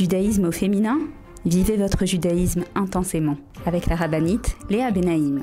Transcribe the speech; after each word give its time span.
Judaïsme 0.00 0.46
au 0.46 0.50
féminin 0.50 0.98
Vivez 1.44 1.76
votre 1.76 2.06
judaïsme 2.06 2.64
intensément 2.74 3.36
avec 3.66 3.84
la 3.84 3.96
rabbinite 3.96 4.56
Léa 4.70 4.90
Benaïm. 4.90 5.42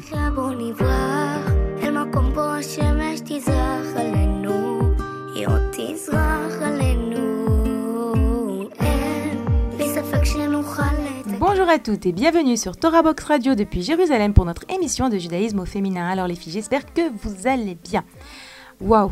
Bonjour 11.39 11.69
à 11.69 11.77
toutes 11.77 12.07
et 12.07 12.11
bienvenue 12.11 12.57
sur 12.57 12.77
Torah 12.77 13.03
Box 13.03 13.25
Radio 13.25 13.53
depuis 13.53 13.83
Jérusalem 13.83 14.33
pour 14.33 14.45
notre 14.45 14.63
émission 14.73 15.09
de 15.09 15.19
judaïsme 15.19 15.59
au 15.59 15.65
féminin. 15.65 16.07
Alors 16.07 16.25
les 16.25 16.33
filles, 16.33 16.53
j'espère 16.53 16.91
que 16.91 17.01
vous 17.21 17.45
allez 17.47 17.75
bien. 17.75 18.03
Waouh 18.81 19.11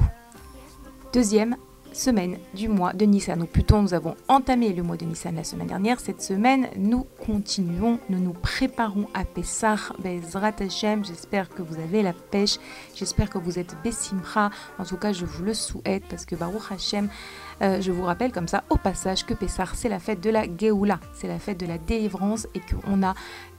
Deuxième 1.14 1.55
semaine 1.96 2.38
du 2.54 2.69
mois 2.69 2.93
de 2.93 3.06
Nissan. 3.06 3.42
Ou 3.42 3.46
plutôt, 3.46 3.82
nous 3.82 3.93
avons 3.93 4.15
entamé 4.28 4.74
le 4.74 4.83
mois 4.83 4.97
de 4.97 5.06
Nissan 5.06 5.36
la 5.36 5.43
semaine 5.43 5.68
dernière. 5.68 6.00
Cette 6.00 6.21
semaine, 6.21 6.68
nous 6.78 7.06
continuons, 7.25 8.00
nous 8.10 8.19
nous 8.19 8.33
préparons 8.33 9.07
à 9.14 9.25
Pessah, 9.25 9.78
Bezrat 10.00 10.54
Hashem. 10.60 11.05
J'espère 11.05 11.50
que 11.50 11.61
vous 11.61 11.79
avez 11.79 12.04
la 12.04 12.14
pêche, 12.14 12.57
j'espère 12.96 13.29
que 13.29 13.38
vous 13.38 13.60
êtes 13.60 13.75
Bessimra. 13.83 14.50
En 14.78 14.83
tout 14.83 14.97
cas, 14.97 15.14
je 15.14 15.25
vous 15.25 15.43
le 15.43 15.54
souhaite 15.54 16.04
parce 16.10 16.25
que 16.25 16.36
Baruch 16.36 16.71
Hashem, 16.71 17.10
euh, 17.61 17.82
je 17.82 17.92
vous 17.92 18.04
rappelle 18.04 18.32
comme 18.32 18.47
ça 18.47 18.64
au 18.69 18.77
passage 18.77 19.25
que 19.25 19.33
Pessah, 19.33 19.66
c'est 19.74 19.89
la 19.89 20.00
fête 20.00 20.21
de 20.21 20.30
la 20.30 20.46
Geoula, 20.46 21.00
c'est 21.14 21.27
la 21.27 21.39
fête 21.39 21.60
de 21.60 21.66
la 21.66 21.77
délivrance 21.77 22.47
et 22.54 22.60
qu'on 22.60 23.04
a 23.04 23.14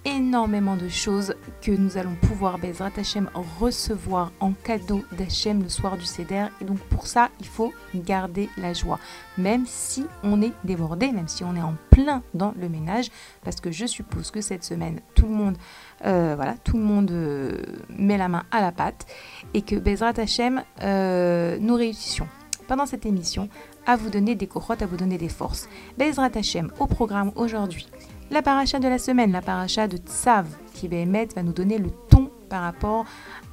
énormément 0.06 0.76
de 0.76 0.88
choses 0.88 1.34
que 1.60 1.72
nous 1.72 1.98
allons 1.98 2.14
pouvoir, 2.14 2.58
Bezrat 2.58 2.92
Hashem, 2.96 3.28
recevoir 3.58 4.32
en 4.40 4.52
cadeau 4.52 5.02
d'Hachem 5.12 5.62
le 5.62 5.68
soir 5.68 5.96
du 5.96 6.06
Seder. 6.06 6.46
Et 6.60 6.64
donc 6.64 6.78
pour 6.78 7.06
ça, 7.08 7.28
il 7.40 7.46
faut 7.46 7.74
garder 7.94 8.48
la 8.56 8.72
joie, 8.72 9.00
même 9.36 9.64
si 9.66 10.06
on 10.22 10.40
est 10.40 10.52
débordé, 10.64 11.10
même 11.10 11.28
si 11.28 11.42
on 11.42 11.56
est 11.56 11.60
en 11.60 11.74
plein 11.90 12.22
dans 12.34 12.54
le 12.58 12.68
ménage, 12.68 13.10
parce 13.44 13.60
que 13.60 13.72
je 13.72 13.84
suppose 13.86 14.30
que 14.30 14.40
cette 14.40 14.64
semaine, 14.64 15.00
tout 15.14 15.26
le 15.26 15.34
monde, 15.34 15.56
euh, 16.04 16.34
voilà, 16.36 16.54
tout 16.62 16.76
le 16.76 16.84
monde 16.84 17.10
euh, 17.10 17.62
met 17.88 18.16
la 18.16 18.28
main 18.28 18.44
à 18.52 18.60
la 18.60 18.70
pâte 18.70 19.06
et 19.54 19.62
que 19.62 19.74
Bezrat 19.74 20.18
Hashem, 20.18 20.62
euh, 20.82 21.58
nous 21.60 21.74
réussissions 21.74 22.28
pendant 22.68 22.86
cette 22.86 23.06
émission 23.06 23.48
à 23.86 23.96
vous 23.96 24.10
donner 24.10 24.34
des 24.34 24.46
corottes, 24.46 24.82
à 24.82 24.86
vous 24.86 24.96
donner 24.96 25.18
des 25.18 25.28
forces. 25.28 25.68
Bezrat 25.98 26.30
Hashem 26.34 26.70
au 26.78 26.86
programme 26.86 27.32
aujourd'hui 27.36 27.88
la 28.30 28.42
paracha 28.42 28.78
de 28.78 28.88
la 28.88 28.98
semaine, 28.98 29.32
la 29.32 29.42
paracha 29.42 29.88
de 29.88 29.96
Tsav, 29.96 30.46
qui 30.74 30.88
va 30.88 30.96
va 31.34 31.42
nous 31.42 31.52
donner 31.52 31.78
le 31.78 31.90
ton 32.10 32.30
par 32.48 32.62
rapport 32.62 33.04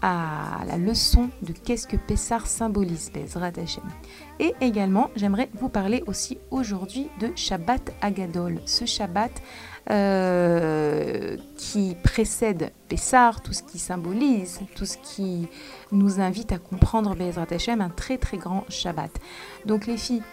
à 0.01 0.59
la 0.67 0.77
leçon 0.77 1.29
de 1.41 1.53
qu'est-ce 1.53 1.87
que 1.87 1.95
Pessar 1.95 2.45
symbolise, 2.45 3.11
Bezrat 3.11 3.53
Hashem. 3.57 3.83
Et 4.39 4.53
également, 4.61 5.09
j'aimerais 5.15 5.49
vous 5.53 5.69
parler 5.69 6.03
aussi 6.07 6.37
aujourd'hui 6.51 7.07
de 7.19 7.31
Shabbat 7.35 7.93
Agadol, 8.01 8.59
ce 8.65 8.85
Shabbat 8.85 9.31
euh, 9.89 11.37
qui 11.57 11.95
précède 12.03 12.71
Pessar, 12.89 13.41
tout 13.41 13.53
ce 13.53 13.63
qui 13.63 13.79
symbolise, 13.79 14.59
tout 14.75 14.85
ce 14.85 14.97
qui 14.97 15.47
nous 15.91 16.19
invite 16.19 16.51
à 16.51 16.57
comprendre 16.57 17.15
Bezrat 17.15 17.47
Hashem, 17.51 17.81
un 17.81 17.89
très 17.89 18.17
très 18.17 18.37
grand 18.37 18.65
Shabbat. 18.69 19.11
Donc 19.65 19.87
les 19.87 19.97
filles, 19.97 20.23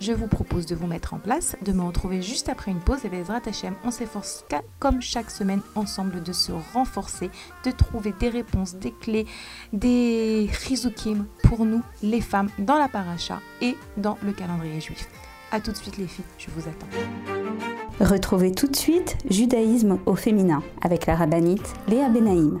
je 0.00 0.12
vous 0.12 0.26
propose 0.26 0.66
de 0.66 0.74
vous 0.74 0.86
mettre 0.86 1.14
en 1.14 1.18
place, 1.18 1.56
de 1.64 1.72
me 1.72 1.82
retrouver 1.82 2.22
juste 2.22 2.48
après 2.48 2.70
une 2.70 2.80
pause 2.80 3.04
et 3.04 3.08
Bezrat 3.08 3.40
Hashem, 3.46 3.74
on 3.84 3.90
s'efforce 3.90 4.44
comme 4.78 5.00
chaque 5.00 5.30
semaine 5.30 5.60
ensemble 5.74 6.22
de 6.22 6.32
se 6.32 6.52
renforcer, 6.72 7.30
de 7.64 7.70
trouver 7.70 8.14
des 8.18 8.28
réponses, 8.28 8.76
des 8.76 8.92
clés, 8.92 9.26
des 9.72 10.48
chizukim 10.52 11.26
pour 11.42 11.64
nous, 11.64 11.82
les 12.02 12.20
femmes, 12.20 12.48
dans 12.58 12.78
la 12.78 12.88
paracha 12.88 13.40
et 13.60 13.76
dans 13.96 14.18
le 14.22 14.32
calendrier 14.32 14.80
juif. 14.80 15.08
A 15.50 15.60
tout 15.60 15.72
de 15.72 15.76
suite 15.76 15.96
les 15.96 16.06
filles, 16.06 16.24
je 16.36 16.48
vous 16.50 16.68
attends. 16.68 16.86
Retrouvez 18.00 18.52
tout 18.52 18.68
de 18.68 18.76
suite 18.76 19.16
Judaïsme 19.28 19.98
au 20.06 20.14
féminin 20.14 20.62
avec 20.82 21.06
la 21.06 21.16
rabbinite 21.16 21.74
Léa 21.88 22.08
Benaïm. 22.08 22.60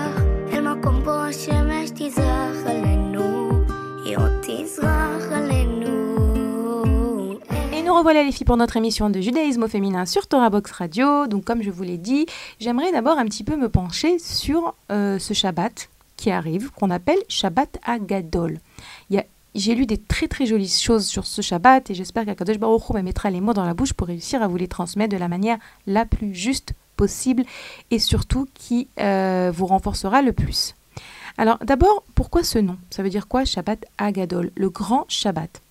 Revoilà 8.01 8.23
les 8.23 8.31
filles 8.31 8.45
pour 8.45 8.57
notre 8.57 8.77
émission 8.77 9.11
de 9.11 9.21
judaïsme 9.21 9.61
au 9.61 9.67
féminin 9.67 10.07
sur 10.07 10.25
Torah 10.25 10.49
Box 10.49 10.71
Radio. 10.71 11.27
Donc 11.27 11.45
comme 11.45 11.61
je 11.61 11.69
vous 11.69 11.83
l'ai 11.83 11.99
dit, 11.99 12.25
j'aimerais 12.59 12.91
d'abord 12.91 13.19
un 13.19 13.25
petit 13.25 13.43
peu 13.43 13.55
me 13.55 13.69
pencher 13.69 14.17
sur 14.17 14.73
euh, 14.91 15.19
ce 15.19 15.35
Shabbat 15.35 15.87
qui 16.17 16.31
arrive, 16.31 16.71
qu'on 16.71 16.89
appelle 16.89 17.19
Shabbat 17.27 17.77
Agadol. 17.85 18.57
J'ai 19.53 19.75
lu 19.75 19.85
des 19.85 19.99
très 19.99 20.27
très 20.27 20.47
jolies 20.47 20.67
choses 20.67 21.05
sur 21.05 21.27
ce 21.27 21.43
Shabbat 21.43 21.91
et 21.91 21.93
j'espère 21.93 22.25
qu'Akadosh 22.25 22.57
Baruch 22.57 22.89
Hu 22.89 22.93
me 22.95 23.03
mettra 23.03 23.29
les 23.29 23.39
mots 23.39 23.53
dans 23.53 23.65
la 23.65 23.75
bouche 23.75 23.93
pour 23.93 24.07
réussir 24.07 24.41
à 24.41 24.47
vous 24.47 24.57
les 24.57 24.67
transmettre 24.67 25.13
de 25.13 25.19
la 25.19 25.27
manière 25.27 25.59
la 25.85 26.07
plus 26.07 26.33
juste 26.33 26.73
possible 26.97 27.43
et 27.91 27.99
surtout 27.99 28.47
qui 28.55 28.87
euh, 28.99 29.51
vous 29.53 29.67
renforcera 29.67 30.23
le 30.23 30.33
plus. 30.33 30.73
Alors 31.37 31.59
d'abord, 31.59 32.03
pourquoi 32.15 32.43
ce 32.43 32.57
nom? 32.57 32.79
Ça 32.89 33.03
veut 33.03 33.11
dire 33.11 33.27
quoi 33.27 33.45
Shabbat 33.45 33.85
Agadol, 33.99 34.49
le 34.55 34.71
grand 34.71 35.05
Shabbat. 35.07 35.61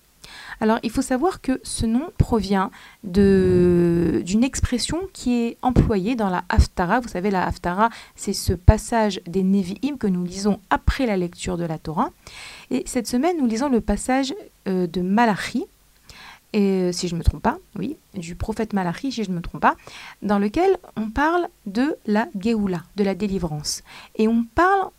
Alors 0.61 0.77
il 0.83 0.91
faut 0.91 1.01
savoir 1.01 1.41
que 1.41 1.59
ce 1.63 1.87
nom 1.87 2.11
provient 2.19 2.69
d'une 3.03 4.43
expression 4.43 4.99
qui 5.11 5.41
est 5.41 5.57
employée 5.63 6.15
dans 6.15 6.29
la 6.29 6.43
Haftara. 6.49 6.99
Vous 6.99 7.09
savez, 7.09 7.31
la 7.31 7.47
Haftara, 7.47 7.89
c'est 8.15 8.33
ce 8.33 8.53
passage 8.53 9.19
des 9.25 9.41
Nevi'im 9.41 9.97
que 9.97 10.05
nous 10.05 10.23
lisons 10.23 10.59
après 10.69 11.07
la 11.07 11.17
lecture 11.17 11.57
de 11.57 11.65
la 11.65 11.79
Torah. 11.79 12.11
Et 12.69 12.83
cette 12.85 13.07
semaine, 13.07 13.37
nous 13.39 13.47
lisons 13.47 13.69
le 13.69 13.81
passage 13.81 14.35
euh, 14.67 14.85
de 14.85 15.01
Malachi, 15.01 15.65
et, 16.53 16.59
euh, 16.59 16.91
si 16.91 17.07
je 17.07 17.15
ne 17.15 17.19
me 17.19 17.23
trompe 17.23 17.41
pas, 17.41 17.57
oui, 17.77 17.95
du 18.13 18.35
prophète 18.35 18.73
Malachi, 18.73 19.11
si 19.11 19.23
je 19.23 19.31
ne 19.31 19.35
me 19.35 19.41
trompe 19.41 19.61
pas, 19.61 19.75
dans 20.21 20.37
lequel 20.37 20.77
on 20.95 21.09
parle 21.09 21.47
de 21.65 21.95
la 22.05 22.27
Géoula, 22.39 22.83
de 22.97 23.03
la 23.03 23.15
délivrance. 23.15 23.83
Et 24.15 24.27
on 24.27 24.43
parle 24.43 24.89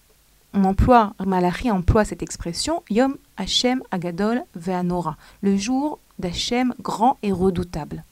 on 0.55 0.65
emploie, 0.65 1.15
Malachi 1.25 1.71
emploie 1.71 2.05
cette 2.05 2.23
expression, 2.23 2.83
Yom 2.91 3.17
Hashem 3.43 3.83
Agadol 3.91 4.45
Ve'anora, 4.55 5.17
le 5.43 5.57
jour 5.57 5.99
d'Hachem 6.21 6.75
grand 6.81 7.19
et 7.25 7.33
redoutable. 7.33 8.05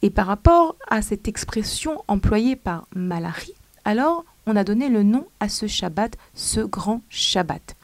Et 0.00 0.08
par 0.08 0.26
rapport 0.26 0.74
à 0.88 1.02
cette 1.02 1.28
expression 1.28 2.02
employée 2.08 2.56
par 2.56 2.86
Malachi, 2.94 3.52
alors 3.84 4.24
on 4.46 4.56
a 4.56 4.64
donné 4.64 4.88
le 4.88 5.02
nom 5.02 5.26
à 5.38 5.50
ce 5.50 5.66
Shabbat, 5.66 6.16
ce 6.32 6.60
grand 6.60 7.02
Shabbat. 7.10 7.76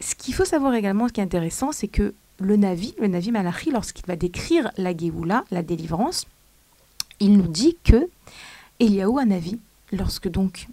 Ce 0.00 0.14
qu'il 0.14 0.32
faut 0.32 0.46
savoir 0.46 0.72
également, 0.74 1.08
ce 1.08 1.12
qui 1.12 1.20
est 1.20 1.24
intéressant, 1.24 1.70
c'est 1.70 1.88
que 1.88 2.14
le 2.38 2.56
Navi, 2.56 2.94
le 2.98 3.08
Navi 3.08 3.30
Malachi, 3.30 3.70
lorsqu'il 3.70 4.06
va 4.06 4.16
décrire 4.16 4.70
la 4.78 4.96
Géoula, 4.96 5.44
la 5.50 5.62
délivrance, 5.62 6.26
il 7.20 7.36
nous 7.36 7.46
dit 7.46 7.76
que 7.84 8.08
Eliaou 8.80 9.22
Navi, 9.22 9.60
lorsque 9.92 10.28
donc 10.28 10.66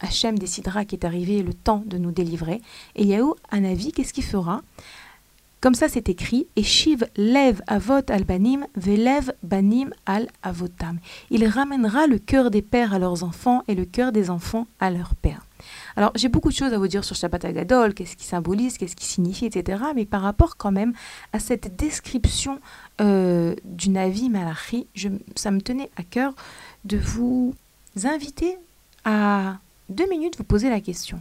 Hachem 0.00 0.38
décidera 0.38 0.84
qu'il 0.84 0.98
est 0.98 1.06
arrivé 1.06 1.42
le 1.42 1.54
temps 1.54 1.82
de 1.86 1.98
nous 1.98 2.10
délivrer. 2.10 2.60
Et 2.94 3.04
Yahou, 3.04 3.34
un 3.50 3.64
avis, 3.64 3.92
qu'est-ce 3.92 4.12
qu'il 4.12 4.24
fera? 4.24 4.62
Comme 5.60 5.74
ça, 5.74 5.88
c'est 5.88 6.08
écrit 6.08 6.46
Et 6.54 6.62
Shiv 6.62 7.06
lève 7.16 7.62
avot 7.66 8.02
al 8.08 8.24
banim, 8.24 8.66
velev 8.76 9.32
banim 9.42 9.90
al 10.04 10.28
avotam. 10.42 10.98
Il 11.30 11.46
ramènera 11.46 12.06
le 12.06 12.18
cœur 12.18 12.50
des 12.50 12.62
pères 12.62 12.92
à 12.92 12.98
leurs 12.98 13.24
enfants 13.24 13.64
et 13.66 13.74
le 13.74 13.84
cœur 13.84 14.12
des 14.12 14.30
enfants 14.30 14.66
à 14.80 14.90
leurs 14.90 15.14
pères. 15.14 15.46
Alors, 15.96 16.12
j'ai 16.14 16.28
beaucoup 16.28 16.50
de 16.50 16.54
choses 16.54 16.74
à 16.74 16.78
vous 16.78 16.88
dire 16.88 17.04
sur 17.04 17.16
Shabbat 17.16 17.46
Agadol, 17.46 17.94
qu'est-ce 17.94 18.16
qui 18.16 18.26
symbolise, 18.26 18.76
qu'est-ce 18.76 18.94
qui 18.94 19.06
signifie, 19.06 19.46
etc. 19.46 19.82
Mais 19.94 20.04
par 20.04 20.20
rapport 20.20 20.56
quand 20.58 20.72
même 20.72 20.92
à 21.32 21.40
cette 21.40 21.74
description 21.74 22.60
euh, 23.00 23.54
du 23.64 23.88
Navi 23.88 24.28
Malachi, 24.28 24.86
ça 25.34 25.50
me 25.50 25.60
tenait 25.60 25.90
à 25.96 26.02
cœur 26.02 26.34
de 26.84 26.98
vous 26.98 27.54
inviter 28.04 28.58
à 29.04 29.56
deux 29.88 30.08
minutes 30.08 30.36
vous 30.38 30.44
poser 30.44 30.70
la 30.70 30.80
question. 30.80 31.20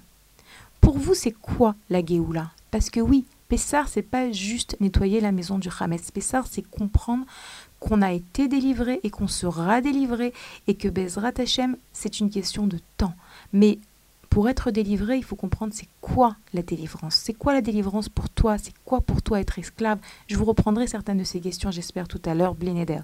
Pour 0.81 0.97
vous, 0.97 1.13
c'est 1.13 1.31
quoi 1.31 1.75
la 1.89 2.05
Géoula? 2.05 2.51
Parce 2.71 2.89
que 2.89 2.99
oui, 2.99 3.25
Pessar, 3.47 3.87
c'est 3.87 4.01
pas 4.01 4.31
juste 4.31 4.75
nettoyer 4.79 5.19
la 5.21 5.31
maison 5.31 5.59
du 5.59 5.69
Hametz. 5.79 6.11
Pessar, 6.11 6.47
c'est 6.49 6.63
comprendre 6.63 7.25
qu'on 7.79 8.01
a 8.01 8.11
été 8.11 8.47
délivré 8.47 8.99
et 9.03 9.09
qu'on 9.09 9.27
sera 9.27 9.81
délivré 9.81 10.33
et 10.67 10.75
que 10.75 10.87
Bezrat 10.87 11.33
Hashem, 11.37 11.77
c'est 11.93 12.19
une 12.19 12.29
question 12.29 12.65
de 12.67 12.79
temps. 12.97 13.13
Mais 13.53 13.77
pour 14.29 14.49
être 14.49 14.71
délivré, 14.71 15.17
il 15.17 15.23
faut 15.23 15.35
comprendre 15.35 15.73
c'est 15.73 15.87
quoi 16.01 16.35
la 16.53 16.61
délivrance. 16.61 17.15
C'est 17.15 17.33
quoi 17.33 17.53
la 17.53 17.61
délivrance 17.61 18.09
pour 18.09 18.29
toi? 18.29 18.57
C'est 18.57 18.73
quoi 18.83 18.99
pour 18.99 19.21
toi 19.21 19.39
être 19.39 19.59
esclave? 19.59 19.99
Je 20.27 20.35
vous 20.35 20.45
reprendrai 20.45 20.87
certaines 20.87 21.19
de 21.19 21.23
ces 21.23 21.39
questions, 21.39 21.71
j'espère, 21.71 22.07
tout 22.07 22.21
à 22.25 22.33
l'heure, 22.33 22.55
Blénéder. 22.55 22.99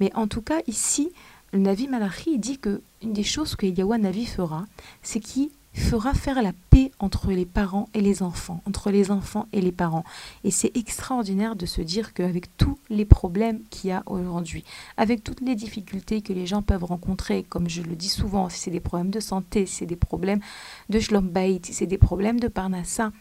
Mais 0.00 0.14
en 0.14 0.26
tout 0.26 0.42
cas, 0.42 0.58
ici, 0.66 1.12
Navi 1.52 1.88
Malachi 1.88 2.38
dit 2.38 2.58
que 2.58 2.82
une 3.02 3.12
des 3.12 3.22
choses 3.22 3.56
que 3.56 3.66
Yahweh 3.66 3.98
Navi 3.98 4.26
fera, 4.26 4.66
c'est 5.02 5.20
qu'il 5.20 5.50
fera 5.72 6.14
faire 6.14 6.42
la 6.42 6.52
paix 6.70 6.90
entre 6.98 7.30
les 7.30 7.44
parents 7.44 7.88
et 7.94 8.00
les 8.00 8.22
enfants, 8.22 8.62
entre 8.66 8.90
les 8.90 9.10
enfants 9.10 9.46
et 9.52 9.60
les 9.60 9.72
parents. 9.72 10.04
Et 10.42 10.50
c'est 10.50 10.76
extraordinaire 10.76 11.54
de 11.54 11.66
se 11.66 11.80
dire 11.82 12.14
qu'avec 12.14 12.56
tous 12.56 12.78
les 12.88 13.04
problèmes 13.04 13.60
qu'il 13.70 13.90
y 13.90 13.92
a 13.92 14.02
aujourd'hui, 14.06 14.64
avec 14.96 15.22
toutes 15.22 15.40
les 15.40 15.54
difficultés 15.54 16.22
que 16.22 16.32
les 16.32 16.46
gens 16.46 16.62
peuvent 16.62 16.84
rencontrer, 16.84 17.42
comme 17.42 17.68
je 17.68 17.82
le 17.82 17.94
dis 17.94 18.08
souvent, 18.08 18.48
si 18.48 18.58
c'est 18.58 18.70
des 18.70 18.80
problèmes 18.80 19.10
de 19.10 19.20
santé, 19.20 19.66
si 19.66 19.76
c'est 19.76 19.86
des 19.86 19.96
problèmes 19.96 20.40
de 20.88 20.98
Shlombaït, 20.98 21.66
si 21.66 21.74
c'est 21.74 21.86
des 21.86 21.98
problèmes 21.98 22.40
de 22.40 22.48
Parnassa, 22.48 23.12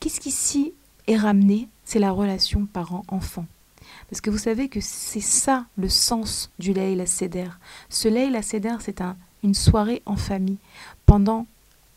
qu'est-ce 0.00 0.20
qu'ici 0.20 0.72
est 1.06 1.16
ramené? 1.16 1.68
C'est 1.84 1.98
la 1.98 2.12
relation 2.12 2.66
parent-enfant. 2.66 3.46
Parce 4.10 4.20
que 4.20 4.30
vous 4.30 4.38
savez 4.38 4.68
que 4.68 4.80
c'est 4.80 5.20
ça 5.20 5.66
le 5.76 5.88
sens 5.88 6.50
du 6.58 6.72
Leil 6.72 7.06
Seder. 7.06 7.48
Ce 7.88 8.08
Leil 8.08 8.42
Seder, 8.42 8.76
c'est 8.80 9.00
un, 9.00 9.16
une 9.44 9.54
soirée 9.54 10.02
en 10.04 10.16
famille 10.16 10.58
pendant 11.06 11.46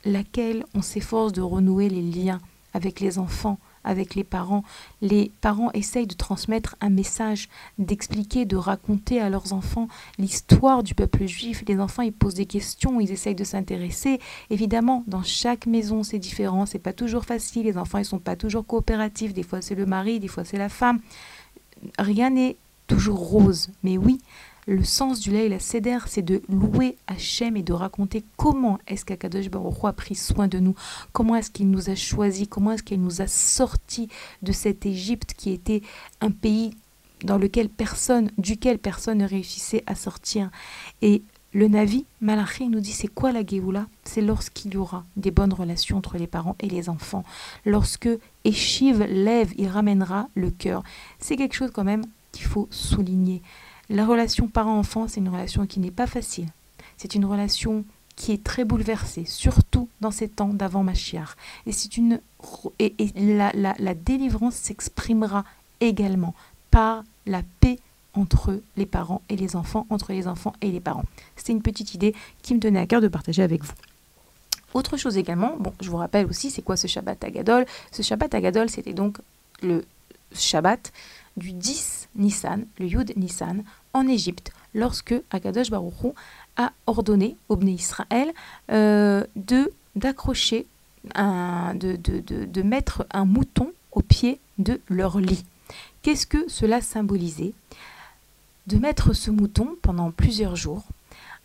laquelle 0.06 0.64
on 0.76 0.82
s'efforce 0.82 1.34
de 1.34 1.42
renouer 1.42 1.90
les 1.90 2.02
liens 2.02 2.40
avec 2.76 3.00
les 3.00 3.20
enfants, 3.20 3.60
avec 3.84 4.16
les 4.16 4.24
parents. 4.24 4.64
Les 5.02 5.32
parents 5.42 5.72
essayent 5.74 6.08
de 6.08 6.16
transmettre 6.16 6.76
un 6.82 6.90
message, 6.90 7.50
d'expliquer, 7.78 8.46
de 8.46 8.56
raconter 8.56 9.20
à 9.20 9.30
leurs 9.30 9.54
enfants 9.54 9.88
l'histoire 10.18 10.84
du 10.84 10.96
peuple 10.96 11.26
juif. 11.26 11.64
Les 11.68 11.80
enfants, 11.80 12.02
ils 12.02 12.14
posent 12.14 12.34
des 12.36 12.46
questions, 12.46 13.00
ils 13.00 13.12
essayent 13.12 13.36
de 13.36 13.44
s'intéresser. 13.44 14.20
Évidemment, 14.50 15.04
dans 15.08 15.24
chaque 15.24 15.66
maison, 15.66 16.04
c'est 16.04 16.20
différent, 16.20 16.66
c'est 16.66 16.80
pas 16.80 16.94
toujours 16.94 17.26
facile. 17.26 17.66
Les 17.66 17.78
enfants, 17.78 18.00
ils 18.00 18.06
sont 18.06 18.20
pas 18.20 18.36
toujours 18.36 18.66
coopératifs. 18.66 19.34
Des 19.34 19.44
fois, 19.44 19.62
c'est 19.62 19.76
le 19.76 19.86
mari, 19.86 20.20
des 20.20 20.28
fois, 20.28 20.44
c'est 20.44 20.58
la 20.58 20.70
femme. 20.70 21.00
Rien 22.00 22.30
n'est 22.32 22.56
toujours 22.88 23.20
rose. 23.20 23.70
Mais 23.84 23.98
oui, 23.98 24.20
le 24.68 24.84
sens 24.84 25.20
du 25.20 25.32
la 25.32 25.60
Seder, 25.60 26.00
c'est 26.08 26.22
de 26.22 26.42
louer 26.48 26.98
Hachem 27.08 27.58
et 27.58 27.64
de 27.64 27.74
raconter 27.74 28.24
comment 28.38 28.80
est-ce 28.88 29.04
qu'Akadosh 29.04 29.50
Baruch 29.50 29.84
a 29.84 29.94
pris 29.94 30.16
soin 30.16 30.48
de 30.48 30.60
nous, 30.60 30.76
comment 31.12 31.36
est-ce 31.36 31.52
qu'il 31.52 31.70
nous 31.70 31.90
a 31.90 31.96
choisis, 31.96 32.48
comment 32.48 32.72
est-ce 32.72 32.84
qu'il 32.84 33.02
nous 33.02 33.22
a 33.22 33.28
sortis 33.28 34.08
de 34.42 34.52
cette 34.52 34.86
Égypte 34.86 35.34
qui 35.36 35.52
était 35.52 35.82
un 36.22 36.32
pays 36.32 36.72
dans 37.24 37.38
lequel 37.38 37.70
personne, 37.70 38.32
duquel 38.38 38.80
personne 38.80 39.20
ne 39.20 39.28
réussissait 39.28 39.84
à 39.86 39.96
sortir. 39.96 40.50
Et 41.02 41.24
le 41.54 41.68
Navi, 41.68 42.06
Malachi, 42.22 42.68
nous 42.68 42.80
dit 42.80 42.92
c'est 42.92 43.08
quoi 43.08 43.32
la 43.32 43.46
Géoula? 43.46 43.88
C'est 44.04 44.22
lorsqu'il 44.22 44.74
y 44.74 44.78
aura 44.78 45.06
des 45.18 45.32
bonnes 45.32 45.54
relations 45.54 45.98
entre 45.98 46.18
les 46.18 46.28
parents 46.28 46.56
et 46.60 46.68
les 46.68 46.90
enfants. 46.90 47.24
Lorsque 47.66 48.10
Eshiv 48.46 49.04
lève, 49.04 49.54
il 49.58 49.68
ramènera 49.68 50.28
le 50.36 50.52
cœur. 50.52 50.84
C'est 51.20 51.36
quelque 51.36 51.56
chose 51.56 51.72
quand 51.74 51.84
même 51.84 52.06
qu'il 52.32 52.46
faut 52.46 52.68
souligner. 52.72 53.42
La 53.90 54.06
relation 54.06 54.48
parent-enfant, 54.48 55.08
c'est 55.08 55.20
une 55.20 55.30
relation 55.30 55.66
qui 55.66 55.80
n'est 55.80 55.92
pas 55.92 56.08
facile. 56.08 56.48
C'est 56.98 57.16
une 57.16 57.26
relation 57.26 57.86
qui 58.16 58.32
est 58.32 58.44
très 58.44 58.64
bouleversée, 58.64 59.26
surtout 59.26 59.90
dans 60.02 60.12
ces 60.12 60.30
temps 60.30 60.54
d'avant 60.54 60.84
Machiar. 60.84 61.36
Et, 61.66 61.72
une, 61.98 62.22
et, 62.80 62.94
la, 63.16 63.52
la 63.54 63.94
délivrance 63.96 64.56
s'exprimera 64.56 65.46
également 65.80 66.36
par 66.70 67.04
la 67.26 67.42
paix 67.60 67.80
entre 68.14 68.62
les 68.78 68.86
parents 68.86 69.22
et 69.30 69.36
les 69.36 69.56
enfants, 69.56 69.88
entre 69.90 70.12
les 70.12 70.28
enfants 70.28 70.54
et 70.62 70.72
les 70.72 70.80
parents. 70.80 71.06
C'est 71.36 71.52
une 71.52 71.62
petite 71.62 71.94
idée 71.94 72.14
qui 72.42 72.54
me 72.54 72.60
tenait 72.60 72.80
à 72.80 72.86
cœur 72.86 73.02
de 73.02 73.08
partager 73.08 73.42
avec 73.42 73.64
vous. 73.64 73.74
Autre 74.74 74.98
chose 74.98 75.18
également, 75.18 75.58
je 75.82 75.90
vous 75.90 75.98
rappelle 75.98 76.26
aussi, 76.26 76.50
c'est 76.50 76.62
quoi 76.62 76.76
ce 76.78 76.88
Shabbat 76.88 77.24
Agadol 77.24 77.66
Ce 77.92 78.02
Shabbat 78.02 78.34
Agadol, 78.34 78.70
c'était 78.70 78.94
donc 78.94 79.18
le 79.62 79.86
Shabbat 80.34 80.92
du 81.38 81.52
10 81.52 82.10
Nissan, 82.16 82.66
le 82.80 82.86
Yud 82.88 83.14
Nissan, 83.16 83.64
en 83.94 84.08
Égypte, 84.08 84.52
lorsque 84.74 85.16
Akadosh 85.32 85.70
Baruch 85.70 86.14
a 86.58 86.72
ordonné 86.88 87.38
au 87.50 87.56
Bnei 87.56 87.74
Israël 87.74 88.32
euh, 88.72 89.24
de 89.36 89.72
d'accrocher, 89.96 90.66
de, 91.16 91.96
de, 91.98 92.62
mettre 92.64 93.06
un 93.12 93.26
mouton 93.26 93.72
au 93.92 94.02
pied 94.02 94.40
de 94.58 94.82
leur 94.90 95.20
lit. 95.20 95.46
Qu'est-ce 96.02 96.26
que 96.26 96.50
cela 96.50 96.82
symbolisait? 96.82 97.54
De 98.66 98.78
mettre 98.78 99.14
ce 99.14 99.30
mouton 99.30 99.76
pendant 99.84 100.10
plusieurs 100.10 100.56
jours, 100.56 100.84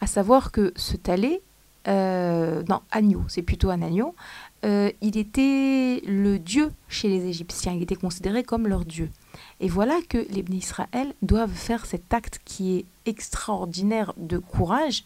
à 0.00 0.06
savoir 0.06 0.50
que 0.50 0.72
ce 0.76 0.96
talé, 0.96 1.42
euh, 1.88 2.62
non, 2.68 2.80
agneau, 2.90 3.22
c'est 3.28 3.42
plutôt 3.42 3.70
un 3.70 3.80
agneau, 3.82 4.14
euh, 4.64 4.90
il 5.00 5.16
était 5.16 6.02
le 6.06 6.38
dieu 6.38 6.70
chez 6.88 7.08
les 7.08 7.26
Égyptiens, 7.26 7.72
il 7.72 7.82
était 7.82 7.94
considéré 7.94 8.42
comme 8.42 8.66
leur 8.66 8.84
dieu. 8.84 9.10
Et 9.60 9.68
voilà 9.68 9.98
que 10.08 10.18
les 10.30 10.44
Israël 10.54 11.14
doivent 11.22 11.52
faire 11.52 11.86
cet 11.86 12.12
acte 12.12 12.40
qui 12.44 12.76
est 12.76 12.84
extraordinaire 13.06 14.12
de 14.16 14.38
courage, 14.38 15.04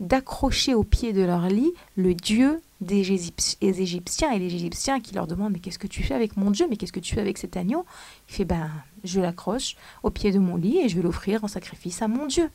d'accrocher 0.00 0.74
au 0.74 0.82
pied 0.82 1.12
de 1.12 1.22
leur 1.22 1.48
lit 1.48 1.72
le 1.96 2.14
Dieu 2.14 2.60
des 2.80 3.12
Égyptiens 3.12 4.32
et 4.32 4.38
les 4.38 4.54
Égyptiens 4.54 5.00
qui 5.00 5.14
leur 5.14 5.26
demandent 5.26 5.52
mais 5.52 5.60
qu'est-ce 5.60 5.78
que 5.78 5.86
tu 5.86 6.02
fais 6.02 6.14
avec 6.14 6.36
mon 6.36 6.50
Dieu? 6.50 6.66
Mais 6.68 6.76
qu'est-ce 6.76 6.92
que 6.92 7.00
tu 7.00 7.14
fais 7.14 7.20
avec 7.20 7.38
cet 7.38 7.56
agneau? 7.56 7.84
Il 8.28 8.34
fait 8.34 8.44
ben 8.44 8.70
je 9.04 9.20
l'accroche 9.20 9.76
au 10.02 10.10
pied 10.10 10.32
de 10.32 10.38
mon 10.38 10.56
lit 10.56 10.78
et 10.78 10.88
je 10.88 10.96
vais 10.96 11.02
l'offrir 11.02 11.44
en 11.44 11.48
sacrifice 11.48 12.02
à 12.02 12.08
mon 12.08 12.26
Dieu. 12.26 12.50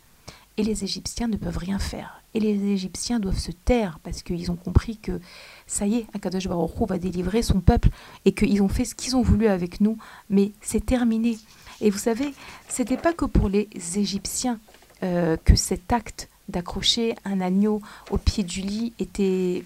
Et 0.59 0.63
les 0.63 0.83
Égyptiens 0.83 1.29
ne 1.29 1.37
peuvent 1.37 1.57
rien 1.57 1.79
faire. 1.79 2.21
Et 2.33 2.41
les 2.41 2.73
Égyptiens 2.73 3.21
doivent 3.21 3.39
se 3.39 3.51
taire 3.51 3.97
parce 4.03 4.23
qu'ils 4.23 4.51
ont 4.51 4.57
compris 4.57 4.97
que 4.97 5.21
ça 5.67 5.87
y 5.87 5.95
est, 5.95 6.05
Akadosh 6.13 6.49
Baruch 6.49 6.71
va 6.85 6.97
délivrer 6.97 7.43
son 7.43 7.61
peuple 7.61 7.87
et 8.25 8.33
qu'ils 8.33 8.61
ont 8.61 8.67
fait 8.67 8.83
ce 8.83 8.93
qu'ils 8.93 9.15
ont 9.15 9.21
voulu 9.21 9.47
avec 9.47 9.79
nous, 9.79 9.97
mais 10.29 10.51
c'est 10.59 10.85
terminé. 10.85 11.37
Et 11.79 11.89
vous 11.89 11.97
savez, 11.97 12.33
c'était 12.67 12.97
pas 12.97 13.13
que 13.13 13.23
pour 13.23 13.47
les 13.47 13.69
Égyptiens 13.95 14.59
euh, 15.01 15.37
que 15.37 15.55
cet 15.55 15.93
acte 15.93 16.27
d'accrocher 16.49 17.15
un 17.23 17.39
agneau 17.39 17.81
au 18.11 18.17
pied 18.17 18.43
du 18.43 18.59
lit 18.59 18.91
était 18.99 19.63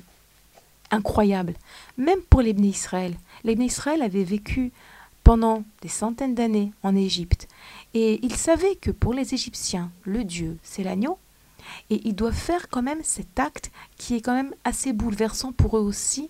incroyable. 0.91 1.55
Même 1.97 2.21
pour 2.29 2.41
les 2.41 2.51
Israël. 2.51 3.15
Les 3.43 3.53
Israël 3.53 4.03
avaient 4.03 4.23
vécu 4.23 4.71
pendant 5.23 5.63
des 5.81 5.89
centaines 5.89 6.35
d'années 6.35 6.71
en 6.83 6.95
Égypte. 6.95 7.47
Et 7.93 8.19
ils 8.23 8.35
savaient 8.35 8.75
que 8.75 8.91
pour 8.91 9.13
les 9.13 9.33
Égyptiens, 9.33 9.91
le 10.03 10.23
Dieu, 10.23 10.57
c'est 10.63 10.83
l'agneau, 10.83 11.19
et 11.89 12.01
ils 12.07 12.15
doivent 12.15 12.33
faire 12.33 12.69
quand 12.69 12.81
même 12.81 13.01
cet 13.03 13.39
acte 13.39 13.71
qui 13.97 14.15
est 14.15 14.21
quand 14.21 14.33
même 14.33 14.53
assez 14.63 14.93
bouleversant 14.93 15.51
pour 15.51 15.77
eux 15.77 15.81
aussi, 15.81 16.29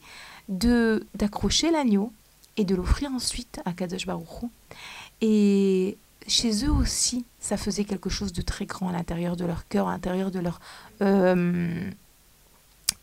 de 0.50 1.06
d'accrocher 1.16 1.72
l'agneau 1.72 2.12
et 2.58 2.66
de 2.66 2.76
l'offrir 2.76 3.12
ensuite 3.12 3.62
à 3.66 3.74
Kadosh 3.74 4.06
Baruch 4.06 4.28
Et 5.22 5.98
chez 6.28 6.66
eux 6.66 6.72
aussi, 6.72 7.26
ça 7.40 7.58
faisait 7.58 7.86
quelque 7.86 8.10
chose 8.10 8.34
de 8.34 8.42
très 8.42 8.66
grand 8.66 8.90
à 8.90 8.92
l'intérieur 8.92 9.36
de 9.36 9.46
leur 9.46 9.68
cœur, 9.68 9.88
à 9.88 9.92
l'intérieur 9.92 10.32
de 10.32 10.40
leur, 10.40 10.60
euh, 11.02 11.90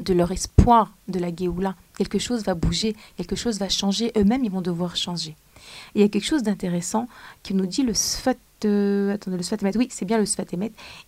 de 0.01 0.13
leur 0.13 0.31
espoir 0.33 0.95
de 1.09 1.19
la 1.19 1.35
Géoula. 1.35 1.75
Quelque 1.97 2.19
chose 2.19 2.45
va 2.45 2.55
bouger, 2.55 2.97
quelque 3.17 3.37
chose 3.37 3.59
va 3.59 3.69
changer, 3.69 4.13
eux-mêmes 4.17 4.45
ils 4.45 4.51
vont 4.51 4.63
devoir 4.63 4.97
changer. 4.97 5.37
Il 5.95 6.01
y 6.01 6.05
a 6.05 6.09
quelque 6.09 6.25
chose 6.25 6.43
d'intéressant 6.43 7.09
qui 7.43 7.55
nous 7.55 7.67
dit 7.67 7.83
le 7.83 7.95
Sfat, 7.95 8.37
euh, 8.65 9.15
attendez, 9.15 9.37
le 9.37 9.43
Sfat 9.43 9.57
oui, 9.77 9.89
c'est 9.91 10.05
bien 10.05 10.19
le 10.19 10.27
Sfat 10.27 10.45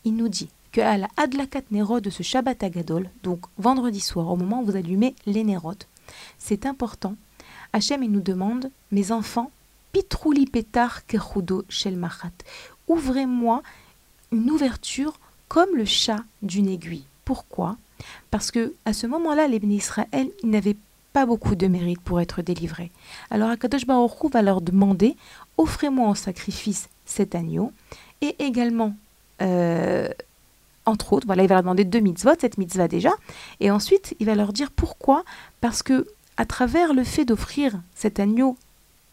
il 0.04 0.16
nous 0.16 0.28
dit 0.28 0.48
qu'à 0.72 0.96
la 0.96 1.08
Adlakat 1.16 1.62
Nero 1.70 2.00
de 2.00 2.10
ce 2.10 2.22
Shabbat 2.22 2.62
Agadol, 2.62 3.10
donc 3.22 3.40
vendredi 3.58 4.00
soir, 4.00 4.28
au 4.28 4.36
moment 4.36 4.62
où 4.62 4.64
vous 4.64 4.76
allumez 4.76 5.14
les 5.26 5.44
c'est 6.38 6.66
important. 6.66 7.14
Hachem, 7.72 8.02
il 8.02 8.10
nous 8.10 8.20
demande, 8.20 8.70
mes 8.90 9.12
enfants, 9.12 9.50
pitrouli 9.92 10.46
petar 10.46 11.06
kechudo 11.06 11.64
shel 11.68 11.96
machat. 11.96 12.32
Ouvrez-moi 12.88 13.62
une 14.30 14.50
ouverture 14.50 15.20
comme 15.48 15.76
le 15.76 15.84
chat 15.84 16.24
d'une 16.42 16.68
aiguille. 16.68 17.04
Pourquoi? 17.24 17.76
Parce 18.30 18.50
que 18.50 18.74
à 18.84 18.92
ce 18.92 19.06
moment-là, 19.06 19.48
les 19.48 19.58
bénis 19.58 19.76
Israël 19.76 20.30
n'avaient 20.42 20.76
pas 21.12 21.26
beaucoup 21.26 21.54
de 21.54 21.66
mérite 21.66 22.00
pour 22.00 22.20
être 22.20 22.42
délivrés. 22.42 22.90
Alors 23.30 23.50
Akadosh 23.50 23.86
Baruch 23.86 24.32
va 24.32 24.42
leur 24.42 24.62
demander 24.62 25.16
offrez-moi 25.58 26.08
en 26.08 26.14
sacrifice 26.14 26.88
cet 27.04 27.34
agneau. 27.34 27.72
Et 28.20 28.36
également 28.38 28.94
euh, 29.40 30.08
entre 30.86 31.12
autres, 31.12 31.26
voilà, 31.26 31.42
il 31.42 31.48
va 31.48 31.56
leur 31.56 31.62
demander 31.62 31.84
deux 31.84 32.00
mitzvot, 32.00 32.32
cette 32.40 32.58
mitzvah 32.58 32.88
déjà, 32.88 33.12
et 33.60 33.70
ensuite 33.70 34.16
il 34.18 34.26
va 34.26 34.34
leur 34.34 34.52
dire 34.52 34.70
pourquoi, 34.70 35.24
parce 35.60 35.82
que 35.82 36.06
à 36.36 36.44
travers 36.44 36.92
le 36.92 37.04
fait 37.04 37.24
d'offrir 37.24 37.80
cet 37.94 38.18
agneau 38.18 38.56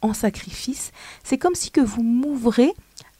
en 0.01 0.13
sacrifice, 0.13 0.91
c'est 1.23 1.37
comme 1.37 1.55
si 1.55 1.71
que 1.71 1.81
vous 1.81 2.01
m'ouvrez 2.01 2.73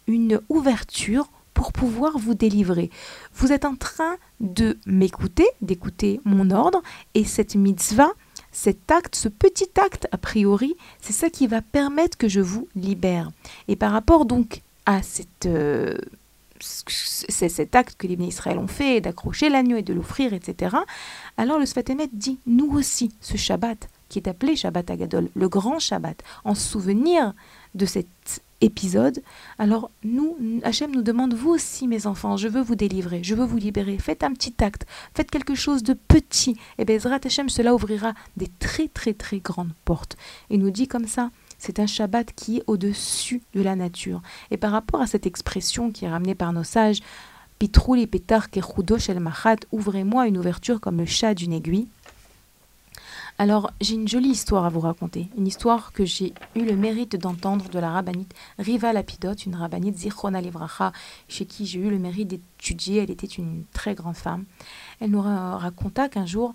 une 0.07 0.41
ouverture 0.49 1.29
pour 1.53 1.73
pouvoir 1.73 2.17
vous 2.17 2.33
délivrer. 2.33 2.89
Vous 3.35 3.51
êtes 3.51 3.65
en 3.65 3.75
train 3.75 4.15
de 4.39 4.79
m'écouter, 4.85 5.45
d'écouter 5.61 6.21
mon 6.23 6.49
ordre, 6.51 6.81
et 7.13 7.25
cette 7.25 7.55
mitzvah, 7.55 8.11
cet 8.51 8.91
acte, 8.91 9.15
ce 9.15 9.29
petit 9.29 9.69
acte 9.79 10.07
a 10.11 10.17
priori, 10.17 10.75
c'est 11.01 11.13
ça 11.13 11.29
qui 11.29 11.47
va 11.47 11.61
permettre 11.61 12.17
que 12.17 12.27
je 12.27 12.41
vous 12.41 12.67
libère. 12.75 13.31
Et 13.67 13.75
par 13.75 13.91
rapport 13.91 14.25
donc 14.25 14.61
à 14.85 15.01
cette, 15.03 15.45
euh, 15.45 15.97
c'est 16.59 17.49
cet 17.49 17.75
acte 17.75 17.95
que 17.97 18.07
les 18.07 18.15
Israël 18.25 18.57
ont 18.57 18.67
fait, 18.67 19.01
d'accrocher 19.01 19.49
l'agneau 19.49 19.77
et 19.77 19.81
de 19.81 19.93
l'offrir, 19.93 20.33
etc. 20.33 20.75
Alors 21.37 21.59
le 21.59 21.65
Sfatemet 21.65 22.09
dit, 22.11 22.39
nous 22.45 22.71
aussi, 22.71 23.11
ce 23.21 23.37
Shabbat, 23.37 23.89
qui 24.09 24.19
est 24.19 24.27
appelé 24.27 24.55
Shabbat 24.55 24.89
Agadol, 24.89 25.29
le 25.35 25.49
grand 25.49 25.79
Shabbat, 25.79 26.21
en 26.43 26.55
souvenir 26.55 27.33
de 27.75 27.85
cet 27.85 28.41
épisode, 28.61 29.21
alors 29.57 29.91
nous, 30.03 30.37
Hachem 30.63 30.91
nous 30.91 31.01
demande, 31.01 31.33
vous 31.33 31.51
aussi 31.51 31.87
mes 31.87 32.07
enfants, 32.07 32.37
je 32.37 32.47
veux 32.47 32.61
vous 32.61 32.75
délivrer, 32.75 33.23
je 33.23 33.35
veux 33.35 33.45
vous 33.45 33.57
libérer, 33.57 33.97
faites 33.97 34.23
un 34.23 34.33
petit 34.33 34.55
acte, 34.63 34.85
faites 35.13 35.31
quelque 35.31 35.55
chose 35.55 35.83
de 35.83 35.93
petit, 35.93 36.57
et 36.77 36.85
Bezrat 36.85 37.19
Hachem, 37.23 37.49
cela 37.49 37.73
ouvrira 37.73 38.13
des 38.37 38.47
très 38.47 38.87
très 38.87 39.13
très 39.13 39.39
grandes 39.39 39.73
portes. 39.85 40.17
Et 40.49 40.57
nous 40.57 40.71
dit 40.71 40.87
comme 40.87 41.07
ça, 41.07 41.31
c'est 41.57 41.79
un 41.79 41.87
Shabbat 41.87 42.33
qui 42.33 42.57
est 42.57 42.63
au-dessus 42.67 43.41
de 43.53 43.61
la 43.61 43.75
nature. 43.75 44.21
Et 44.51 44.57
par 44.57 44.71
rapport 44.71 45.01
à 45.01 45.07
cette 45.07 45.25
expression 45.25 45.91
qui 45.91 46.05
est 46.05 46.09
ramenée 46.09 46.35
par 46.35 46.53
nos 46.53 46.63
sages, 46.63 47.01
Pitrouli 47.59 48.07
petar 48.07 48.49
kechudosh 48.49 49.09
el 49.09 49.19
machat, 49.19 49.57
ouvrez-moi 49.73 50.27
une 50.27 50.37
ouverture 50.37 50.79
comme 50.79 50.97
le 50.97 51.05
chat 51.05 51.33
d'une 51.33 51.51
aiguille. 51.51 51.89
Alors, 53.41 53.71
j'ai 53.79 53.95
une 53.95 54.05
jolie 54.05 54.31
histoire 54.31 54.65
à 54.65 54.69
vous 54.69 54.81
raconter. 54.81 55.29
Une 55.37 55.47
histoire 55.47 55.93
que 55.93 56.03
j'ai 56.03 56.33
eu 56.57 56.65
le 56.65 56.75
mérite 56.75 57.15
d'entendre 57.15 57.69
de 57.69 57.79
la 57.79 57.89
rabbinite 57.89 58.35
Riva 58.57 58.91
Lapidote, 58.91 59.45
une 59.45 59.55
rabbinite 59.55 59.95
Zichrona 59.95 60.41
Livracha, 60.41 60.91
chez 61.29 61.45
qui 61.45 61.65
j'ai 61.65 61.79
eu 61.79 61.89
le 61.89 61.99
mérite 61.99 62.27
d'étudier. 62.27 63.01
Elle 63.01 63.11
était 63.11 63.27
une 63.27 63.63
très 63.71 63.95
grande 63.95 64.17
femme. 64.17 64.43
Elle 64.99 65.11
nous 65.11 65.21
raconta 65.21 66.09
qu'un 66.09 66.25
jour, 66.25 66.51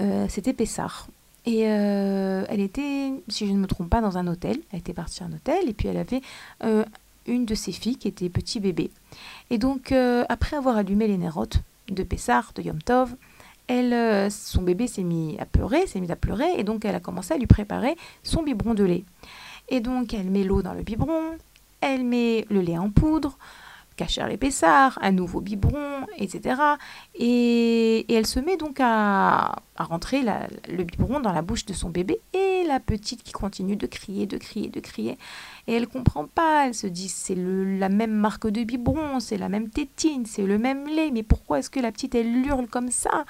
euh, 0.00 0.26
c'était 0.28 0.52
Pessah. 0.52 1.06
Et 1.46 1.68
euh, 1.68 2.44
elle 2.48 2.60
était, 2.60 3.12
si 3.28 3.46
je 3.46 3.52
ne 3.52 3.58
me 3.58 3.68
trompe 3.68 3.88
pas, 3.88 4.00
dans 4.00 4.18
un 4.18 4.26
hôtel. 4.26 4.58
Elle 4.72 4.80
était 4.80 4.92
partie 4.92 5.22
à 5.22 5.26
un 5.26 5.32
hôtel 5.32 5.68
et 5.68 5.72
puis 5.72 5.86
elle 5.86 5.98
avait 5.98 6.20
euh, 6.64 6.84
une 7.28 7.46
de 7.46 7.54
ses 7.54 7.70
filles 7.70 7.96
qui 7.96 8.08
était 8.08 8.28
petit 8.28 8.58
bébé. 8.58 8.90
Et 9.50 9.58
donc, 9.58 9.92
après 10.28 10.56
avoir 10.56 10.78
allumé 10.78 11.06
les 11.06 11.16
nérotes 11.16 11.60
de 11.90 12.02
Pessar, 12.02 12.50
de 12.56 12.62
Yom 12.62 12.82
Tov, 12.82 13.14
elle, 13.66 14.30
son 14.30 14.62
bébé 14.62 14.86
s'est 14.86 15.02
mis 15.02 15.36
à 15.38 15.46
pleurer, 15.46 15.86
s'est 15.86 16.00
mis 16.00 16.12
à 16.12 16.16
pleurer, 16.16 16.58
et 16.58 16.64
donc 16.64 16.84
elle 16.84 16.94
a 16.94 17.00
commencé 17.00 17.34
à 17.34 17.38
lui 17.38 17.46
préparer 17.46 17.96
son 18.22 18.42
biberon 18.42 18.74
de 18.74 18.84
lait. 18.84 19.04
Et 19.68 19.80
donc, 19.80 20.12
elle 20.12 20.30
met 20.30 20.44
l'eau 20.44 20.62
dans 20.62 20.74
le 20.74 20.82
biberon, 20.82 21.38
elle 21.80 22.04
met 22.04 22.46
le 22.50 22.60
lait 22.60 22.78
en 22.78 22.90
poudre, 22.90 23.38
cacher 23.96 24.26
l'épaisseur, 24.26 24.98
un 25.00 25.12
nouveau 25.12 25.40
biberon, 25.40 26.06
etc. 26.18 26.60
Et, 27.14 28.04
elle 28.12 28.26
se 28.26 28.40
met 28.40 28.56
donc 28.56 28.78
à, 28.80 29.56
rentrer 29.78 30.22
le 30.68 30.84
biberon 30.84 31.20
dans 31.20 31.32
la 31.32 31.42
bouche 31.42 31.66
de 31.66 31.72
son 31.72 31.90
bébé 31.90 32.20
et 32.32 32.64
la 32.66 32.80
petite 32.80 33.22
qui 33.22 33.32
continue 33.32 33.76
de 33.76 33.86
crier, 33.86 34.26
de 34.26 34.36
crier, 34.38 34.68
de 34.68 34.80
crier. 34.80 35.18
Et 35.66 35.74
elle 35.74 35.88
comprend 35.88 36.26
pas, 36.26 36.66
elle 36.66 36.74
se 36.74 36.86
dit 36.86 37.08
c'est 37.08 37.36
la 37.36 37.88
même 37.88 38.12
marque 38.12 38.48
de 38.48 38.62
biberon, 38.64 39.20
c'est 39.20 39.38
la 39.38 39.48
même 39.48 39.68
tétine, 39.68 40.26
c'est 40.26 40.46
le 40.46 40.58
même 40.58 40.86
lait, 40.86 41.10
mais 41.10 41.22
pourquoi 41.22 41.58
est-ce 41.58 41.70
que 41.70 41.80
la 41.80 41.92
petite 41.92 42.14
elle 42.14 42.46
hurle 42.46 42.66
comme 42.66 42.90
ça? 42.90 43.24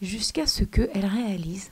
Jusqu'à 0.00 0.46
ce 0.46 0.64
qu'elle 0.64 1.06
réalise 1.06 1.70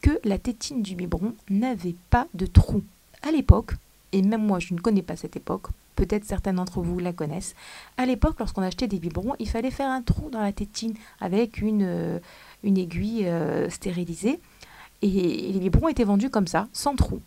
que 0.00 0.18
la 0.24 0.38
tétine 0.38 0.82
du 0.82 0.94
biberon 0.94 1.34
n'avait 1.50 1.96
pas 2.10 2.26
de 2.34 2.46
trou. 2.46 2.82
À 3.22 3.30
l'époque, 3.30 3.72
et 4.12 4.22
même 4.22 4.44
moi 4.44 4.58
je 4.58 4.74
ne 4.74 4.80
connais 4.80 5.02
pas 5.02 5.16
cette 5.16 5.36
époque, 5.36 5.68
peut-être 5.98 6.24
certains 6.24 6.52
d'entre 6.52 6.80
vous 6.80 7.00
la 7.00 7.12
connaissent. 7.12 7.56
À 7.96 8.06
l'époque, 8.06 8.36
lorsqu'on 8.38 8.62
achetait 8.62 8.86
des 8.86 9.00
biberons, 9.00 9.34
il 9.40 9.48
fallait 9.48 9.72
faire 9.72 9.90
un 9.90 10.00
trou 10.00 10.30
dans 10.30 10.40
la 10.40 10.52
tétine 10.52 10.94
avec 11.20 11.60
une, 11.60 11.82
euh, 11.82 12.18
une 12.62 12.78
aiguille 12.78 13.26
euh, 13.26 13.68
stérilisée. 13.68 14.38
Et, 15.02 15.52
les 15.52 15.58
biberons 15.58 15.88
étaient 15.88 16.04
vendus 16.04 16.30
comme 16.30 16.46
ça, 16.46 16.68
sans 16.72 16.94
trou. 16.94 17.20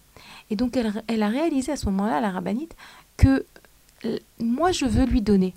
Et 0.49 0.55
donc 0.55 0.77
elle, 0.77 1.03
elle 1.07 1.21
a 1.21 1.27
réalisé 1.27 1.73
à 1.73 1.75
ce 1.75 1.85
moment-là, 1.87 2.21
la 2.21 2.31
rabbinite, 2.31 2.75
que 3.17 3.45
moi 4.39 4.71
je 4.71 4.85
veux 4.85 5.05
lui 5.05 5.21
donner 5.21 5.53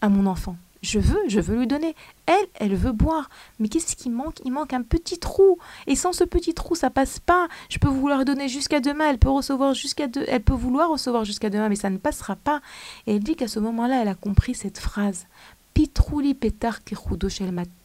à 0.00 0.08
mon 0.08 0.26
enfant 0.26 0.56
je 0.82 0.98
veux, 0.98 1.20
je 1.28 1.40
veux 1.40 1.58
lui 1.58 1.66
donner. 1.66 1.94
Elle, 2.26 2.46
elle 2.54 2.74
veut 2.74 2.92
boire. 2.92 3.28
Mais 3.58 3.68
qu'est-ce 3.68 3.96
qui 3.96 4.08
manque? 4.10 4.40
Il 4.44 4.52
manque 4.52 4.72
un 4.72 4.82
petit 4.82 5.18
trou. 5.18 5.58
Et 5.86 5.94
sans 5.94 6.12
ce 6.12 6.24
petit 6.24 6.54
trou, 6.54 6.74
ça 6.74 6.90
passe 6.90 7.18
pas. 7.18 7.48
Je 7.68 7.78
peux 7.78 7.88
vouloir 7.88 8.24
donner 8.24 8.48
jusqu'à 8.48 8.80
demain. 8.80 9.10
Elle 9.10 9.18
peut 9.18 9.30
recevoir 9.30 9.74
jusqu'à. 9.74 10.06
Elle 10.28 10.42
peut 10.42 10.54
vouloir 10.54 10.90
recevoir 10.90 11.24
jusqu'à 11.24 11.50
demain, 11.50 11.68
mais 11.68 11.76
ça 11.76 11.90
ne 11.90 11.98
passera 11.98 12.36
pas. 12.36 12.60
Et 13.06 13.16
elle 13.16 13.22
dit 13.22 13.36
qu'à 13.36 13.48
ce 13.48 13.58
moment-là, 13.60 14.02
elle 14.02 14.08
a 14.08 14.14
compris 14.14 14.54
cette 14.54 14.78
phrase. 14.78 15.26
Pitrouli 15.74 16.34
petar 16.34 16.80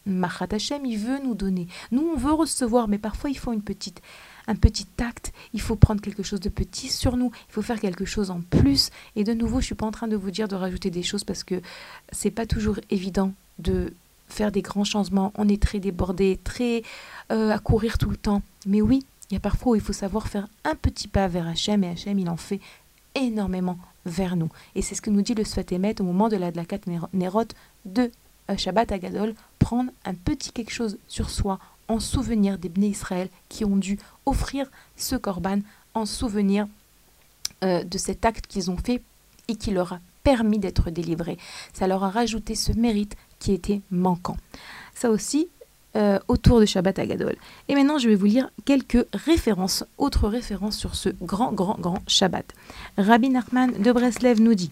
machatachem, 0.06 0.84
il 0.84 0.98
veut 0.98 1.18
nous 1.22 1.34
donner. 1.34 1.68
Nous, 1.92 2.02
on 2.02 2.16
veut 2.16 2.32
recevoir, 2.32 2.88
mais 2.88 2.98
parfois 2.98 3.30
il 3.30 3.38
faut 3.38 3.52
une 3.52 3.62
petite 3.62 4.02
un 4.46 4.54
petit 4.54 4.86
acte, 4.98 5.32
il 5.52 5.60
faut 5.60 5.76
prendre 5.76 6.00
quelque 6.00 6.22
chose 6.22 6.40
de 6.40 6.48
petit 6.48 6.88
sur 6.88 7.16
nous, 7.16 7.30
il 7.48 7.52
faut 7.52 7.62
faire 7.62 7.80
quelque 7.80 8.04
chose 8.04 8.30
en 8.30 8.40
plus. 8.40 8.90
Et 9.16 9.24
de 9.24 9.32
nouveau, 9.32 9.60
je 9.60 9.66
suis 9.66 9.74
pas 9.74 9.86
en 9.86 9.90
train 9.90 10.08
de 10.08 10.16
vous 10.16 10.30
dire 10.30 10.48
de 10.48 10.54
rajouter 10.54 10.90
des 10.90 11.02
choses 11.02 11.24
parce 11.24 11.44
que 11.44 11.60
c'est 12.12 12.30
pas 12.30 12.46
toujours 12.46 12.78
évident 12.90 13.32
de 13.58 13.92
faire 14.28 14.52
des 14.52 14.62
grands 14.62 14.84
changements. 14.84 15.32
On 15.36 15.48
est 15.48 15.62
très 15.62 15.80
débordé, 15.80 16.38
très 16.42 16.82
euh, 17.32 17.50
à 17.50 17.58
courir 17.58 17.98
tout 17.98 18.10
le 18.10 18.16
temps. 18.16 18.42
Mais 18.66 18.82
oui, 18.82 19.04
il 19.30 19.34
y 19.34 19.36
a 19.36 19.40
parfois 19.40 19.72
où 19.72 19.74
il 19.74 19.80
faut 19.80 19.92
savoir 19.92 20.28
faire 20.28 20.48
un 20.64 20.74
petit 20.74 21.08
pas 21.08 21.28
vers 21.28 21.46
Hachem 21.48 21.82
et 21.84 21.88
Hachem, 21.88 22.18
il 22.18 22.28
en 22.28 22.36
fait 22.36 22.60
énormément 23.14 23.78
vers 24.04 24.36
nous. 24.36 24.50
Et 24.74 24.82
c'est 24.82 24.94
ce 24.94 25.02
que 25.02 25.10
nous 25.10 25.22
dit 25.22 25.34
le 25.34 25.44
Sfatemet 25.44 26.00
au 26.00 26.04
moment 26.04 26.28
de 26.28 26.36
la 26.36 26.52
de 26.52 26.56
la 26.56 27.08
Nerot 27.12 27.44
de 27.84 28.10
euh, 28.50 28.56
Shabbat 28.56 28.92
Agadol, 28.92 29.34
prendre 29.58 29.90
un 30.04 30.14
petit 30.14 30.52
quelque 30.52 30.72
chose 30.72 30.98
sur 31.08 31.30
soi 31.30 31.58
en 31.88 32.00
souvenir 32.00 32.58
des 32.58 32.68
Bnei 32.68 32.88
Israël 32.88 33.28
qui 33.48 33.64
ont 33.64 33.76
dû 33.76 33.98
offrir 34.24 34.70
ce 34.96 35.16
korban 35.16 35.60
en 35.94 36.06
souvenir 36.06 36.66
euh, 37.64 37.84
de 37.84 37.98
cet 37.98 38.24
acte 38.24 38.46
qu'ils 38.46 38.70
ont 38.70 38.76
fait 38.76 39.02
et 39.48 39.56
qui 39.56 39.70
leur 39.70 39.94
a 39.94 40.00
permis 40.22 40.58
d'être 40.58 40.90
délivrés. 40.90 41.38
Ça 41.72 41.86
leur 41.86 42.02
a 42.04 42.10
rajouté 42.10 42.54
ce 42.54 42.72
mérite 42.72 43.16
qui 43.38 43.52
était 43.52 43.80
manquant. 43.90 44.36
Ça 44.94 45.10
aussi, 45.10 45.48
euh, 45.96 46.18
autour 46.28 46.60
de 46.60 46.66
Shabbat 46.66 46.98
Agadol. 46.98 47.36
Et 47.68 47.74
maintenant, 47.74 47.98
je 47.98 48.08
vais 48.08 48.14
vous 48.14 48.26
lire 48.26 48.50
quelques 48.66 49.06
références, 49.14 49.82
autres 49.96 50.28
références 50.28 50.76
sur 50.76 50.94
ce 50.94 51.08
grand, 51.22 51.52
grand, 51.52 51.78
grand 51.80 52.02
Shabbat. 52.06 52.44
Rabbi 52.98 53.30
Nachman 53.30 53.72
de 53.72 53.92
Breslev 53.92 54.40
nous 54.42 54.54
dit 54.54 54.70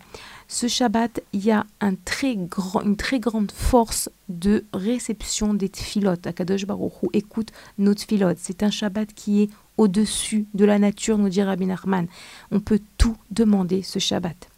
ce 0.49 0.69
Shabbat, 0.69 1.21
il 1.33 1.45
y 1.45 1.51
a 1.51 1.65
une 1.81 1.97
très 1.97 3.19
grande 3.19 3.53
force 3.53 4.11
de 4.29 4.65
réception 4.75 5.55
des 5.55 5.71
tfilotes. 5.71 6.27
Akadosh 6.27 6.67
Baruch 6.67 6.93
Hu 7.03 7.09
écoute 7.15 7.49
nos 7.79 7.95
tfilotes. 7.95 8.39
C'est 8.39 8.63
un 8.63 8.71
Shabbat 8.71 9.15
qui 9.15 9.43
est 9.43 9.51
au-dessus 9.79 10.47
de 10.53 10.65
la 10.65 10.79
nature, 10.79 11.17
nous 11.17 11.31
dit 11.31 11.43
Rabbi 11.43 11.65
Nachman. 11.67 12.07
On 12.51 12.61
peut 12.61 12.81
tout 12.99 13.17
demander 13.31 13.83
ce 13.83 13.99
Shabbat. 13.99 14.51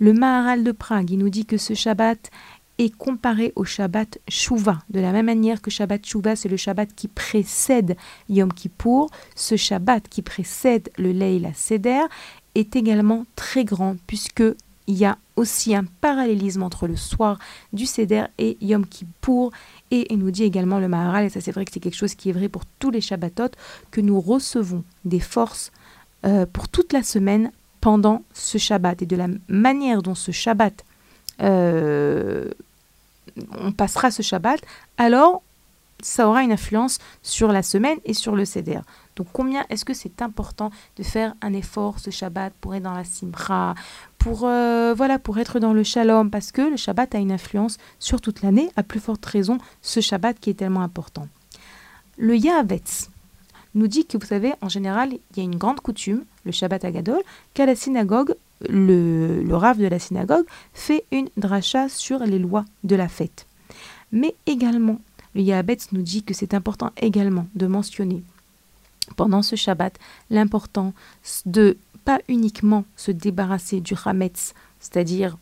Le 0.00 0.12
Maharal 0.12 0.64
de 0.64 0.72
Prague, 0.72 1.10
il 1.12 1.18
nous 1.18 1.28
dit 1.28 1.46
que 1.46 1.56
ce 1.56 1.74
Shabbat 1.74 2.30
est 2.78 2.94
comparé 2.96 3.52
au 3.56 3.64
Shabbat 3.64 4.18
Shuvah. 4.28 4.82
De 4.90 5.00
la 5.00 5.12
même 5.12 5.26
manière 5.26 5.62
que 5.62 5.70
Shabbat 5.70 6.04
Shuvah, 6.04 6.36
c'est 6.36 6.48
le 6.48 6.56
Shabbat 6.56 6.94
qui 6.94 7.08
précède 7.08 7.96
Yom 8.28 8.52
Kippour, 8.52 9.10
ce 9.34 9.56
Shabbat 9.56 10.08
qui 10.08 10.22
précède 10.22 10.90
le 10.98 11.12
Leila 11.12 11.54
Seder 11.54 12.02
est 12.54 12.76
également 12.76 13.24
très 13.36 13.64
grand 13.64 13.96
puisque 14.06 14.42
il 14.86 14.96
y 14.96 15.04
a 15.04 15.18
aussi 15.36 15.74
un 15.74 15.84
parallélisme 16.00 16.62
entre 16.62 16.86
le 16.86 16.96
soir 16.96 17.38
du 17.72 17.86
Seder 17.86 18.24
et 18.38 18.56
Yom 18.60 18.86
Kippour. 18.86 19.50
Et 19.90 20.12
il 20.12 20.18
nous 20.18 20.30
dit 20.30 20.44
également 20.44 20.78
le 20.78 20.88
Maharal, 20.88 21.24
et 21.24 21.28
ça 21.28 21.40
c'est 21.40 21.52
vrai 21.52 21.64
que 21.64 21.72
c'est 21.72 21.80
quelque 21.80 21.96
chose 21.96 22.14
qui 22.14 22.28
est 22.28 22.32
vrai 22.32 22.48
pour 22.48 22.64
tous 22.78 22.90
les 22.90 23.00
Shabbatot, 23.00 23.50
que 23.90 24.00
nous 24.00 24.20
recevons 24.20 24.84
des 25.04 25.20
forces 25.20 25.72
euh, 26.26 26.46
pour 26.52 26.68
toute 26.68 26.92
la 26.92 27.02
semaine 27.02 27.50
pendant 27.80 28.22
ce 28.32 28.58
Shabbat. 28.58 29.02
Et 29.02 29.06
de 29.06 29.16
la 29.16 29.28
manière 29.48 30.02
dont 30.02 30.14
ce 30.14 30.32
Shabbat, 30.32 30.84
euh, 31.40 32.50
on 33.58 33.72
passera 33.72 34.10
ce 34.10 34.22
Shabbat, 34.22 34.60
alors 34.96 35.42
ça 36.02 36.28
aura 36.28 36.42
une 36.42 36.52
influence 36.52 36.98
sur 37.22 37.50
la 37.50 37.62
semaine 37.62 37.98
et 38.04 38.14
sur 38.14 38.36
le 38.36 38.44
Seder. 38.44 38.80
Donc 39.16 39.28
combien 39.32 39.64
est-ce 39.70 39.84
que 39.84 39.94
c'est 39.94 40.22
important 40.22 40.70
de 40.96 41.02
faire 41.02 41.34
un 41.40 41.52
effort 41.52 41.98
ce 41.98 42.10
Shabbat 42.10 42.52
pour 42.60 42.74
être 42.74 42.82
dans 42.82 42.94
la 42.94 43.04
Simra, 43.04 43.74
pour, 44.18 44.44
euh, 44.44 44.94
voilà, 44.94 45.18
pour 45.18 45.38
être 45.38 45.60
dans 45.60 45.72
le 45.72 45.82
shalom, 45.82 46.30
parce 46.30 46.52
que 46.52 46.62
le 46.62 46.76
Shabbat 46.76 47.14
a 47.14 47.18
une 47.18 47.32
influence 47.32 47.78
sur 47.98 48.20
toute 48.20 48.42
l'année, 48.42 48.70
à 48.76 48.82
plus 48.82 49.00
forte 49.00 49.24
raison 49.24 49.58
ce 49.82 50.00
Shabbat 50.00 50.38
qui 50.40 50.50
est 50.50 50.54
tellement 50.54 50.82
important. 50.82 51.28
Le 52.16 52.36
Yahavetz 52.36 53.10
nous 53.74 53.88
dit 53.88 54.06
que, 54.06 54.16
vous 54.16 54.26
savez, 54.26 54.54
en 54.60 54.68
général, 54.68 55.12
il 55.12 55.36
y 55.36 55.40
a 55.40 55.44
une 55.44 55.56
grande 55.56 55.80
coutume, 55.80 56.24
le 56.44 56.52
Shabbat 56.52 56.84
Agadol, 56.84 57.20
qu'à 57.54 57.66
la 57.66 57.74
synagogue, 57.74 58.34
le, 58.68 59.44
rave 59.50 59.78
de 59.78 59.86
la 59.86 59.98
synagogue 59.98 60.46
fait 60.72 61.04
une 61.12 61.28
dracha 61.36 61.88
sur 61.88 62.20
les 62.20 62.38
lois 62.38 62.64
de 62.84 62.96
la 62.96 63.08
fête. 63.08 63.46
Mais 64.12 64.34
également, 64.46 65.00
le 65.34 65.42
Yahabetz 65.42 65.88
nous 65.92 66.02
dit 66.02 66.22
que 66.22 66.34
c'est 66.34 66.54
important 66.54 66.92
également 66.96 67.46
de 67.54 67.66
mentionner 67.66 68.22
pendant 69.16 69.42
ce 69.42 69.56
Shabbat 69.56 69.98
l'importance 70.30 70.94
de 71.46 71.76
pas 72.04 72.20
uniquement 72.28 72.84
se 72.96 73.10
débarrasser 73.10 73.80
du 73.80 73.94
Hametz, 74.04 74.54
c'est-à-dire 74.80 75.36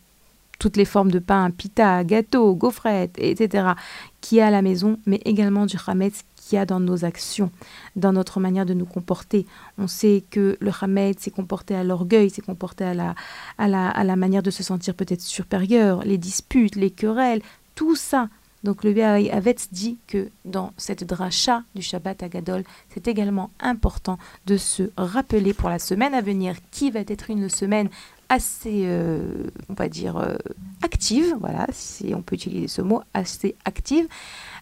toutes 0.58 0.76
les 0.76 0.84
formes 0.84 1.10
de 1.10 1.18
pain, 1.18 1.50
pita, 1.50 2.04
gâteau, 2.04 2.54
gaufrettes, 2.54 3.16
etc., 3.18 3.72
qui 4.20 4.40
a 4.40 4.46
à 4.46 4.50
la 4.50 4.62
maison, 4.62 4.98
mais 5.06 5.20
également 5.24 5.66
du 5.66 5.76
Hametz 5.86 6.24
dans 6.66 6.80
nos 6.80 7.04
actions, 7.04 7.50
dans 7.96 8.12
notre 8.12 8.40
manière 8.40 8.66
de 8.66 8.74
nous 8.74 8.84
comporter. 8.84 9.46
On 9.78 9.88
sait 9.88 10.22
que 10.30 10.56
le 10.60 10.70
Hametz 10.80 11.22
s'est 11.22 11.30
comporté 11.30 11.74
à 11.74 11.84
l'orgueil, 11.84 12.30
s'est 12.30 12.42
comporté 12.42 12.84
à 12.84 12.94
la, 12.94 13.14
à, 13.58 13.68
la, 13.68 13.88
à 13.88 14.04
la 14.04 14.16
manière 14.16 14.42
de 14.42 14.50
se 14.50 14.62
sentir 14.62 14.94
peut-être 14.94 15.22
supérieur, 15.22 16.04
les 16.04 16.18
disputes, 16.18 16.76
les 16.76 16.90
querelles, 16.90 17.42
tout 17.74 17.96
ça. 17.96 18.28
Donc 18.62 18.84
le 18.84 19.02
Avetz 19.02 19.68
dit 19.72 19.98
que 20.06 20.28
dans 20.44 20.72
cette 20.76 21.02
dracha 21.02 21.64
du 21.74 21.82
Shabbat 21.82 22.22
à 22.22 22.28
Gadol, 22.28 22.62
c'est 22.90 23.08
également 23.08 23.50
important 23.58 24.18
de 24.46 24.56
se 24.56 24.84
rappeler 24.96 25.52
pour 25.52 25.68
la 25.68 25.80
semaine 25.80 26.14
à 26.14 26.20
venir, 26.20 26.54
qui 26.70 26.92
va 26.92 27.00
être 27.00 27.30
une 27.30 27.48
semaine 27.48 27.88
assez, 28.28 28.84
euh, 28.86 29.50
on 29.68 29.74
va 29.74 29.88
dire, 29.88 30.16
euh, 30.16 30.36
active, 30.80 31.36
voilà, 31.40 31.66
si 31.70 32.14
on 32.14 32.22
peut 32.22 32.36
utiliser 32.36 32.68
ce 32.68 32.80
mot, 32.80 33.02
assez 33.12 33.56
active, 33.64 34.06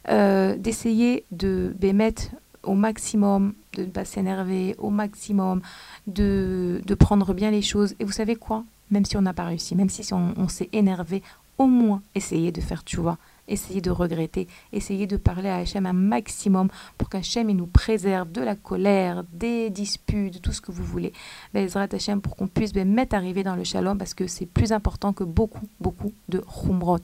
euh, 0.08 0.56
d'essayer 0.56 1.24
de 1.30 1.74
mettre 1.92 2.30
au 2.62 2.74
maximum, 2.74 3.54
de 3.74 3.82
ne 3.82 3.90
pas 3.90 4.04
s'énerver, 4.04 4.74
au 4.78 4.90
maximum, 4.90 5.60
de, 6.06 6.80
de, 6.84 6.94
prendre 6.94 7.32
bien 7.34 7.50
les 7.50 7.62
choses. 7.62 7.94
Et 7.98 8.04
vous 8.04 8.12
savez 8.12 8.36
quoi? 8.36 8.64
Même 8.90 9.04
si 9.04 9.16
on 9.16 9.22
n'a 9.22 9.32
pas 9.32 9.44
réussi, 9.44 9.74
même 9.74 9.88
si 9.88 10.12
on, 10.12 10.48
s'est 10.48 10.68
énervé, 10.72 11.22
au 11.58 11.66
moins 11.66 12.02
essayer 12.14 12.52
de 12.52 12.60
faire 12.60 12.84
tu 12.84 12.96
vois 12.96 13.18
essayez 13.48 13.80
de 13.80 13.90
regretter, 13.90 14.46
essayez 14.72 15.08
de 15.08 15.16
parler 15.16 15.48
à 15.48 15.56
Hachem 15.56 15.84
un 15.84 15.92
maximum 15.92 16.68
pour 16.96 17.08
qu'Hachem 17.08 17.50
nous 17.50 17.66
préserve 17.66 18.30
de 18.30 18.40
la 18.40 18.54
colère, 18.54 19.24
des 19.32 19.70
disputes, 19.70 20.34
de 20.34 20.38
tout 20.38 20.52
ce 20.52 20.60
que 20.60 20.70
vous 20.70 20.84
voulez. 20.84 21.12
Bezrat 21.52 21.88
Hachem 21.92 22.20
pour 22.20 22.36
qu'on 22.36 22.46
puisse 22.46 22.72
ben, 22.72 22.88
mettre 22.88 23.16
arriver 23.16 23.42
dans 23.42 23.56
le 23.56 23.64
shalom 23.64 23.98
parce 23.98 24.14
que 24.14 24.28
c'est 24.28 24.46
plus 24.46 24.70
important 24.70 25.12
que 25.12 25.24
beaucoup, 25.24 25.66
beaucoup 25.80 26.12
de 26.28 26.44
chumrot. 26.48 26.98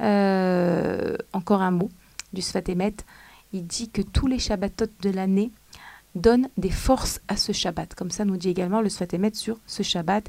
Euh, 0.00 1.16
encore 1.32 1.62
un 1.62 1.72
mot 1.72 1.90
du 2.32 2.42
Sfatemet. 2.42 2.94
Il 3.52 3.66
dit 3.66 3.90
que 3.90 4.02
tous 4.02 4.26
les 4.26 4.38
Shabbatot 4.38 4.86
de 5.00 5.10
l'année 5.10 5.50
donnent 6.14 6.48
des 6.56 6.70
forces 6.70 7.20
à 7.28 7.36
ce 7.36 7.52
Shabbat. 7.52 7.94
Comme 7.94 8.10
ça 8.10 8.24
nous 8.24 8.36
dit 8.36 8.48
également 8.48 8.80
le 8.80 8.88
Sfatemet 8.88 9.34
sur 9.34 9.58
ce 9.66 9.82
Shabbat. 9.82 10.28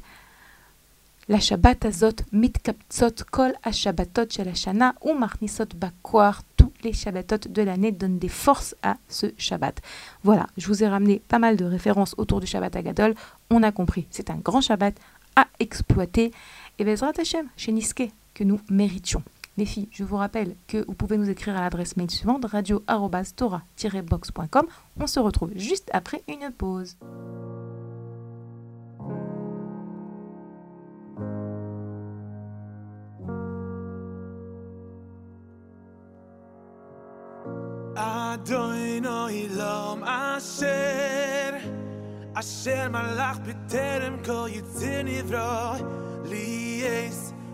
La 1.28 1.40
Shabbat 1.40 1.86
azot 1.86 2.16
mitkaptzot 2.32 3.24
kol 3.30 3.54
Shabbatot 3.70 4.30
shel 4.30 4.48
Hashana 4.48 4.94
ou 5.02 5.14
marnisot 5.14 5.68
bakwar. 5.74 6.42
Tous 6.56 6.72
les 6.82 6.92
Shabbatot 6.92 7.48
de 7.48 7.62
l'année 7.62 7.92
donnent 7.92 8.18
des 8.18 8.28
forces 8.28 8.76
à 8.82 8.96
ce 9.08 9.32
Shabbat. 9.38 9.80
Voilà, 10.22 10.46
je 10.58 10.66
vous 10.66 10.84
ai 10.84 10.88
ramené 10.88 11.22
pas 11.26 11.38
mal 11.38 11.56
de 11.56 11.64
références 11.64 12.14
autour 12.18 12.40
du 12.40 12.46
Shabbat 12.46 12.76
Agadol. 12.76 13.14
On 13.50 13.62
a 13.62 13.72
compris, 13.72 14.06
c'est 14.10 14.28
un 14.28 14.36
grand 14.36 14.60
Shabbat 14.60 14.94
à 15.36 15.46
exploiter. 15.60 16.30
Et 16.78 16.84
Bezrat 16.84 17.12
Hashem, 17.18 17.48
chez 17.56 17.72
Niske, 17.72 18.10
que 18.34 18.44
nous 18.44 18.60
méritions. 18.68 19.22
Les 19.56 19.66
filles, 19.66 19.88
je 19.92 20.02
vous 20.02 20.16
rappelle 20.16 20.56
que 20.66 20.84
vous 20.86 20.94
pouvez 20.94 21.16
nous 21.16 21.30
écrire 21.30 21.56
à 21.56 21.60
l'adresse 21.60 21.96
mail 21.96 22.10
suivante 22.10 22.44
radio-tora-box.com. 22.44 24.66
On 24.98 25.06
se 25.06 25.20
retrouve 25.20 25.52
juste 25.54 25.88
après 25.92 26.24
une 26.28 26.50
pause. 26.50 26.96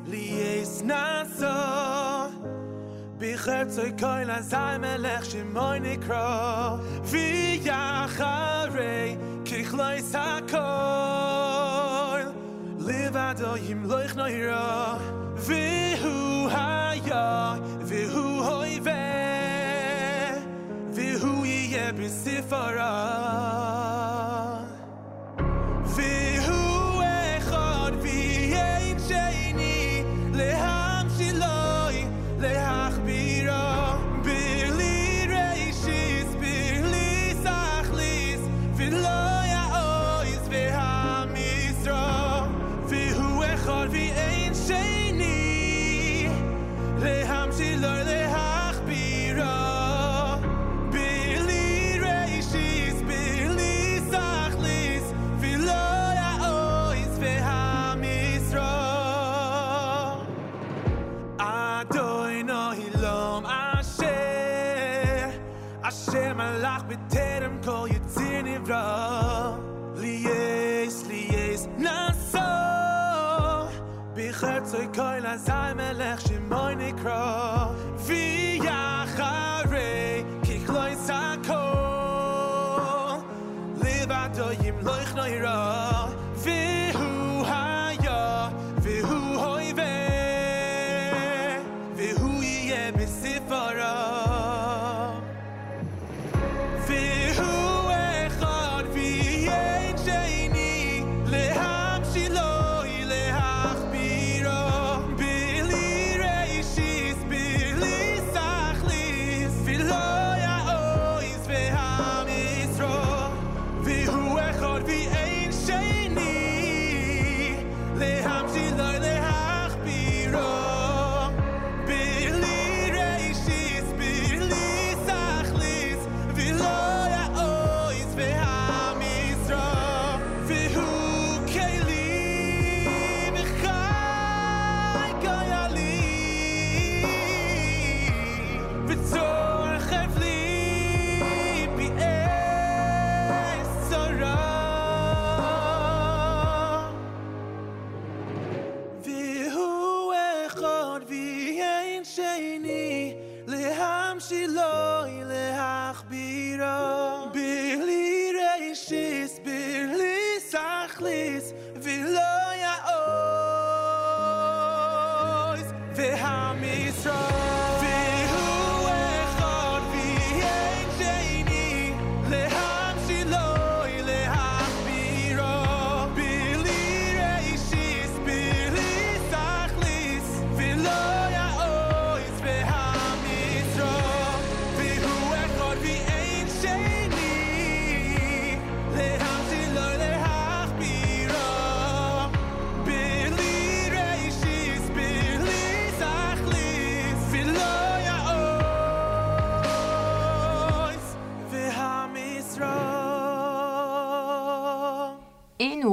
Li 0.07 0.31
lies 0.33 0.83
nasa 0.83 2.31
bikhat 3.19 3.71
soy 3.71 3.93
koin 3.93 4.27
melach 4.27 4.81
melech 4.81 5.25
shmoy 5.31 5.79
nikro 5.85 6.81
vi 7.11 7.61
yachare 7.61 9.17
kikhlay 9.45 10.01
sakol 10.13 10.63
livad 12.79 13.41
oyim 13.53 13.81
loich 13.91 14.15
noira 14.17 14.99
vi 15.47 15.97
hu 16.03 16.17
haya 16.49 17.59
vi 17.89 18.01
hu 18.13 18.25
hoyve 18.49 19.07
vi 20.97 21.09
hu 21.21 21.33
ye 21.45 21.93
besifara 21.93 23.80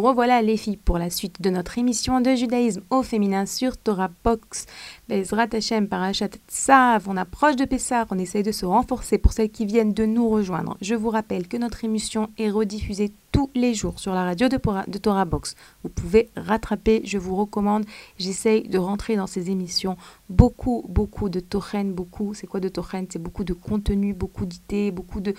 revoilà 0.07 0.41
les 0.41 0.55
filles 0.55 0.77
pour 0.77 0.97
la 0.97 1.09
suite 1.09 1.41
de 1.41 1.49
notre 1.49 1.77
émission 1.77 2.21
de 2.21 2.33
judaïsme 2.33 2.81
au 2.89 3.03
féminin 3.03 3.45
sur 3.45 3.75
Torah 3.75 4.09
Box. 4.23 4.65
Bezrat 5.09 5.49
Hashem 5.51 5.89
Parashat 5.89 6.29
Tzav. 6.47 7.09
On 7.09 7.17
approche 7.17 7.57
de 7.57 7.65
Pessah, 7.65 8.05
on 8.09 8.17
essaye 8.17 8.43
de 8.43 8.53
se 8.53 8.65
renforcer 8.65 9.17
pour 9.17 9.33
celles 9.33 9.49
qui 9.49 9.65
viennent 9.65 9.93
de 9.93 10.05
nous 10.05 10.29
rejoindre. 10.29 10.77
Je 10.79 10.95
vous 10.95 11.09
rappelle 11.09 11.49
que 11.49 11.57
notre 11.57 11.83
émission 11.83 12.29
est 12.37 12.49
rediffusée 12.49 13.11
tous 13.33 13.49
les 13.53 13.73
jours 13.73 13.99
sur 13.99 14.13
la 14.13 14.23
radio 14.23 14.47
de, 14.47 14.57
Torah 14.97 15.25
Box. 15.25 15.55
Vous 15.83 15.89
pouvez 15.89 16.29
rattraper, 16.37 17.01
je 17.03 17.17
vous 17.17 17.35
recommande. 17.35 17.85
J'essaye 18.17 18.67
de 18.67 18.77
rentrer 18.77 19.17
dans 19.17 19.27
ces 19.27 19.51
émissions 19.51 19.97
beaucoup, 20.29 20.85
beaucoup 20.87 21.29
de 21.29 21.39
tochen, 21.41 21.93
beaucoup. 21.93 22.33
C'est 22.33 22.47
quoi 22.47 22.61
de 22.61 22.69
tochen 22.69 23.05
C'est 23.09 23.21
beaucoup 23.21 23.43
de 23.43 23.53
contenu, 23.53 24.13
beaucoup 24.13 24.45
d'idées, 24.45 24.91
beaucoup 24.91 25.19
de 25.19 25.33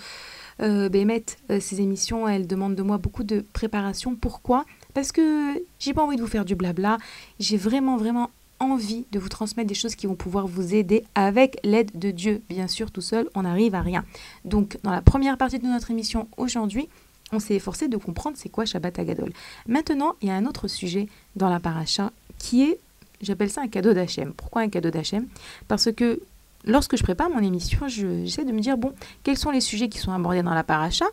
euh, 0.61 0.89
Bémet, 0.89 1.25
euh, 1.51 1.59
ces 1.59 1.81
émissions, 1.81 2.27
elles 2.27 2.47
demandent 2.47 2.75
de 2.75 2.83
moi 2.83 2.97
beaucoup 2.97 3.23
de 3.23 3.43
préparation. 3.53 4.15
Pourquoi? 4.15 4.65
Parce 4.93 5.11
que 5.11 5.63
j'ai 5.79 5.93
pas 5.93 6.03
envie 6.03 6.17
de 6.17 6.21
vous 6.21 6.27
faire 6.27 6.45
du 6.45 6.55
blabla. 6.55 6.97
J'ai 7.39 7.57
vraiment, 7.57 7.97
vraiment 7.97 8.29
envie 8.59 9.05
de 9.11 9.19
vous 9.19 9.29
transmettre 9.29 9.67
des 9.67 9.75
choses 9.75 9.95
qui 9.95 10.07
vont 10.07 10.15
pouvoir 10.15 10.47
vous 10.47 10.75
aider 10.75 11.05
avec 11.15 11.59
l'aide 11.63 11.91
de 11.95 12.11
Dieu. 12.11 12.41
Bien 12.49 12.67
sûr, 12.67 12.91
tout 12.91 13.01
seul, 13.01 13.29
on 13.35 13.43
n'arrive 13.43 13.75
à 13.75 13.81
rien. 13.81 14.03
Donc, 14.45 14.77
dans 14.83 14.91
la 14.91 15.01
première 15.01 15.37
partie 15.37 15.59
de 15.59 15.65
notre 15.65 15.91
émission 15.91 16.27
aujourd'hui, 16.37 16.89
on 17.31 17.39
s'est 17.39 17.55
efforcé 17.55 17.87
de 17.87 17.97
comprendre 17.97 18.37
c'est 18.37 18.49
quoi 18.49 18.65
Shabbat 18.65 18.99
Agadol. 18.99 19.31
Maintenant, 19.67 20.15
il 20.21 20.27
y 20.27 20.31
a 20.31 20.35
un 20.35 20.45
autre 20.45 20.67
sujet 20.67 21.07
dans 21.35 21.49
la 21.49 21.59
paracha 21.59 22.11
qui 22.37 22.63
est, 22.63 22.79
j'appelle 23.21 23.49
ça 23.49 23.61
un 23.61 23.67
cadeau 23.67 23.93
d'Hachem. 23.93 24.33
Pourquoi 24.33 24.63
un 24.63 24.69
cadeau 24.69 24.89
d'Hachem? 24.89 25.27
Parce 25.67 25.91
que 25.91 26.19
lorsque 26.65 26.97
je 26.97 27.03
prépare 27.03 27.29
mon 27.29 27.39
émission, 27.39 27.87
je- 27.87 28.23
j'essaie 28.25 28.45
de 28.45 28.51
me 28.51 28.59
dire, 28.59 28.77
bon, 28.77 28.93
quels 29.23 29.37
sont 29.37 29.51
les 29.51 29.61
sujets 29.61 29.89
qui 29.89 29.97
sont 29.99 30.11
abordés 30.11 30.43
dans 30.43 30.53
la 30.53 30.63
paracha 30.63 31.05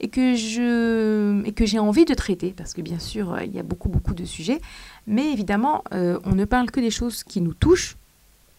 et 0.00 0.08
que 0.08 0.34
je 0.36 1.42
et 1.44 1.52
que 1.52 1.64
j'ai 1.66 1.78
envie 1.78 2.04
de 2.04 2.14
traiter 2.14 2.54
parce 2.56 2.72
que 2.74 2.82
bien 2.82 2.98
sûr 3.00 3.32
euh, 3.32 3.42
il 3.44 3.52
y 3.52 3.58
a 3.58 3.62
beaucoup 3.64 3.88
beaucoup 3.88 4.14
de 4.14 4.24
sujets. 4.24 4.60
Mais 5.06 5.32
évidemment 5.32 5.82
euh, 5.92 6.20
on 6.24 6.34
ne 6.34 6.44
parle 6.44 6.70
que 6.70 6.78
des 6.78 6.90
choses 6.90 7.24
qui 7.24 7.40
nous 7.40 7.54
touchent. 7.54 7.96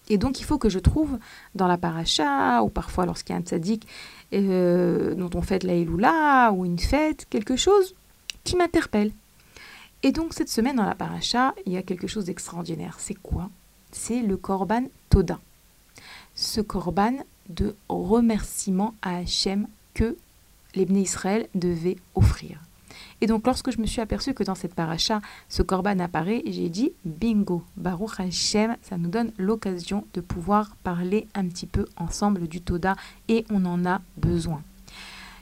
Et 0.10 0.18
donc 0.18 0.42
il 0.42 0.44
faut 0.44 0.58
que 0.58 0.68
je 0.70 0.80
trouve 0.80 1.18
dans 1.56 1.68
la 1.68 1.78
paracha 1.78 2.62
ou 2.64 2.68
parfois 2.70 3.06
lorsqu'il 3.06 3.34
y 3.34 3.38
a 3.38 3.40
un 3.40 3.44
tzaddik 3.44 3.88
euh, 4.34 5.14
dont 5.16 5.30
on 5.36 5.42
fête 5.42 5.64
la 5.64 5.74
Eloula 5.76 6.52
ou 6.52 6.66
une 6.66 6.80
fête 6.80 7.26
quelque 7.30 7.56
chose 7.56 7.96
qui 8.44 8.58
m'interpelle. 8.58 9.12
Et 10.02 10.12
donc 10.12 10.34
cette 10.34 10.50
semaine 10.50 10.76
dans 10.76 10.84
la 10.84 10.96
paracha 10.96 11.54
il 11.66 11.72
y 11.72 11.78
a 11.78 11.84
quelque 11.84 12.08
chose 12.08 12.26
d'extraordinaire. 12.26 12.96
C'est 13.00 13.14
quoi? 13.16 13.50
C'est 13.92 14.22
le 14.22 14.36
korban 14.36 14.84
toda 15.10 15.40
ce 16.36 16.62
korban 16.62 17.14
de 17.50 17.76
remerciement 17.90 18.96
à 19.02 19.18
Hachem 19.18 19.68
que 19.94 20.18
les 20.76 20.84
Israël 20.84 21.48
devaient 21.56 21.98
offrir. 22.16 22.60
Et 23.22 23.28
donc, 23.28 23.46
lorsque 23.46 23.72
je 23.72 23.80
me 23.80 23.86
suis 23.86 24.02
aperçue 24.02 24.34
que 24.34 24.44
dans 24.44 24.56
cette 24.56 24.74
paracha, 24.74 25.22
ce 25.50 25.62
korban 25.62 26.00
apparaît, 26.00 26.44
j'ai 26.46 26.70
dit 26.70 26.92
bingo, 27.06 27.64
Baruch 27.78 28.20
Hashem, 28.20 28.76
ça 28.82 28.98
nous 28.98 29.10
donne 29.10 29.32
l'occasion 29.38 30.06
de 30.14 30.22
pouvoir 30.22 30.76
parler 30.84 31.28
un 31.34 31.48
petit 31.48 31.68
peu 31.68 31.86
ensemble 31.96 32.48
du 32.48 32.62
Toda 32.62 32.96
et 33.28 33.46
on 33.50 33.66
en 33.66 33.86
a 33.86 34.02
besoin. 34.18 34.62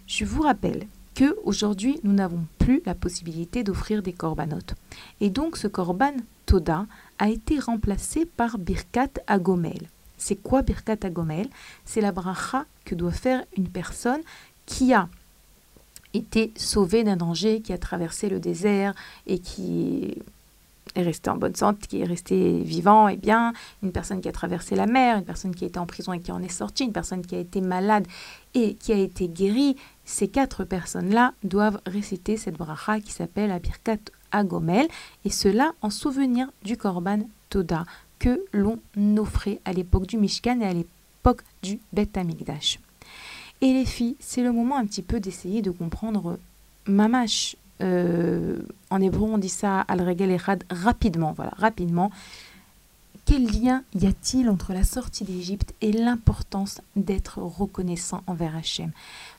Je 0.08 0.26
vous 0.26 0.44
rappelle 0.44 0.88
que 1.16 1.38
aujourd'hui, 1.44 2.00
nous 2.04 2.14
n'avons 2.14 2.46
plus 2.60 2.82
la 2.86 2.96
possibilité 2.96 3.64
d'offrir 3.64 4.02
des 4.02 4.14
korbanotes. 4.14 4.76
Et 5.20 5.30
donc, 5.30 5.58
ce 5.58 5.68
korban 5.68 6.14
Toda 6.46 6.86
a 7.20 7.30
été 7.30 7.60
remplacé 7.60 8.26
par 8.26 8.58
Birkat 8.58 9.10
Agomel. 9.28 9.88
C'est 10.22 10.36
quoi 10.36 10.62
Birkat 10.62 10.98
Agomel 11.02 11.50
C'est 11.84 12.00
la 12.00 12.12
bracha 12.12 12.66
que 12.86 12.94
doit 12.94 13.12
faire 13.12 13.44
une 13.58 13.68
personne 13.68 14.22
qui 14.68 14.94
a 14.94 15.10
été 16.14 16.54
sauvée 16.56 17.04
d'un 17.04 17.18
danger, 17.18 17.62
qui 17.62 17.74
a 17.74 17.80
traversé 17.80 18.30
le 18.30 18.40
désert 18.40 18.94
et 19.26 19.40
qui 19.40 20.16
est 20.94 21.02
resté 21.02 21.32
en 21.32 21.38
bonne 21.38 21.56
santé, 21.56 21.88
qui 21.88 22.02
est 22.02 22.06
resté 22.06 22.60
vivant 22.60 23.08
et 23.08 23.18
bien, 23.18 23.54
une 23.82 23.92
personne 23.92 24.22
qui 24.22 24.30
a 24.30 24.32
traversé 24.32 24.76
la 24.76 24.86
mer, 24.86 25.18
une 25.18 25.26
personne 25.26 25.56
qui 25.56 25.64
a 25.64 25.68
été 25.68 25.80
en 25.80 25.88
prison 25.88 26.14
et 26.14 26.20
qui 26.20 26.32
en 26.32 26.44
est 26.44 26.50
sortie, 26.50 26.84
une 26.84 26.94
personne 26.94 27.26
qui 27.26 27.34
a 27.34 27.40
été 27.40 27.60
malade 27.60 28.06
et 28.54 28.76
qui 28.76 28.94
a 28.94 28.98
été 28.98 29.28
guérie. 29.28 29.76
Ces 30.06 30.28
quatre 30.28 30.66
personnes-là 30.66 31.34
doivent 31.44 31.82
réciter 31.88 32.38
cette 32.38 32.58
bracha 32.58 33.00
qui 33.00 33.12
s'appelle 33.12 33.50
la 33.50 33.58
Birkat 33.58 33.98
Agomel 34.32 34.88
et 35.26 35.32
cela 35.32 35.74
en 35.82 35.90
souvenir 35.90 36.48
du 36.64 36.78
Korban 36.78 37.22
Toda 37.50 37.86
que 38.22 38.46
l'on 38.54 38.78
offrait 39.18 39.60
à 39.66 39.74
l'époque 39.74 40.06
du 40.06 40.18
Mishkan 40.18 40.62
et 40.62 40.66
à 40.66 40.74
l'époque 40.74 41.42
du 41.64 41.80
Bet 41.92 42.16
Amikdash. 42.16 42.80
Et 43.62 43.74
les 43.74 43.86
filles, 43.86 44.16
c'est 44.20 44.44
le 44.44 44.52
moment 44.52 44.78
un 44.78 44.86
petit 44.86 45.02
peu 45.02 45.20
d'essayer 45.20 45.64
de 45.64 45.72
comprendre 45.72 46.38
mamash. 46.86 47.56
Euh, 47.82 48.60
en 48.92 49.02
hébreu, 49.02 49.28
on 49.28 49.40
dit 49.40 49.50
ça 49.50 49.82
al 49.82 50.08
regel 50.08 50.30
echad 50.30 50.64
rapidement. 50.70 51.34
Voilà, 51.34 51.52
rapidement. 51.58 52.12
Quel 53.26 53.48
lien 53.48 53.84
y 53.96 54.06
a-t-il 54.06 54.50
entre 54.50 54.74
la 54.74 54.84
sortie 54.84 55.24
d'Égypte 55.24 55.74
et 55.82 55.92
l'importance 55.92 56.80
d'être 56.96 57.40
reconnaissant 57.40 58.22
envers 58.28 58.56
Hachem? 58.56 58.92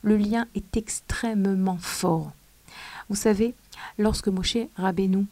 Le 0.03 0.17
lien 0.17 0.47
est 0.57 0.77
extrêmement 0.77 1.79
fort. 1.79 2.33
Vous 3.09 3.17
savez, 3.17 3.55
lorsque 3.97 4.29
Moshe 4.29 4.59
Rabbeinu 4.75 5.27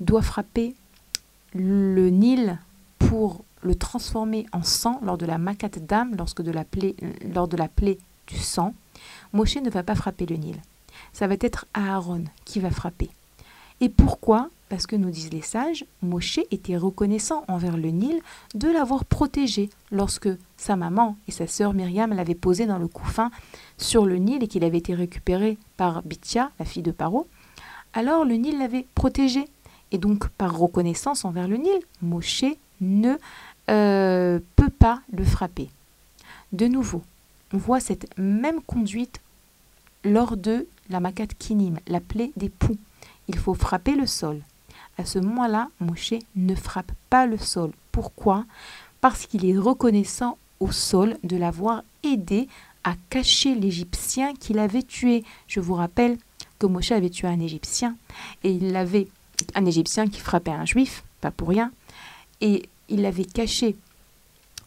doit 0.00 0.20
frapper 0.20 0.74
le 1.54 2.10
Nil 2.10 2.58
pour 3.12 3.44
le 3.60 3.74
transformer 3.74 4.46
en 4.52 4.62
sang 4.62 4.98
lors 5.02 5.18
de 5.18 5.26
la 5.26 5.36
makat 5.36 5.68
d'âme, 5.68 6.14
lorsque 6.16 6.40
de 6.40 6.50
la 6.50 6.64
plaie, 6.64 6.96
lors 7.34 7.46
de 7.46 7.58
la 7.58 7.68
plaie 7.68 7.98
du 8.26 8.38
sang, 8.38 8.72
Moshe 9.34 9.56
ne 9.56 9.68
va 9.68 9.82
pas 9.82 9.94
frapper 9.94 10.24
le 10.24 10.36
Nil. 10.36 10.56
Ça 11.12 11.26
va 11.26 11.34
être 11.38 11.66
Aaron 11.74 12.24
qui 12.46 12.58
va 12.58 12.70
frapper. 12.70 13.10
Et 13.82 13.90
pourquoi? 13.90 14.48
Parce 14.70 14.86
que 14.86 14.96
nous 14.96 15.10
disent 15.10 15.30
les 15.30 15.42
sages, 15.42 15.84
Moshe 16.00 16.40
était 16.50 16.78
reconnaissant 16.78 17.44
envers 17.48 17.76
le 17.76 17.90
Nil 17.90 18.18
de 18.54 18.70
l'avoir 18.70 19.04
protégé 19.04 19.68
lorsque 19.90 20.30
sa 20.56 20.76
maman 20.76 21.18
et 21.28 21.32
sa 21.32 21.46
sœur 21.46 21.74
Myriam 21.74 22.14
l'avaient 22.14 22.34
posé 22.34 22.64
dans 22.64 22.78
le 22.78 22.88
couffin 22.88 23.30
sur 23.76 24.06
le 24.06 24.16
Nil 24.16 24.42
et 24.42 24.48
qu'il 24.48 24.64
avait 24.64 24.78
été 24.78 24.94
récupéré 24.94 25.58
par 25.76 26.02
Bithia, 26.02 26.50
la 26.58 26.64
fille 26.64 26.82
de 26.82 26.92
Paro. 26.92 27.28
Alors 27.92 28.24
le 28.24 28.36
Nil 28.36 28.58
l'avait 28.58 28.86
protégé. 28.94 29.50
Et 29.94 29.98
donc, 29.98 30.28
par 30.30 30.56
reconnaissance 30.56 31.26
envers 31.26 31.46
le 31.46 31.58
Nil, 31.58 31.78
Moshe 32.00 32.46
ne 32.82 33.16
euh, 33.70 34.40
peut 34.56 34.68
pas 34.68 35.00
le 35.10 35.24
frapper. 35.24 35.70
De 36.52 36.66
nouveau, 36.66 37.02
on 37.54 37.56
voit 37.56 37.80
cette 37.80 38.06
même 38.18 38.60
conduite 38.60 39.20
lors 40.04 40.36
de 40.36 40.66
la 40.90 41.00
makat 41.00 41.28
kinim, 41.38 41.78
la 41.86 42.00
plaie 42.00 42.32
des 42.36 42.50
poux. 42.50 42.76
Il 43.28 43.38
faut 43.38 43.54
frapper 43.54 43.94
le 43.94 44.06
sol. 44.06 44.40
À 44.98 45.04
ce 45.04 45.18
moment-là, 45.20 45.68
Moshe 45.80 46.14
ne 46.36 46.54
frappe 46.54 46.92
pas 47.08 47.26
le 47.26 47.38
sol. 47.38 47.70
Pourquoi? 47.92 48.44
Parce 49.00 49.26
qu'il 49.26 49.46
est 49.46 49.56
reconnaissant 49.56 50.36
au 50.60 50.70
sol 50.70 51.16
de 51.22 51.36
l'avoir 51.36 51.82
aidé 52.02 52.48
à 52.84 52.94
cacher 53.10 53.54
l'Égyptien 53.54 54.34
qu'il 54.34 54.58
avait 54.58 54.82
tué. 54.82 55.24
Je 55.46 55.60
vous 55.60 55.74
rappelle 55.74 56.18
que 56.58 56.66
Moshe 56.66 56.92
avait 56.92 57.10
tué 57.10 57.28
un 57.28 57.40
Égyptien 57.40 57.96
et 58.44 58.52
il 58.52 58.76
avait 58.76 59.08
un 59.54 59.64
Égyptien 59.64 60.08
qui 60.08 60.20
frappait 60.20 60.50
un 60.50 60.66
Juif, 60.66 61.04
pas 61.20 61.30
pour 61.30 61.48
rien, 61.48 61.72
il 62.88 63.04
avait 63.06 63.24
caché 63.24 63.76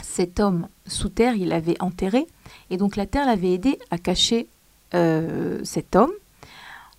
cet 0.01 0.39
homme 0.39 0.67
sous 0.88 1.10
terre, 1.10 1.36
il 1.36 1.49
l'avait 1.49 1.82
enterré, 1.82 2.28
et 2.69 2.78
donc 2.78 2.95
la 2.95 3.06
terre 3.06 3.25
l'avait 3.25 3.54
aidé 3.54 3.80
à 3.91 3.97
cacher 3.97 4.47
euh, 4.93 5.60
cet 5.63 5.95
homme. 5.95 6.12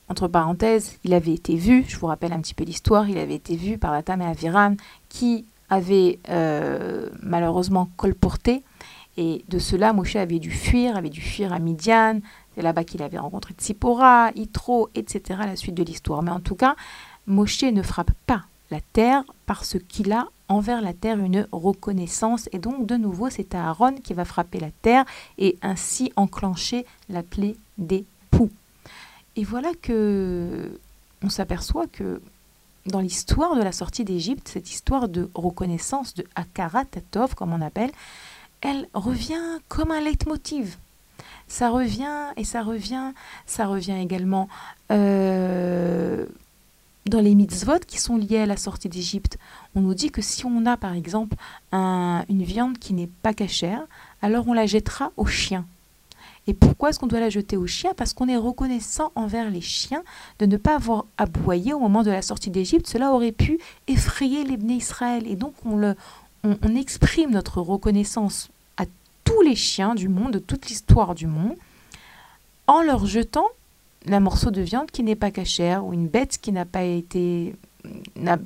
Entre 0.08 0.28
parenthèses, 0.28 0.98
il 1.04 1.14
avait 1.14 1.34
été 1.34 1.56
vu, 1.56 1.84
je 1.88 1.96
vous 1.98 2.06
rappelle 2.06 2.32
un 2.32 2.40
petit 2.40 2.54
peu 2.54 2.64
l'histoire, 2.64 3.08
il 3.08 3.18
avait 3.18 3.34
été 3.34 3.56
vu 3.56 3.76
par 3.76 3.92
la 3.92 4.02
Tam 4.02 4.22
et 4.22 4.76
qui 5.08 5.44
avait 5.68 6.20
euh, 6.28 7.08
malheureusement 7.22 7.88
colporté, 7.96 8.62
et 9.16 9.44
de 9.48 9.58
cela 9.58 9.92
Moshe 9.92 10.16
avait 10.16 10.38
dû 10.38 10.50
fuir, 10.50 10.96
avait 10.96 11.10
dû 11.10 11.20
fuir 11.20 11.52
à 11.52 11.58
Midian, 11.58 12.20
C'est 12.54 12.62
là-bas 12.62 12.84
qu'il 12.84 13.02
avait 13.02 13.18
rencontré 13.18 13.54
Tsipora, 13.54 14.30
Yitro, 14.36 14.90
etc. 14.94 15.40
la 15.44 15.56
suite 15.56 15.74
de 15.74 15.82
l'histoire. 15.82 16.22
Mais 16.22 16.30
en 16.30 16.40
tout 16.40 16.54
cas, 16.54 16.76
Moshe 17.26 17.62
ne 17.62 17.82
frappe 17.82 18.12
pas 18.26 18.42
la 18.70 18.80
terre 18.92 19.24
parce 19.46 19.76
qu'il 19.88 20.12
a 20.12 20.28
envers 20.48 20.80
la 20.80 20.92
terre 20.92 21.18
une 21.18 21.46
reconnaissance. 21.52 22.48
Et 22.52 22.58
donc, 22.58 22.86
de 22.86 22.96
nouveau, 22.96 23.30
c'est 23.30 23.54
Aaron 23.54 23.94
qui 23.94 24.14
va 24.14 24.24
frapper 24.24 24.60
la 24.60 24.70
terre 24.82 25.04
et 25.38 25.58
ainsi 25.62 26.12
enclencher 26.16 26.86
la 27.08 27.22
plaie 27.22 27.56
des 27.78 28.04
poux. 28.30 28.50
Et 29.36 29.44
voilà 29.44 29.70
que 29.80 30.78
on 31.22 31.28
s'aperçoit 31.28 31.86
que 31.86 32.20
dans 32.86 33.00
l'histoire 33.00 33.56
de 33.56 33.62
la 33.62 33.72
sortie 33.72 34.04
d'Égypte, 34.04 34.48
cette 34.48 34.70
histoire 34.70 35.08
de 35.08 35.28
reconnaissance 35.34 36.14
de 36.14 36.24
Akara 36.34 36.84
Tatov, 36.84 37.34
comme 37.34 37.52
on 37.52 37.60
appelle, 37.60 37.90
elle 38.60 38.88
revient 38.94 39.58
comme 39.68 39.90
un 39.90 40.00
leitmotiv. 40.00 40.76
Ça 41.48 41.70
revient 41.70 42.32
et 42.36 42.44
ça 42.44 42.62
revient, 42.62 43.12
ça 43.46 43.66
revient 43.66 43.98
également 44.00 44.48
euh, 44.90 46.26
dans 47.08 47.20
les 47.20 47.34
mitzvot 47.34 47.78
qui 47.86 47.98
sont 47.98 48.16
liés 48.16 48.38
à 48.38 48.46
la 48.46 48.56
sortie 48.56 48.88
d'Égypte. 48.88 49.38
On 49.74 49.80
nous 49.80 49.94
dit 49.94 50.10
que 50.10 50.22
si 50.22 50.44
on 50.44 50.66
a 50.66 50.76
par 50.76 50.92
exemple 50.92 51.36
une 51.72 52.42
viande 52.42 52.78
qui 52.78 52.94
n'est 52.94 53.10
pas 53.22 53.32
cachère, 53.32 53.82
alors 54.22 54.48
on 54.48 54.52
la 54.52 54.66
jettera 54.66 55.12
aux 55.16 55.26
chiens. 55.26 55.64
Et 56.48 56.54
pourquoi 56.54 56.90
est-ce 56.90 57.00
qu'on 57.00 57.08
doit 57.08 57.20
la 57.20 57.30
jeter 57.30 57.56
aux 57.56 57.66
chiens 57.66 57.92
Parce 57.96 58.12
qu'on 58.12 58.28
est 58.28 58.36
reconnaissant 58.36 59.10
envers 59.16 59.50
les 59.50 59.60
chiens 59.60 60.02
de 60.38 60.46
ne 60.46 60.56
pas 60.56 60.76
avoir 60.76 61.04
aboyé 61.18 61.72
au 61.72 61.80
moment 61.80 62.04
de 62.04 62.10
la 62.10 62.22
sortie 62.22 62.50
d'Égypte. 62.50 62.86
Cela 62.86 63.12
aurait 63.12 63.32
pu 63.32 63.58
effrayer 63.88 64.44
les 64.44 64.56
Israël. 64.74 65.26
Et 65.26 65.34
donc 65.34 65.54
on, 65.64 65.76
le, 65.76 65.96
on 66.44 66.76
exprime 66.76 67.30
notre 67.30 67.60
reconnaissance 67.60 68.48
à 68.76 68.84
tous 69.24 69.40
les 69.42 69.56
chiens 69.56 69.96
du 69.96 70.08
monde, 70.08 70.32
de 70.32 70.38
toute 70.38 70.68
l'histoire 70.68 71.16
du 71.16 71.26
monde, 71.26 71.56
en 72.68 72.80
leur 72.82 73.06
jetant 73.06 73.46
un 74.14 74.20
morceau 74.20 74.50
de 74.50 74.60
viande 74.60 74.90
qui 74.90 75.02
n'est 75.02 75.16
pas 75.16 75.30
cachère 75.30 75.84
ou 75.84 75.92
une 75.92 76.08
bête 76.08 76.38
qui 76.38 76.52
n'a 76.52 76.64
pas 76.64 76.82
été 76.82 77.56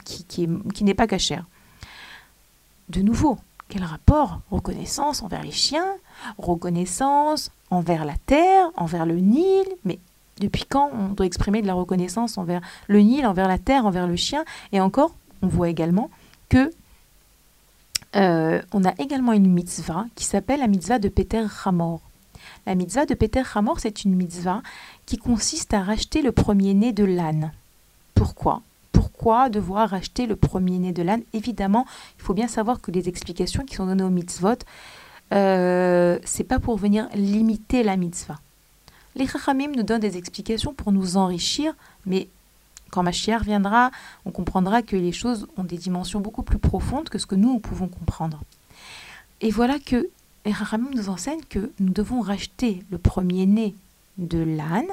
qui, 0.05 0.25
qui, 0.25 0.49
qui 0.75 0.85
n'est 0.85 0.95
pas 0.95 1.07
cachère. 1.07 1.47
De 2.89 3.03
nouveau, 3.03 3.39
quel 3.69 3.85
rapport? 3.85 4.41
Reconnaissance 4.51 5.23
envers 5.23 5.43
les 5.43 5.51
chiens, 5.51 5.95
reconnaissance 6.39 7.51
envers 7.71 8.05
la 8.05 8.17
terre, 8.27 8.71
envers 8.77 9.07
le 9.07 9.17
Nil, 9.17 9.65
mais 9.85 9.99
depuis 10.41 10.65
quand 10.69 10.91
on 10.93 11.09
doit 11.11 11.27
exprimer 11.27 11.63
de 11.63 11.67
la 11.67 11.75
reconnaissance 11.75 12.37
envers 12.37 12.61
le 12.89 13.01
Nil, 13.01 13.27
envers 13.27 13.49
la 13.49 13.59
terre, 13.59 13.87
envers 13.87 14.07
le 14.07 14.17
chien? 14.17 14.45
Et 14.73 14.81
encore, 14.81 15.15
on 15.43 15.47
voit 15.47 15.69
également 15.69 16.11
que 16.49 16.71
euh, 18.17 18.61
on 18.73 18.85
a 18.85 18.93
également 18.99 19.33
une 19.33 19.49
mitzvah 19.49 20.07
qui 20.17 20.25
s'appelle 20.25 20.61
la 20.61 20.67
mitzvah 20.67 20.99
de 20.99 21.09
Peter 21.09 21.47
Hamor. 21.65 22.01
La 22.67 22.75
mitzvah 22.75 23.07
de 23.07 23.15
Peter 23.15 23.43
Hamor, 23.55 23.81
c'est 23.81 24.05
une 24.05 24.15
mitzvah 24.15 24.63
qui 25.07 25.17
consiste 25.17 25.75
à 25.75 25.83
racheter 25.83 26.23
le 26.23 26.33
premier-né 26.33 26.93
de 26.93 27.05
l'âne. 27.05 27.53
Pourquoi? 28.15 28.63
Pourquoi 28.93 29.49
devoir 29.49 29.91
racheter 29.91 30.27
le 30.27 30.37
premier-né 30.37 30.93
de 30.93 31.03
l'âne? 31.03 31.23
Évidemment, 31.33 31.87
il 32.19 32.23
faut 32.23 32.35
bien 32.35 32.49
savoir 32.49 32.81
que 32.81 32.91
les 32.91 33.09
explications 33.09 33.65
qui 33.65 33.75
sont 33.77 33.87
données 33.87 34.05
au 34.05 34.11
mitzvot, 34.11 34.59
euh, 35.33 36.19
c'est 36.25 36.45
pas 36.45 36.59
pour 36.59 36.77
venir 36.77 37.09
limiter 37.15 37.83
la 37.83 37.97
mitzvah. 37.97 38.41
Les 39.17 39.27
Chachamim 39.27 39.73
nous 39.77 39.83
donnent 39.83 40.01
des 40.01 40.17
explications 40.17 40.75
pour 40.75 40.93
nous 40.93 41.17
enrichir, 41.17 41.75
mais 42.07 42.29
quand 42.91 43.03
Mashiach 43.03 43.43
viendra, 43.43 43.91
on 44.25 44.31
comprendra 44.31 44.83
que 44.83 44.97
les 44.97 45.13
choses 45.13 45.47
ont 45.57 45.65
des 45.65 45.79
dimensions 45.79 46.21
beaucoup 46.21 46.43
plus 46.43 46.59
profondes 46.59 47.09
que 47.09 47.19
ce 47.19 47.27
que 47.27 47.35
nous 47.35 47.59
pouvons 47.59 47.89
comprendre. 47.89 48.41
Et 49.41 49.51
voilà 49.51 49.79
que 49.79 50.09
les 50.45 50.53
Chachamim 50.53 50.91
nous 50.95 51.09
enseignent 51.09 51.45
que 51.49 51.73
nous 51.79 51.93
devons 51.93 52.21
racheter 52.21 52.83
le 52.91 52.99
premier-né 52.99 53.75
de 54.19 54.39
l'âne 54.39 54.89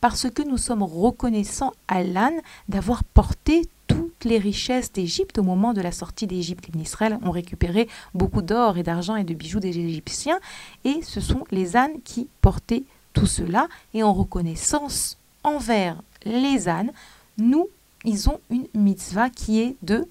parce 0.00 0.30
que 0.30 0.42
nous 0.42 0.58
sommes 0.58 0.82
reconnaissants 0.82 1.72
à 1.88 2.02
l'âne 2.02 2.40
d'avoir 2.68 3.02
porté 3.04 3.68
toutes 3.86 4.24
les 4.24 4.38
richesses 4.38 4.92
d'Égypte 4.92 5.38
au 5.38 5.42
moment 5.42 5.72
de 5.72 5.80
la 5.80 5.92
sortie 5.92 6.26
d'Égypte. 6.26 6.68
Les 6.74 6.82
Israël 6.82 7.18
ont 7.22 7.30
récupéré 7.30 7.88
beaucoup 8.14 8.42
d'or 8.42 8.78
et 8.78 8.82
d'argent 8.82 9.16
et 9.16 9.24
de 9.24 9.34
bijoux 9.34 9.60
des 9.60 9.78
Égyptiens 9.78 10.38
et 10.84 11.02
ce 11.02 11.20
sont 11.20 11.44
les 11.50 11.76
ânes 11.76 12.00
qui 12.04 12.28
portaient 12.40 12.84
tout 13.12 13.26
cela 13.26 13.68
et 13.94 14.02
en 14.02 14.12
reconnaissance 14.12 15.16
envers 15.42 15.96
les 16.24 16.68
ânes, 16.68 16.92
nous, 17.38 17.68
ils 18.04 18.28
ont 18.28 18.40
une 18.50 18.66
mitzvah 18.74 19.30
qui 19.30 19.60
est 19.60 19.76
de 19.82 20.06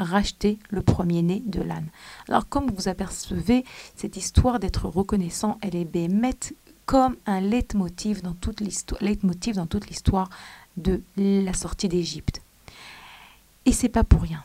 racheter 0.00 0.58
le 0.70 0.82
premier-né 0.82 1.42
de 1.46 1.62
l'âne. 1.62 1.88
Alors 2.28 2.48
comme 2.48 2.70
vous 2.70 2.88
apercevez, 2.88 3.64
cette 3.96 4.16
histoire 4.16 4.58
d'être 4.58 4.86
reconnaissant, 4.86 5.58
elle 5.62 5.76
est 5.76 5.84
bémette 5.84 6.54
comme 6.86 7.16
un 7.26 7.40
leitmotiv 7.40 8.22
dans 8.22 8.34
toute 8.34 8.60
l'histoire, 8.60 10.30
de 10.76 11.02
la 11.16 11.52
sortie 11.52 11.88
d'Égypte. 11.88 12.42
Et 13.66 13.72
c'est 13.72 13.88
pas 13.88 14.04
pour 14.04 14.22
rien. 14.22 14.42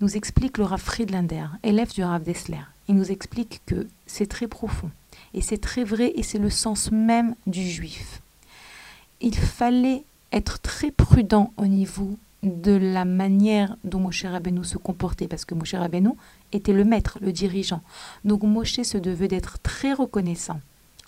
Nous 0.00 0.16
explique 0.16 0.58
le 0.58 0.64
Rav 0.64 0.80
Friedlander, 0.80 1.46
élève 1.62 1.92
du 1.92 2.02
Rav 2.02 2.22
Dessler. 2.22 2.60
Il 2.88 2.96
nous 2.96 3.10
explique 3.10 3.60
que 3.66 3.86
c'est 4.06 4.26
très 4.26 4.46
profond 4.46 4.90
et 5.34 5.40
c'est 5.40 5.58
très 5.58 5.84
vrai 5.84 6.12
et 6.16 6.22
c'est 6.22 6.38
le 6.38 6.50
sens 6.50 6.90
même 6.90 7.34
du 7.46 7.62
juif. 7.62 8.20
Il 9.20 9.36
fallait 9.36 10.04
être 10.32 10.60
très 10.60 10.90
prudent 10.90 11.52
au 11.56 11.66
niveau 11.66 12.18
de 12.42 12.72
la 12.72 13.04
manière 13.04 13.76
dont 13.84 14.00
Moshe 14.00 14.24
Rabbeinu 14.24 14.64
se 14.64 14.78
comportait, 14.78 15.28
parce 15.28 15.44
que 15.44 15.54
Moshe 15.54 15.74
Rabbeinu 15.74 16.10
était 16.52 16.72
le 16.72 16.84
maître, 16.84 17.18
le 17.20 17.32
dirigeant. 17.32 17.82
Donc 18.24 18.42
Moshe 18.42 18.82
se 18.82 18.98
devait 18.98 19.28
d'être 19.28 19.58
très 19.60 19.92
reconnaissant 19.92 20.60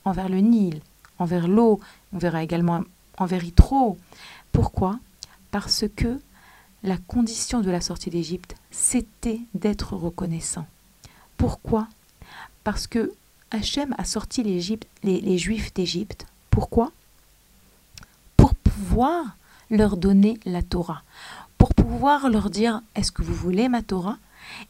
envers 0.05 0.29
le 0.29 0.39
Nil, 0.39 0.81
envers 1.19 1.49
l'eau, 1.49 1.81
on 2.13 2.19
verra 2.19 2.43
également 2.43 2.83
envers 3.19 3.45
Yitro. 3.45 3.97
Pourquoi? 4.53 4.99
Parce 5.51 5.85
que 5.95 6.21
la 6.83 6.97
condition 6.97 7.61
de 7.61 7.71
la 7.71 7.81
sortie 7.81 8.11
d'Égypte, 8.11 8.57
c'était 8.71 9.41
d'être 9.55 9.95
reconnaissant. 9.95 10.67
Pourquoi? 11.37 11.89
Parce 12.65 12.87
que 12.87 13.13
Hachem 13.51 13.95
a 13.99 14.05
sorti 14.05 14.43
les, 14.43 14.81
les 15.03 15.39
Juifs 15.39 15.73
d'Égypte. 15.75 16.27
Pourquoi? 16.51 16.93
Pour 18.37 18.55
pouvoir 18.55 19.37
leur 19.71 19.97
donner 19.97 20.39
la 20.45 20.63
Torah, 20.63 21.03
pour 21.57 21.75
pouvoir 21.75 22.29
leur 22.29 22.51
dire 22.51 22.83
Est-ce 22.95 23.13
que 23.13 23.23
vous 23.23 23.35
voulez 23.35 23.69
ma 23.69 23.83
Torah? 23.83 24.19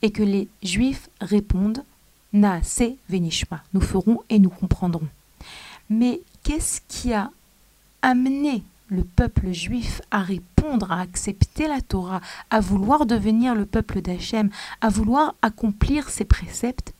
Et 0.03 0.11
que 0.11 0.23
les 0.23 0.49
Juifs 0.63 1.09
répondent 1.21 1.85
Naase 2.33 2.83
venishma, 3.09 3.63
nous 3.73 3.81
ferons 3.81 4.21
et 4.29 4.39
nous 4.39 4.51
comprendrons. 4.51 5.09
Mais 5.89 6.21
qu'est-ce 6.43 6.81
qui 6.87 7.13
a 7.15 7.31
amené 8.03 8.63
le 8.89 9.05
peuple 9.05 9.53
juif 9.53 10.01
à 10.11 10.21
répondre, 10.21 10.93
à 10.93 11.01
accepter 11.01 11.69
la 11.69 11.81
Torah, 11.81 12.21
à 12.51 12.61
vouloir 12.61 13.07
devenir 13.07 13.55
le 13.55 13.67
peuple 13.67 14.03
d'Hachem, 14.03 14.51
à 14.81 14.89
vouloir 14.89 15.35
accomplir 15.43 16.11
ses 16.11 16.25
préceptes? 16.25 16.93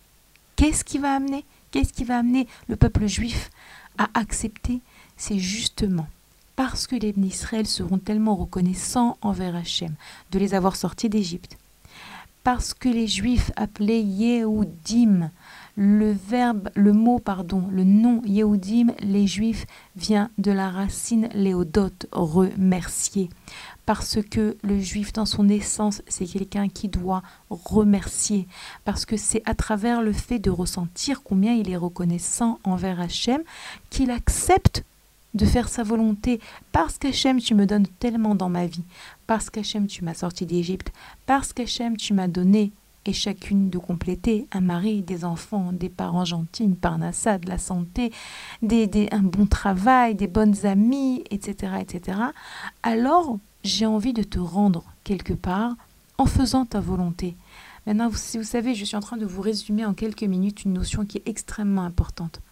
Qu'est-ce 0.57 0.85
qui 0.85 0.99
va 0.99 1.15
amener? 1.15 1.45
Qu'est-ce 1.71 1.93
qui 1.93 2.05
va 2.05 2.19
amener 2.19 2.47
le 2.69 2.77
peuple 2.77 3.07
juif 3.07 3.51
à 3.99 4.09
accepter? 4.15 4.81
C'est 5.17 5.39
justement 5.39 6.09
parce 6.59 6.89
que 6.89 6.97
les 6.97 7.15
Israël 7.19 7.69
seront 7.69 7.99
tellement 7.99 8.35
reconnaissants 8.35 9.17
envers 9.23 9.55
Hachem 9.55 9.95
de 10.33 10.41
les 10.41 10.55
avoir 10.55 10.75
sortis 10.75 11.09
d'Égypte, 11.09 11.57
parce 12.43 12.75
que 12.75 12.89
les 12.89 13.07
Juifs 13.07 13.53
appelés 13.55 14.01
Yehudim, 14.01 15.31
le 15.77 16.11
verbe, 16.11 16.69
le 16.75 16.93
mot, 16.93 17.21
pardon, 17.21 17.69
le 17.71 17.85
nom 17.85 18.23
Yehudim, 18.25 18.89
les 18.99 19.29
Juifs, 19.29 19.67
vient 19.95 20.31
de 20.37 20.51
la 20.51 20.69
racine 20.69 21.29
léodot, 21.33 21.93
remercier. 22.11 23.31
Parce 23.87 24.21
que 24.21 24.57
le 24.65 24.81
Juif, 24.81 25.13
dans 25.13 25.27
son 25.27 25.49
essence, 25.49 26.03
c'est 26.09 26.27
quelqu'un 26.27 26.69
qui 26.69 26.89
doit 26.89 27.23
remercier. 27.51 28.49
Parce 28.85 29.07
que 29.07 29.17
c'est 29.17 29.43
à 29.45 29.55
travers 29.55 30.03
le 30.03 30.13
fait 30.13 30.41
de 30.41 30.51
ressentir 30.51 31.23
combien 31.23 31.53
il 31.53 31.71
est 31.71 31.77
reconnaissant 31.77 32.59
envers 32.65 33.01
Hachem 33.01 33.43
qu'il 33.91 34.11
accepte 34.11 34.83
de 35.35 35.45
faire 35.45 35.69
sa 35.69 35.83
volonté, 35.83 36.41
parce 36.73 36.99
qu'Hachem, 36.99 37.39
tu 37.39 37.55
me 37.55 37.67
donnes 37.67 37.87
tellement 37.99 38.35
dans 38.35 38.49
ma 38.49 38.67
vie, 38.67 38.85
parce 39.27 39.51
qu'Hachem, 39.51 39.87
tu 39.87 40.05
m'as 40.05 40.15
sorti 40.15 40.47
d'Égypte, 40.47 40.93
parce 41.27 41.53
qu'Hachem, 41.53 41.97
tu 41.97 42.15
m'as 42.15 42.29
donné, 42.29 42.73
et 43.05 43.13
chacune 43.13 43.71
de 43.71 43.79
compléter, 43.79 44.47
un 44.53 44.61
mari, 44.61 45.03
des 45.03 45.25
enfants, 45.25 45.73
des 45.73 45.89
parents 45.89 46.25
gentils, 46.25 46.65
une 46.65 46.77
parnassa, 46.77 47.39
de 47.39 47.49
la 47.49 47.59
santé, 47.59 48.13
des, 48.63 49.09
un 49.13 49.23
bon 49.23 49.47
travail, 49.47 50.15
des 50.15 50.27
bonnes 50.27 50.67
amies, 50.67 51.25
etc., 51.31 51.73
etc., 51.81 52.19
alors 52.83 53.39
j'ai 53.65 53.87
envie 53.87 54.13
de 54.13 54.23
te 54.23 54.39
rendre 54.39 54.85
quelque 55.05 55.33
part 55.33 55.75
en 56.19 56.27
faisant 56.27 56.65
ta 56.65 56.81
volonté. 56.81 57.37
Maintenant, 57.89 58.11
si 58.13 58.37
vous 58.37 58.45
savez, 58.45 58.75
je 58.75 58.85
suis 58.85 58.97
en 58.99 59.01
train 59.01 59.17
de 59.17 59.25
vous 59.25 59.41
résumer 59.41 59.87
en 59.87 59.95
quelques 59.95 60.23
minutes 60.23 60.65
une 60.65 60.75
notion 60.75 61.07
qui 61.07 61.17
est 61.17 61.27
extrêmement 61.27 61.85
importante. 61.85 62.43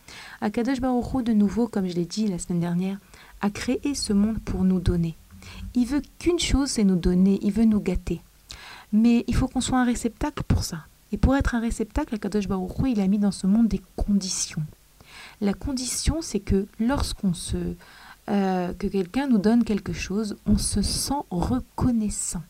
Akadosh 0.40 0.80
Baruch 0.80 1.22
de 1.22 1.34
nouveau, 1.34 1.68
comme 1.68 1.86
je 1.86 1.92
l'ai 1.92 2.06
dit 2.06 2.26
la 2.26 2.38
semaine 2.38 2.60
dernière, 2.60 2.98
a 3.42 3.50
créé 3.50 3.94
ce 3.94 4.14
monde 4.14 4.38
pour 4.38 4.64
nous 4.64 4.80
donner. 4.80 5.14
Il 5.74 5.84
veut 5.84 6.00
qu'une 6.18 6.38
chose, 6.38 6.70
c'est 6.70 6.84
nous 6.84 6.96
donner, 6.96 7.38
il 7.42 7.52
veut 7.52 7.66
nous 7.66 7.80
gâter. 7.80 8.22
Mais 8.94 9.24
il 9.28 9.34
faut 9.34 9.46
qu'on 9.46 9.60
soit 9.60 9.78
un 9.78 9.84
réceptacle 9.84 10.42
pour 10.48 10.64
ça. 10.64 10.86
Et 11.12 11.18
pour 11.18 11.36
être 11.36 11.54
un 11.54 11.60
réceptacle, 11.60 12.14
Akadosh 12.14 12.48
Baruch 12.48 12.72
il 12.86 12.98
a 13.02 13.06
mis 13.06 13.18
dans 13.18 13.30
ce 13.30 13.46
monde 13.46 13.68
des 13.68 13.82
conditions. 13.94 14.62
La 15.42 15.52
condition, 15.52 16.22
c'est 16.22 16.40
que 16.40 16.66
lorsqu'on 16.80 17.34
se... 17.34 17.74
euh, 18.30 18.72
que 18.72 18.86
quelqu'un 18.86 19.26
nous 19.26 19.36
donne 19.36 19.64
quelque 19.64 19.92
chose, 19.92 20.38
on 20.46 20.56
se 20.56 20.80
sent 20.80 21.12
reconnaissant. 21.30 22.42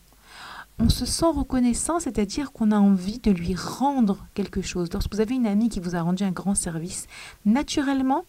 On 0.79 0.89
se 0.89 1.05
sent 1.05 1.25
reconnaissant, 1.25 1.99
c'est-à-dire 1.99 2.51
qu'on 2.51 2.71
a 2.71 2.77
envie 2.77 3.17
de 3.19 3.31
lui 3.31 3.55
rendre 3.55 4.25
quelque 4.35 4.61
chose. 4.61 4.89
Lorsque 4.93 5.13
vous 5.13 5.21
avez 5.21 5.35
une 5.35 5.47
amie 5.47 5.69
qui 5.69 5.79
vous 5.79 5.95
a 5.95 6.01
rendu 6.01 6.23
un 6.23 6.31
grand 6.31 6.53
service, 6.53 7.07
naturellement, 7.45 8.25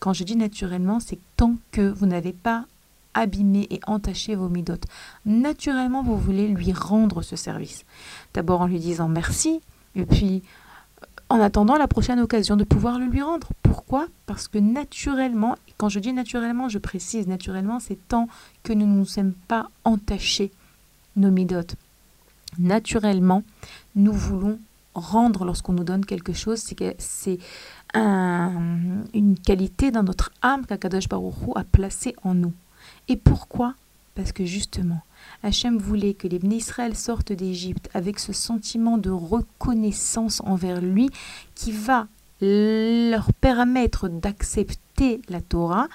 quand 0.00 0.14
je 0.14 0.24
dis 0.24 0.36
naturellement, 0.36 1.00
c'est 1.00 1.18
tant 1.36 1.56
que 1.70 1.82
vous 1.82 2.06
n'avez 2.06 2.32
pas 2.32 2.64
abîmé 3.14 3.66
et 3.70 3.80
entaché 3.86 4.34
vos 4.34 4.48
midotes. 4.48 4.86
Naturellement, 5.26 6.02
vous 6.02 6.16
voulez 6.16 6.48
lui 6.48 6.72
rendre 6.72 7.20
ce 7.20 7.36
service. 7.36 7.84
D'abord 8.32 8.62
en 8.62 8.66
lui 8.66 8.78
disant 8.78 9.08
merci, 9.08 9.60
et 9.94 10.06
puis 10.06 10.42
en 11.28 11.40
attendant 11.40 11.76
la 11.76 11.88
prochaine 11.88 12.20
occasion 12.20 12.56
de 12.56 12.64
pouvoir 12.64 12.98
le 12.98 13.06
lui 13.06 13.22
rendre. 13.22 13.48
Pourquoi? 13.62 14.06
Parce 14.26 14.48
que 14.48 14.58
naturellement, 14.58 15.56
quand 15.76 15.88
je 15.88 15.98
dis 15.98 16.12
naturellement, 16.12 16.68
je 16.68 16.78
précise 16.78 17.26
naturellement, 17.26 17.80
c'est 17.80 17.98
tant 18.08 18.28
que 18.62 18.72
nous 18.72 18.86
ne 18.86 18.96
nous 18.96 19.06
sommes 19.06 19.32
pas 19.32 19.70
entachés 19.84 20.52
nos 21.16 21.30
midotes. 21.30 21.76
Naturellement, 22.58 23.42
nous 23.94 24.12
voulons 24.12 24.58
rendre 24.94 25.44
lorsqu'on 25.44 25.72
nous 25.72 25.84
donne 25.84 26.04
quelque 26.04 26.32
chose, 26.32 26.62
c'est 26.98 27.38
une 27.94 29.36
qualité 29.44 29.90
dans 29.90 30.02
notre 30.02 30.32
âme 30.42 30.66
qu'Akadosh 30.66 31.08
Baruch 31.08 31.34
Hu 31.46 31.52
a 31.54 31.64
placée 31.64 32.14
en 32.22 32.34
nous. 32.34 32.52
Et 33.08 33.16
pourquoi? 33.16 33.74
Parce 34.14 34.32
que 34.32 34.44
justement, 34.44 35.00
Hachem 35.42 35.78
voulait 35.78 36.12
que 36.12 36.28
les 36.28 36.40
Israël 36.54 36.94
sortent 36.94 37.32
d'Égypte 37.32 37.88
avec 37.94 38.18
ce 38.18 38.34
sentiment 38.34 38.98
de 38.98 39.08
reconnaissance 39.08 40.42
envers 40.44 40.82
lui 40.82 41.08
qui 41.54 41.72
va 41.72 42.08
leur 42.40 43.32
permettre 43.40 44.08
d'accepter 44.08 45.22
la 45.28 45.40
Torah 45.40 45.88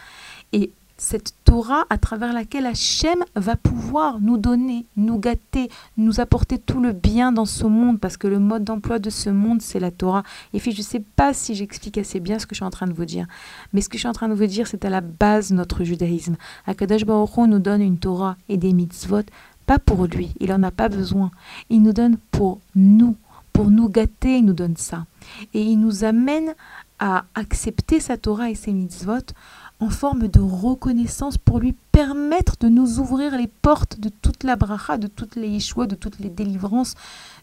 et 0.54 0.72
cette 0.98 1.34
Torah 1.44 1.86
à 1.90 1.98
travers 1.98 2.34
laquelle 2.34 2.66
Hachem 2.66 3.24
va 3.36 3.56
pouvoir 3.56 4.20
nous 4.20 4.38
donner, 4.38 4.86
nous 4.96 5.20
gâter, 5.20 5.70
nous 5.96 6.20
apporter 6.20 6.58
tout 6.58 6.82
le 6.82 6.92
bien 6.92 7.32
dans 7.32 7.46
ce 7.46 7.66
monde 7.66 8.00
parce 8.00 8.18
que 8.18 8.28
le 8.28 8.40
mode 8.40 8.64
d'emploi 8.64 9.00
de 9.00 9.10
ce 9.10 9.30
monde 9.30 9.62
c'est 9.62 9.80
la 9.80 9.92
Torah. 9.92 10.24
Et 10.54 10.60
puis 10.60 10.72
je 10.72 10.80
ne 10.80 10.84
sais 10.84 11.04
pas 11.16 11.34
si 11.34 11.56
j'explique 11.56 11.98
assez 11.98 12.20
bien 12.20 12.40
ce 12.40 12.46
que 12.46 12.56
je 12.56 12.60
suis 12.60 12.66
en 12.66 12.72
train 12.72 12.88
de 12.88 12.94
vous 12.94 13.06
dire, 13.06 13.28
mais 13.74 13.82
ce 13.82 13.90
que 13.90 13.98
je 13.98 14.02
suis 14.02 14.10
en 14.10 14.14
train 14.14 14.30
de 14.30 14.34
vous 14.34 14.48
dire 14.48 14.68
c'est 14.68 14.86
à 14.86 14.90
la 14.90 15.02
base 15.02 15.52
notre 15.52 15.84
judaïsme. 15.84 16.36
Akadosh 16.66 17.06
Baruch 17.06 17.38
nous 17.48 17.60
donne 17.60 17.82
une 17.82 18.00
Torah 18.00 18.36
et 18.50 18.58
des 18.58 18.74
mitzvot 18.74 19.24
pas 19.68 19.80
pour 19.80 20.06
lui, 20.06 20.34
il 20.40 20.54
en 20.54 20.64
a 20.64 20.72
pas 20.72 20.88
besoin. 20.88 21.30
Il 21.70 21.84
nous 21.84 21.92
donne 21.92 22.18
pour 22.32 22.62
nous, 22.74 23.18
pour 23.52 23.70
nous 23.70 23.90
gâter, 23.90 24.38
il 24.38 24.46
nous 24.46 24.54
donne 24.54 24.78
ça. 24.78 25.06
Et 25.54 25.62
il 25.62 25.78
nous 25.78 26.06
amène 26.06 26.56
à 27.00 27.26
accepter 27.36 28.00
sa 28.00 28.18
Torah 28.18 28.50
et 28.50 28.56
ses 28.56 28.72
mitzvot 28.72 29.34
en 29.80 29.90
forme 29.90 30.28
de 30.28 30.40
reconnaissance 30.40 31.38
pour 31.38 31.60
lui 31.60 31.76
permettre 31.92 32.56
de 32.60 32.68
nous 32.68 33.00
ouvrir 33.00 33.38
les 33.38 33.48
portes 33.48 34.00
de 34.00 34.10
toute 34.10 34.44
la 34.44 34.56
bracha, 34.56 34.98
de 34.98 35.08
toutes 35.08 35.36
les 35.36 35.50
yeshua, 35.50 35.86
de 35.86 35.96
toutes 35.96 36.20
les 36.20 36.30
délivrances, 36.30 36.96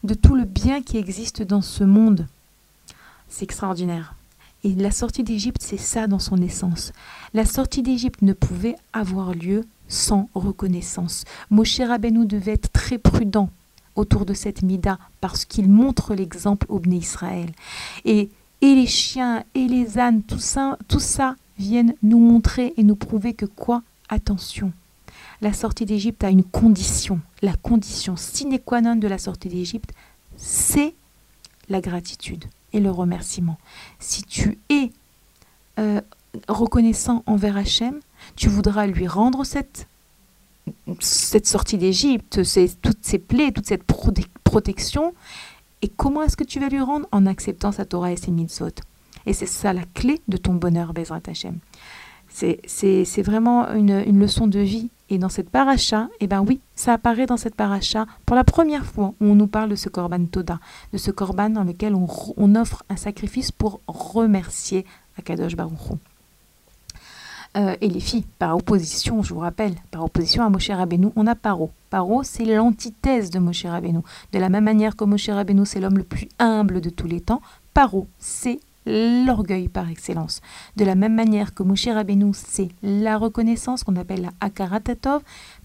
de 0.03 0.15
tout 0.15 0.35
le 0.35 0.45
bien 0.45 0.83
qui 0.83 0.97
existe 0.97 1.43
dans 1.43 1.63
ce 1.63 1.85
monde. 1.85 2.27
C'est 3.29 3.45
extraordinaire. 3.45 4.15
Et 4.65 4.75
la 4.75 4.91
sortie 4.91 5.23
d'Égypte, 5.23 5.63
c'est 5.63 5.77
ça 5.77 6.07
dans 6.07 6.19
son 6.19 6.39
essence. 6.39 6.93
La 7.35 7.45
sortie 7.45 7.83
d'Égypte 7.83 8.23
ne 8.23 8.33
pouvait 8.33 8.77
avoir 8.93 9.35
lieu 9.35 9.65
sans 9.89 10.29
reconnaissance. 10.35 11.25
Moshe 11.51 11.81
Rabbeinu 11.81 12.27
devait 12.27 12.55
être 12.55 12.73
très 12.73 12.99
prudent 12.99 13.51
autour 13.95 14.25
de 14.25 14.35
cette 14.35 14.63
mida 14.63 14.99
parce 15.21 15.45
qu'il 15.45 15.69
montre 15.69 16.15
l'exemple 16.15 16.67
au 16.69 16.79
Bnei 16.79 16.99
Israël. 16.99 17.53
Et, 18.05 18.31
et 18.61 18.75
les 18.75 18.87
chiens 18.87 19.45
et 19.55 19.69
les 19.69 19.99
ânes, 19.99 20.23
tout 20.23 20.39
ça, 20.39 20.79
tout 20.89 21.01
ça 21.01 21.37
viennent 21.59 21.95
nous 22.03 22.19
montrer 22.19 22.75
et 22.77 22.83
nous 22.83 22.97
prouver 22.97 23.35
que 23.35 23.47
quoi? 23.47 23.83
Attention, 24.09 24.73
la 25.41 25.53
sortie 25.53 25.87
d'Égypte 25.87 26.25
a 26.25 26.31
une 26.31 26.45
condition. 26.45 27.21
La 27.43 27.55
condition 27.55 28.17
sine 28.17 28.59
qua 28.59 28.81
non 28.81 28.97
de 28.97 29.09
la 29.09 29.19
sortie 29.19 29.49
d'Égypte, 29.49 29.93
c'est 30.37 30.95
la 31.69 31.81
gratitude 31.81 32.45
et 32.73 32.81
le 32.81 32.91
remerciement. 32.91 33.57
Si 33.99 34.23
tu 34.25 34.59
es 34.69 34.91
euh, 35.79 36.01
reconnaissant 36.49 37.23
envers 37.27 37.57
Hachem, 37.57 38.01
tu 38.37 38.49
voudras 38.49 38.87
lui 38.87 39.07
rendre 39.07 39.45
cette, 39.45 39.87
cette 41.01 41.47
sortie 41.47 41.79
d'Égypte, 41.79 42.41
toutes 42.83 43.05
ces 43.05 43.19
plaies, 43.19 43.53
toute 43.53 43.67
cette 43.67 43.87
prote- 43.87 44.27
protection. 44.43 45.15
Et 45.83 45.89
comment 45.89 46.23
est-ce 46.23 46.37
que 46.37 46.45
tu 46.45 46.61
vas 46.61 46.69
lui 46.69 46.81
rendre? 46.81 47.07
En 47.13 47.27
acceptant 47.27 47.73
sa 47.73 47.85
Torah 47.85 48.13
et 48.13 48.17
ses 48.17 48.31
mitzvot. 48.31 48.71
Et 49.27 49.33
c'est 49.33 49.47
ça 49.47 49.73
la 49.73 49.83
clé 49.95 50.21
de 50.29 50.37
ton 50.37 50.55
bonheur, 50.55 50.93
Bezrat 50.93 51.21
Hachem. 51.27 51.59
C'est- 52.29 53.23
vraiment 53.23 53.73
une, 53.75 54.03
une 54.07 54.19
leçon 54.19 54.47
de 54.47 54.59
vie. 54.59 54.91
Et 55.11 55.19
dans 55.19 55.29
cette 55.29 55.51
paracha, 55.51 56.09
eh 56.21 56.27
ben 56.27 56.43
oui, 56.47 56.61
ça 56.75 56.95
apparaît 56.95 57.27
dans 57.27 57.37
cette 57.37 57.55
paracha 57.55 58.07
pour 58.27 58.35
la 58.35 58.43
première 58.43 58.87
fois 58.87 59.13
où 59.21 59.27
on 59.27 59.35
nous 59.35 59.47
parle 59.47 59.69
de 59.69 59.77
ce 59.77 59.89
korban 59.91 60.25
Toda, 60.25 60.59
de 60.93 60.99
ce 60.99 61.11
korban 61.11 61.51
dans 61.51 61.63
lequel 61.63 61.95
on, 61.95 62.07
on 62.37 62.55
offre 62.57 62.83
un 62.89 62.97
sacrifice 62.97 63.53
pour 63.53 63.81
remercier 63.87 64.87
Akadosh 65.19 65.55
Baruch 65.57 65.79
Hu. 65.91 65.95
Euh, 67.57 67.77
et 67.81 67.89
les 67.89 68.01
filles, 68.01 68.25
par 68.41 68.57
opposition, 68.57 69.23
je 69.23 69.33
vous 69.33 69.41
rappelle, 69.41 69.75
par 69.93 70.03
opposition 70.05 70.43
à 70.43 70.49
Moshe 70.49 70.71
Rabbeinu, 70.71 71.11
on 71.15 71.27
a 71.29 71.37
Paro. 71.37 71.71
Paro, 71.89 72.23
c'est 72.25 72.45
l'antithèse 72.45 73.31
de 73.31 73.39
Moshe 73.39 73.65
Rabbeinu. 73.67 74.01
De 74.33 74.39
la 74.41 74.49
même 74.49 74.65
manière 74.65 74.97
que 74.97 75.05
Moshe 75.05 75.29
Rabbeinu, 75.29 75.65
c'est 75.65 75.79
l'homme 75.81 75.99
le 75.99 76.03
plus 76.03 76.29
humble 76.41 76.81
de 76.81 76.91
tous 76.91 77.07
les 77.07 77.21
temps, 77.21 77.43
Paro, 77.73 78.09
c'est 78.19 78.59
l'orgueil 78.87 79.69
par 79.69 79.89
excellence. 79.89 80.41
De 80.77 80.85
la 80.85 80.95
même 80.95 81.15
manière 81.15 81.55
que 81.55 81.63
Moshe 81.63 81.87
Rabbeinu, 81.87 82.33
c'est 82.35 82.69
la 82.83 83.19
reconnaissance 83.19 83.85
qu'on 83.85 83.97
appelle 83.97 84.23
la 84.23 84.31
Akaratatov, 84.41 85.23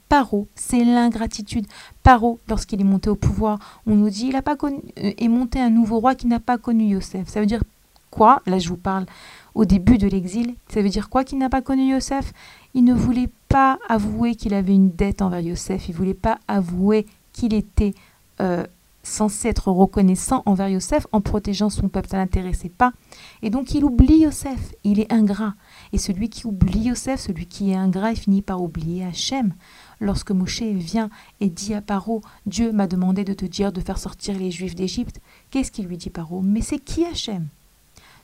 Paro, 0.10 0.48
c'est 0.56 0.84
l'ingratitude. 0.84 1.68
Paro, 2.02 2.40
lorsqu'il 2.48 2.82
est 2.82 2.86
monté 2.86 3.12
au 3.12 3.16
pouvoir, 3.16 3.60
on 3.86 3.96
nous 3.96 4.10
dit 4.10 4.28
il 4.28 4.36
a 4.36 4.42
pas 4.42 4.56
connu, 4.56 4.80
euh, 4.98 5.12
est 5.16 5.28
monté 5.28 5.60
un 5.60 5.70
nouveau 5.70 6.00
roi 6.00 6.16
qui 6.16 6.26
n'a 6.26 6.40
pas 6.40 6.58
connu 6.58 6.86
Yosef. 6.86 7.28
Ça 7.28 7.40
veut 7.40 7.46
dire 7.46 7.62
quoi? 8.10 8.42
Là, 8.48 8.58
je 8.58 8.70
vous 8.70 8.78
parle 8.78 9.06
au 9.54 9.66
début 9.66 10.00
de 10.00 10.08
l'exil. 10.08 10.56
Ça 10.74 10.82
veut 10.82 10.90
dire 10.90 11.10
quoi 11.10 11.24
qu'il 11.24 11.38
n'a 11.38 11.50
pas 11.50 11.62
connu 11.62 11.92
Yosef? 11.92 12.34
Il 12.74 12.86
ne 12.86 12.94
voulait 12.94 13.30
pas 13.50 13.78
avouer 13.88 14.34
qu'il 14.34 14.56
avait 14.56 14.74
une 14.74 14.90
dette 14.90 15.22
envers 15.22 15.42
Yosef. 15.42 15.90
Il 15.90 15.96
voulait 15.96 16.16
pas 16.16 16.40
avouer 16.48 17.06
qu'il 17.32 17.54
était 17.54 17.94
euh, 18.42 18.66
censé 19.10 19.50
être 19.50 19.72
reconnaissant 19.72 20.43
envers 20.45 20.69
Yosef 20.69 21.08
en 21.12 21.22
protégeant 21.22 21.69
son 21.69 21.89
peuple. 21.89 22.10
Ça 22.10 22.17
l'intéressait 22.17 22.69
pas. 22.69 22.93
Et 23.41 23.50
donc 23.50 23.74
il 23.74 23.84
oublie 23.84 24.19
Yosef. 24.19 24.74
Il 24.84 25.00
est 25.00 25.12
ingrat. 25.12 25.56
Et 25.93 25.98
celui 25.98 26.30
qui 26.30 26.48
oublie 26.48 26.84
Yosef, 26.84 27.19
celui 27.19 27.45
qui 27.45 27.72
est 27.72 27.76
ingrat, 27.76 28.15
finit 28.15 28.41
par 28.41 28.62
oublier 28.62 29.06
Hachem. 29.06 29.54
Lorsque 30.00 30.32
Moshe 30.32 30.62
vient 30.62 31.10
et 31.41 31.50
dit 31.50 31.74
à 31.74 31.82
Paro, 31.82 32.22
Dieu 32.45 32.72
m'a 32.72 32.88
demandé 32.88 33.26
de 33.26 33.34
te 33.34 33.45
dire 33.45 33.72
de 33.72 33.82
faire 33.82 33.98
sortir 33.98 34.38
les 34.38 34.52
Juifs 34.52 34.76
d'Égypte, 34.76 35.19
qu'est-ce 35.52 35.72
qu'il 35.72 35.88
lui 35.88 35.98
dit 35.98 36.10
Paro 36.10 36.41
Mais 36.41 36.62
c'est 36.62 36.80
qui 36.80 37.06
Hachem? 37.06 37.48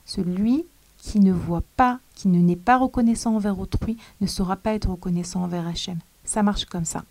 Celui 0.06 0.64
qui 0.98 1.20
ne 1.20 1.32
voit 1.32 1.64
pas, 1.76 2.00
qui 2.14 2.28
ne 2.28 2.40
n'est 2.40 2.56
pas 2.56 2.78
reconnaissant 2.78 3.36
envers 3.36 3.58
autrui, 3.58 3.96
ne 4.20 4.26
saura 4.26 4.56
pas 4.56 4.74
être 4.74 4.90
reconnaissant 4.90 5.42
envers 5.42 5.66
Hachem. 5.66 5.98
Ça 6.24 6.42
marche 6.42 6.64
comme 6.64 6.84
ça. 6.84 7.04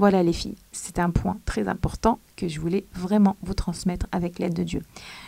Voilà 0.00 0.22
les 0.22 0.32
filles, 0.32 0.56
c'est 0.72 0.98
un 0.98 1.10
point 1.10 1.36
très 1.44 1.68
important 1.68 2.18
que 2.34 2.48
je 2.48 2.58
voulais 2.58 2.86
vraiment 2.94 3.36
vous 3.42 3.52
transmettre 3.52 4.06
avec 4.12 4.38
l'aide 4.38 4.54
de 4.54 4.62
Dieu. 4.62 4.80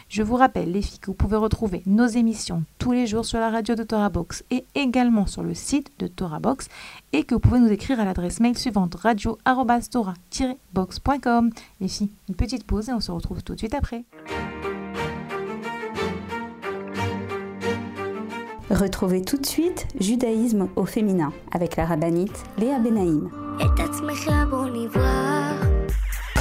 Je 0.08 0.22
vous 0.22 0.36
rappelle 0.36 0.72
les 0.72 0.80
filles 0.80 0.98
que 0.98 1.08
vous 1.08 1.14
pouvez 1.14 1.36
retrouver 1.36 1.82
nos 1.84 2.06
émissions 2.06 2.64
tous 2.78 2.92
les 2.92 3.06
jours 3.06 3.26
sur 3.26 3.38
la 3.38 3.50
radio 3.50 3.74
de 3.74 3.82
Torah 3.82 4.08
Box 4.08 4.44
et 4.50 4.64
également 4.74 5.26
sur 5.26 5.42
le 5.42 5.52
site 5.52 5.90
de 5.98 6.06
Torah 6.06 6.40
Box 6.40 6.68
et 7.12 7.24
que 7.24 7.34
vous 7.34 7.40
pouvez 7.40 7.60
nous 7.60 7.68
écrire 7.68 8.00
à 8.00 8.06
l'adresse 8.06 8.40
mail 8.40 8.56
suivante 8.56 8.94
radio-tora-box.com. 8.94 11.50
Les 11.82 11.88
filles, 11.88 12.10
une 12.30 12.34
petite 12.34 12.64
pause 12.64 12.88
et 12.88 12.94
on 12.94 13.00
se 13.00 13.12
retrouve 13.12 13.42
tout 13.42 13.52
de 13.52 13.58
suite 13.58 13.74
après. 13.74 14.06
Retrouvez 18.70 19.20
tout 19.20 19.36
de 19.36 19.44
suite 19.44 19.86
Judaïsme 20.00 20.70
au 20.76 20.86
féminin 20.86 21.30
avec 21.50 21.76
la 21.76 21.84
rabbinite 21.84 22.42
Léa 22.56 22.78
Benaïm. 22.78 23.41
את 23.61 23.79
עצמך 23.79 24.31
בוא 24.49 24.65
נברח 24.73 25.67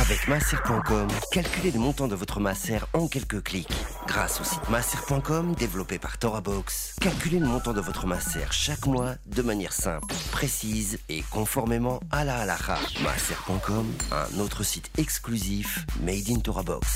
Avec 0.09 0.29
masser.com, 0.29 1.09
calculez 1.33 1.72
le 1.72 1.81
montant 1.81 2.07
de 2.07 2.14
votre 2.14 2.39
masser 2.39 2.79
en 2.93 3.09
quelques 3.09 3.43
clics. 3.43 3.77
Grâce 4.07 4.41
au 4.41 4.45
site 4.45 4.68
masser.com 4.70 5.55
développé 5.57 5.99
par 5.99 6.16
ToraBox, 6.18 6.95
calculez 7.01 7.41
le 7.41 7.47
montant 7.47 7.72
de 7.72 7.81
votre 7.81 8.07
masser 8.07 8.45
chaque 8.53 8.87
mois 8.87 9.14
de 9.27 9.43
manière 9.43 9.72
simple, 9.72 10.14
précise 10.31 11.01
et 11.09 11.22
conformément 11.29 11.99
à 12.12 12.22
la 12.22 12.37
halakha. 12.39 12.79
Masser.com, 13.03 13.87
un 14.12 14.39
autre 14.39 14.62
site 14.62 14.93
exclusif 14.97 15.85
made 16.01 16.31
in 16.31 16.39
ToraBox. 16.39 16.87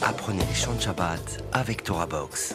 Apprenez 0.00 0.44
les 0.48 0.54
chants 0.54 0.74
de 0.74 0.80
Shabbat 0.80 1.44
avec 1.52 1.82
ToraBox. 1.82 2.54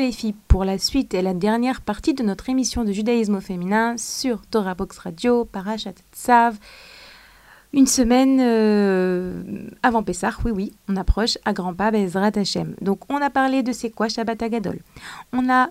Les 0.00 0.12
filles 0.12 0.34
pour 0.48 0.64
la 0.64 0.78
suite 0.78 1.12
et 1.12 1.20
la 1.20 1.34
dernière 1.34 1.82
partie 1.82 2.14
de 2.14 2.22
notre 2.22 2.48
émission 2.48 2.84
de 2.84 2.92
judaïsme 2.92 3.34
au 3.36 3.40
féminin 3.40 3.96
sur 3.98 4.46
Torah 4.46 4.74
Box 4.74 4.96
Radio, 4.98 5.44
Parashat 5.44 5.92
Tzav. 6.14 6.58
Une 7.74 7.86
semaine 7.86 8.38
euh, 8.40 9.42
avant 9.82 10.02
Pessah, 10.02 10.32
oui, 10.44 10.52
oui, 10.52 10.72
on 10.88 10.96
approche 10.96 11.36
à 11.44 11.52
grands 11.52 11.74
pas 11.74 11.90
Bezrat 11.90 12.32
Hashem. 12.34 12.74
Donc, 12.80 13.00
on 13.10 13.16
a 13.16 13.28
parlé 13.28 13.62
de 13.62 13.72
c'est 13.72 13.90
quoi 13.90 14.08
Shabbat 14.08 14.42
Agadol. 14.42 14.80
On 15.32 15.50
a 15.50 15.68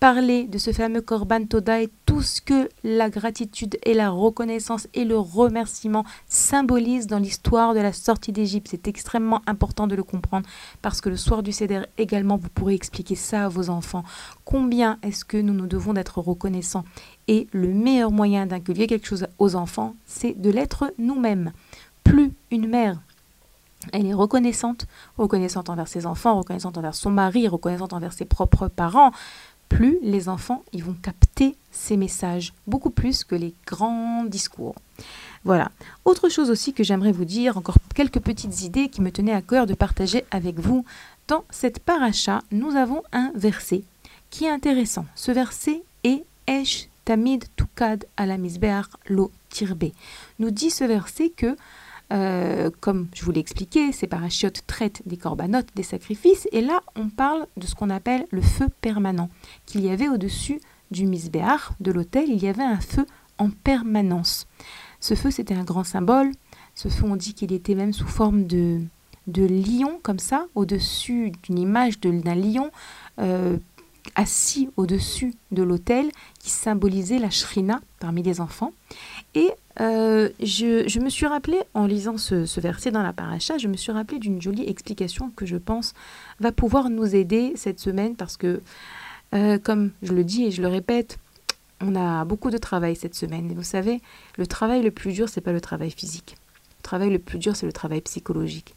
parler 0.00 0.46
de 0.46 0.58
ce 0.58 0.72
fameux 0.72 1.00
Korban 1.00 1.44
Toda 1.46 1.82
et 1.82 1.88
tout 2.06 2.22
ce 2.22 2.40
que 2.40 2.68
la 2.84 3.10
gratitude 3.10 3.76
et 3.82 3.94
la 3.94 4.10
reconnaissance 4.10 4.86
et 4.94 5.04
le 5.04 5.18
remerciement 5.18 6.04
symbolisent 6.28 7.08
dans 7.08 7.18
l'histoire 7.18 7.74
de 7.74 7.80
la 7.80 7.92
sortie 7.92 8.32
d'Égypte. 8.32 8.68
C'est 8.70 8.86
extrêmement 8.86 9.42
important 9.46 9.86
de 9.86 9.96
le 9.96 10.04
comprendre 10.04 10.46
parce 10.82 11.00
que 11.00 11.08
le 11.08 11.16
soir 11.16 11.42
du 11.42 11.52
Seder 11.52 11.82
également, 11.98 12.36
vous 12.36 12.48
pourrez 12.48 12.74
expliquer 12.74 13.16
ça 13.16 13.46
à 13.46 13.48
vos 13.48 13.70
enfants. 13.70 14.04
Combien 14.44 14.98
est-ce 15.02 15.24
que 15.24 15.36
nous 15.36 15.54
nous 15.54 15.66
devons 15.66 15.94
d'être 15.94 16.18
reconnaissants? 16.20 16.84
Et 17.26 17.48
le 17.52 17.68
meilleur 17.68 18.12
moyen 18.12 18.46
d'inculquer 18.46 18.86
quelque 18.86 19.06
chose 19.06 19.26
aux 19.38 19.56
enfants, 19.56 19.94
c'est 20.06 20.40
de 20.40 20.50
l'être 20.50 20.92
nous-mêmes. 20.98 21.52
Plus 22.04 22.32
une 22.50 22.68
mère 22.68 22.98
elle 23.92 24.06
est 24.06 24.14
reconnaissante, 24.14 24.86
reconnaissante 25.16 25.70
envers 25.70 25.88
ses 25.88 26.04
enfants, 26.06 26.38
reconnaissante 26.38 26.76
envers 26.76 26.94
son 26.94 27.10
mari, 27.10 27.46
reconnaissante 27.46 27.92
envers 27.92 28.12
ses 28.12 28.24
propres 28.24 28.68
parents, 28.68 29.12
plus 29.68 29.98
les 30.02 30.28
enfants 30.28 30.62
ils 30.72 30.84
vont 30.84 30.96
capter 31.02 31.56
ces 31.70 31.96
messages, 31.96 32.52
beaucoup 32.66 32.90
plus 32.90 33.24
que 33.24 33.34
les 33.34 33.54
grands 33.66 34.24
discours. 34.24 34.74
Voilà. 35.44 35.70
Autre 36.04 36.28
chose 36.28 36.50
aussi 36.50 36.72
que 36.72 36.82
j'aimerais 36.82 37.12
vous 37.12 37.24
dire, 37.24 37.56
encore 37.56 37.78
quelques 37.94 38.20
petites 38.20 38.62
idées 38.62 38.88
qui 38.88 39.00
me 39.00 39.12
tenaient 39.12 39.32
à 39.32 39.42
cœur 39.42 39.66
de 39.66 39.74
partager 39.74 40.24
avec 40.30 40.58
vous. 40.58 40.84
Dans 41.28 41.44
cette 41.50 41.78
paracha, 41.78 42.42
nous 42.50 42.74
avons 42.76 43.02
un 43.12 43.30
verset 43.34 43.82
qui 44.30 44.44
est 44.44 44.50
intéressant. 44.50 45.06
Ce 45.14 45.30
verset 45.30 45.82
est 46.04 46.24
Esh 46.46 46.88
Tamid 47.04 47.44
Tukad 47.56 48.04
ala 48.16 48.36
lo 49.08 49.30
tirbe. 49.48 49.92
Nous 50.38 50.50
dit 50.50 50.70
ce 50.70 50.84
verset 50.84 51.30
que 51.30 51.56
euh, 52.12 52.70
comme 52.80 53.08
je 53.14 53.24
vous 53.24 53.30
l'ai 53.30 53.40
expliqué, 53.40 53.92
ces 53.92 54.06
parachutes 54.06 54.66
traitent 54.66 55.02
des 55.06 55.16
corbanotes, 55.16 55.68
des 55.74 55.82
sacrifices, 55.82 56.48
et 56.52 56.60
là 56.60 56.80
on 56.96 57.08
parle 57.08 57.46
de 57.56 57.66
ce 57.66 57.74
qu'on 57.74 57.90
appelle 57.90 58.26
le 58.30 58.40
feu 58.40 58.68
permanent, 58.80 59.28
qu'il 59.66 59.82
y 59.82 59.90
avait 59.90 60.08
au-dessus 60.08 60.60
du 60.90 61.06
misbéar, 61.06 61.74
de 61.80 61.92
l'autel, 61.92 62.24
il 62.28 62.42
y 62.42 62.48
avait 62.48 62.62
un 62.62 62.80
feu 62.80 63.04
en 63.36 63.50
permanence. 63.50 64.46
Ce 65.00 65.14
feu 65.14 65.30
c'était 65.30 65.54
un 65.54 65.64
grand 65.64 65.84
symbole, 65.84 66.32
ce 66.74 66.88
feu 66.88 67.04
on 67.04 67.16
dit 67.16 67.34
qu'il 67.34 67.52
était 67.52 67.74
même 67.74 67.92
sous 67.92 68.08
forme 68.08 68.46
de, 68.46 68.80
de 69.26 69.46
lion 69.46 70.00
comme 70.02 70.18
ça, 70.18 70.46
au-dessus 70.54 71.32
d'une 71.42 71.58
image 71.58 72.00
d'un 72.00 72.34
lion 72.34 72.70
euh, 73.20 73.58
assis 74.14 74.70
au-dessus 74.76 75.34
de 75.50 75.62
l'autel 75.62 76.10
qui 76.38 76.50
symbolisait 76.50 77.18
la 77.18 77.30
shrina 77.30 77.80
parmi 78.00 78.22
les 78.22 78.40
enfants. 78.40 78.72
Et 79.34 79.50
euh, 79.80 80.30
je, 80.40 80.98
me 80.98 81.08
suis 81.08 81.26
rappelé, 81.26 81.58
en 81.74 81.86
lisant 81.86 82.16
ce, 82.16 82.60
verset 82.60 82.90
dans 82.90 83.02
la 83.02 83.12
paracha, 83.12 83.58
je 83.58 83.68
me 83.68 83.76
suis 83.76 83.92
rappelé 83.92 84.18
d'une 84.18 84.40
jolie 84.40 84.68
explication 84.68 85.30
que 85.36 85.46
je 85.46 85.56
pense 85.56 85.94
va 86.40 86.52
pouvoir 86.52 86.90
nous 86.90 87.14
aider 87.14 87.52
cette 87.56 87.78
semaine 87.78 88.16
parce 88.16 88.36
que, 88.36 88.60
euh, 89.34 89.58
comme 89.58 89.90
je 90.02 90.12
le 90.12 90.24
dis 90.24 90.44
et 90.44 90.50
je 90.50 90.62
le 90.62 90.68
répète, 90.68 91.18
on 91.80 91.94
a 91.94 92.24
beaucoup 92.24 92.50
de 92.50 92.58
travail 92.58 92.96
cette 92.96 93.14
semaine. 93.14 93.50
Et 93.50 93.54
vous 93.54 93.62
savez, 93.62 94.00
le 94.36 94.46
travail 94.46 94.82
le 94.82 94.90
plus 94.90 95.12
dur, 95.12 95.28
c'est 95.28 95.40
pas 95.40 95.52
le 95.52 95.60
travail 95.60 95.90
physique. 95.90 96.36
Le 96.78 96.82
travail 96.82 97.10
le 97.10 97.18
plus 97.18 97.38
dur, 97.38 97.54
c'est 97.54 97.66
le 97.66 97.72
travail 97.72 98.00
psychologique. 98.00 98.74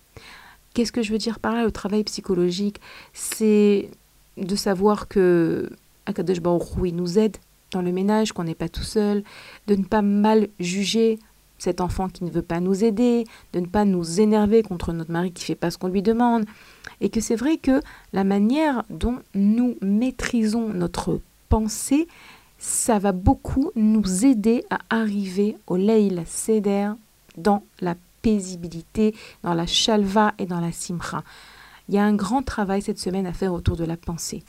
Qu'est-ce 0.73 0.91
que 0.91 1.01
je 1.01 1.11
veux 1.11 1.17
dire 1.17 1.39
par 1.39 1.55
là 1.55 1.63
Le 1.63 1.71
travail 1.71 2.03
psychologique, 2.03 2.79
c'est 3.13 3.89
de 4.37 4.55
savoir 4.55 5.07
que 5.07 5.69
Akadosh 6.05 6.39
Baruch 6.39 6.93
nous 6.93 7.17
aide 7.19 7.37
dans 7.71 7.81
le 7.81 7.91
ménage, 7.91 8.33
qu'on 8.33 8.43
n'est 8.43 8.55
pas 8.55 8.69
tout 8.69 8.83
seul, 8.83 9.23
de 9.67 9.75
ne 9.75 9.83
pas 9.83 10.01
mal 10.01 10.47
juger 10.59 11.19
cet 11.57 11.79
enfant 11.79 12.09
qui 12.09 12.23
ne 12.23 12.31
veut 12.31 12.41
pas 12.41 12.59
nous 12.59 12.83
aider, 12.83 13.25
de 13.53 13.59
ne 13.59 13.67
pas 13.67 13.85
nous 13.85 14.19
énerver 14.19 14.63
contre 14.63 14.93
notre 14.93 15.11
mari 15.11 15.31
qui 15.31 15.43
ne 15.43 15.45
fait 15.45 15.55
pas 15.55 15.69
ce 15.69 15.77
qu'on 15.77 15.89
lui 15.89 16.01
demande. 16.01 16.45
Et 17.01 17.09
que 17.09 17.21
c'est 17.21 17.35
vrai 17.35 17.57
que 17.57 17.81
la 18.13 18.23
manière 18.23 18.83
dont 18.89 19.19
nous 19.35 19.77
maîtrisons 19.81 20.69
notre 20.69 21.19
pensée, 21.49 22.07
ça 22.57 22.97
va 22.97 23.11
beaucoup 23.11 23.71
nous 23.75 24.25
aider 24.25 24.63
à 24.69 24.79
arriver 24.89 25.57
au 25.67 25.75
Leil 25.75 26.21
Seder 26.25 26.91
dans 27.37 27.63
la 27.79 27.95
paisibilité, 28.21 29.15
dans 29.43 29.53
la 29.53 29.65
chalva 29.65 30.33
et 30.37 30.45
dans 30.45 30.59
la 30.59 30.71
simcha. 30.71 31.23
Il 31.91 31.95
y 31.95 31.97
a 31.97 32.05
un 32.05 32.13
grand 32.13 32.41
travail 32.41 32.81
cette 32.81 32.99
semaine 32.99 33.27
à 33.27 33.33
faire 33.33 33.51
autour 33.51 33.75
de 33.75 33.83
la 33.83 33.97
pensée. 33.97 34.43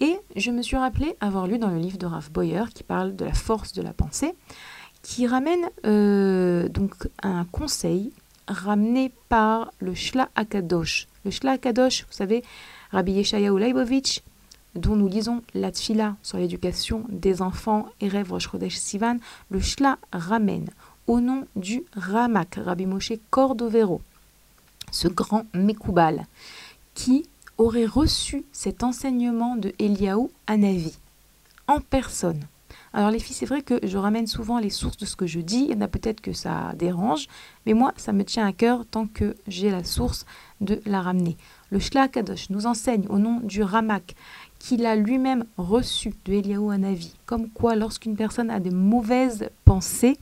Et 0.00 0.16
je 0.34 0.50
me 0.50 0.62
suis 0.62 0.78
rappelé 0.78 1.14
avoir 1.20 1.46
lu 1.46 1.58
dans 1.58 1.68
le 1.68 1.76
livre 1.76 1.98
de 1.98 2.06
Ralph 2.06 2.32
Boyer 2.32 2.64
qui 2.74 2.84
parle 2.84 3.14
de 3.14 3.26
la 3.26 3.34
force 3.34 3.74
de 3.74 3.82
la 3.82 3.92
pensée, 3.92 4.34
qui 5.02 5.26
ramène 5.26 5.60
euh, 5.84 6.70
donc 6.70 6.94
un 7.22 7.44
conseil 7.44 8.12
ramené 8.48 9.12
par 9.28 9.74
le 9.78 9.94
Shla 9.94 10.30
Akadosh. 10.36 11.06
Le 11.26 11.30
Shla 11.30 11.52
Akadosh, 11.52 12.06
vous 12.06 12.14
savez, 12.14 12.42
Rabbi 12.92 13.12
Yeshayahu 13.12 13.58
Leibovitch, 13.58 14.22
dont 14.74 14.96
nous 14.96 15.08
lisons 15.08 15.42
la 15.52 15.72
tfila 15.72 16.16
sur 16.22 16.38
l'éducation 16.38 17.04
des 17.10 17.42
enfants 17.42 17.90
et 18.00 18.08
rêve 18.08 18.32
Rosh 18.32 18.48
Sivan, 18.70 19.18
le 19.50 19.60
Shla 19.60 19.98
ramène 20.14 20.70
au 21.06 21.20
nom 21.20 21.46
du 21.56 21.82
Ramak, 21.94 22.54
Rabbi 22.54 22.86
Moshe 22.86 23.12
Cordovero, 23.28 24.00
ce 24.92 25.08
grand 25.08 25.44
Mekoubal, 25.52 26.26
qui 26.96 27.28
aurait 27.58 27.86
reçu 27.86 28.44
cet 28.50 28.82
enseignement 28.82 29.54
de 29.54 29.72
Eliaou 29.78 30.30
Navi, 30.48 30.98
en 31.68 31.80
personne. 31.80 32.40
Alors 32.92 33.10
les 33.10 33.18
filles, 33.18 33.36
c'est 33.36 33.46
vrai 33.46 33.60
que 33.60 33.78
je 33.82 33.98
ramène 33.98 34.26
souvent 34.26 34.58
les 34.58 34.70
sources 34.70 34.96
de 34.96 35.04
ce 35.04 35.14
que 35.14 35.26
je 35.26 35.40
dis, 35.40 35.66
il 35.68 35.74
y 35.74 35.76
en 35.76 35.82
a 35.82 35.88
peut-être 35.88 36.22
que 36.22 36.32
ça 36.32 36.72
dérange, 36.74 37.28
mais 37.66 37.74
moi, 37.74 37.92
ça 37.96 38.12
me 38.12 38.24
tient 38.24 38.46
à 38.46 38.52
cœur 38.52 38.86
tant 38.90 39.06
que 39.06 39.36
j'ai 39.46 39.70
la 39.70 39.84
source 39.84 40.24
de 40.62 40.80
la 40.86 41.02
ramener. 41.02 41.36
Le 41.70 41.78
Shla 41.78 42.08
Kadosh 42.08 42.48
nous 42.48 42.66
enseigne 42.66 43.06
au 43.10 43.18
nom 43.18 43.40
du 43.40 43.62
Ramak 43.62 44.14
qu'il 44.58 44.86
a 44.86 44.96
lui-même 44.96 45.44
reçu 45.58 46.14
de 46.24 46.32
Eliaou 46.32 46.70
Hanavi, 46.70 47.14
comme 47.26 47.50
quoi 47.50 47.76
lorsqu'une 47.76 48.16
personne 48.16 48.50
a 48.50 48.58
des 48.58 48.70
mauvaises 48.70 49.50
pensées, 49.66 50.16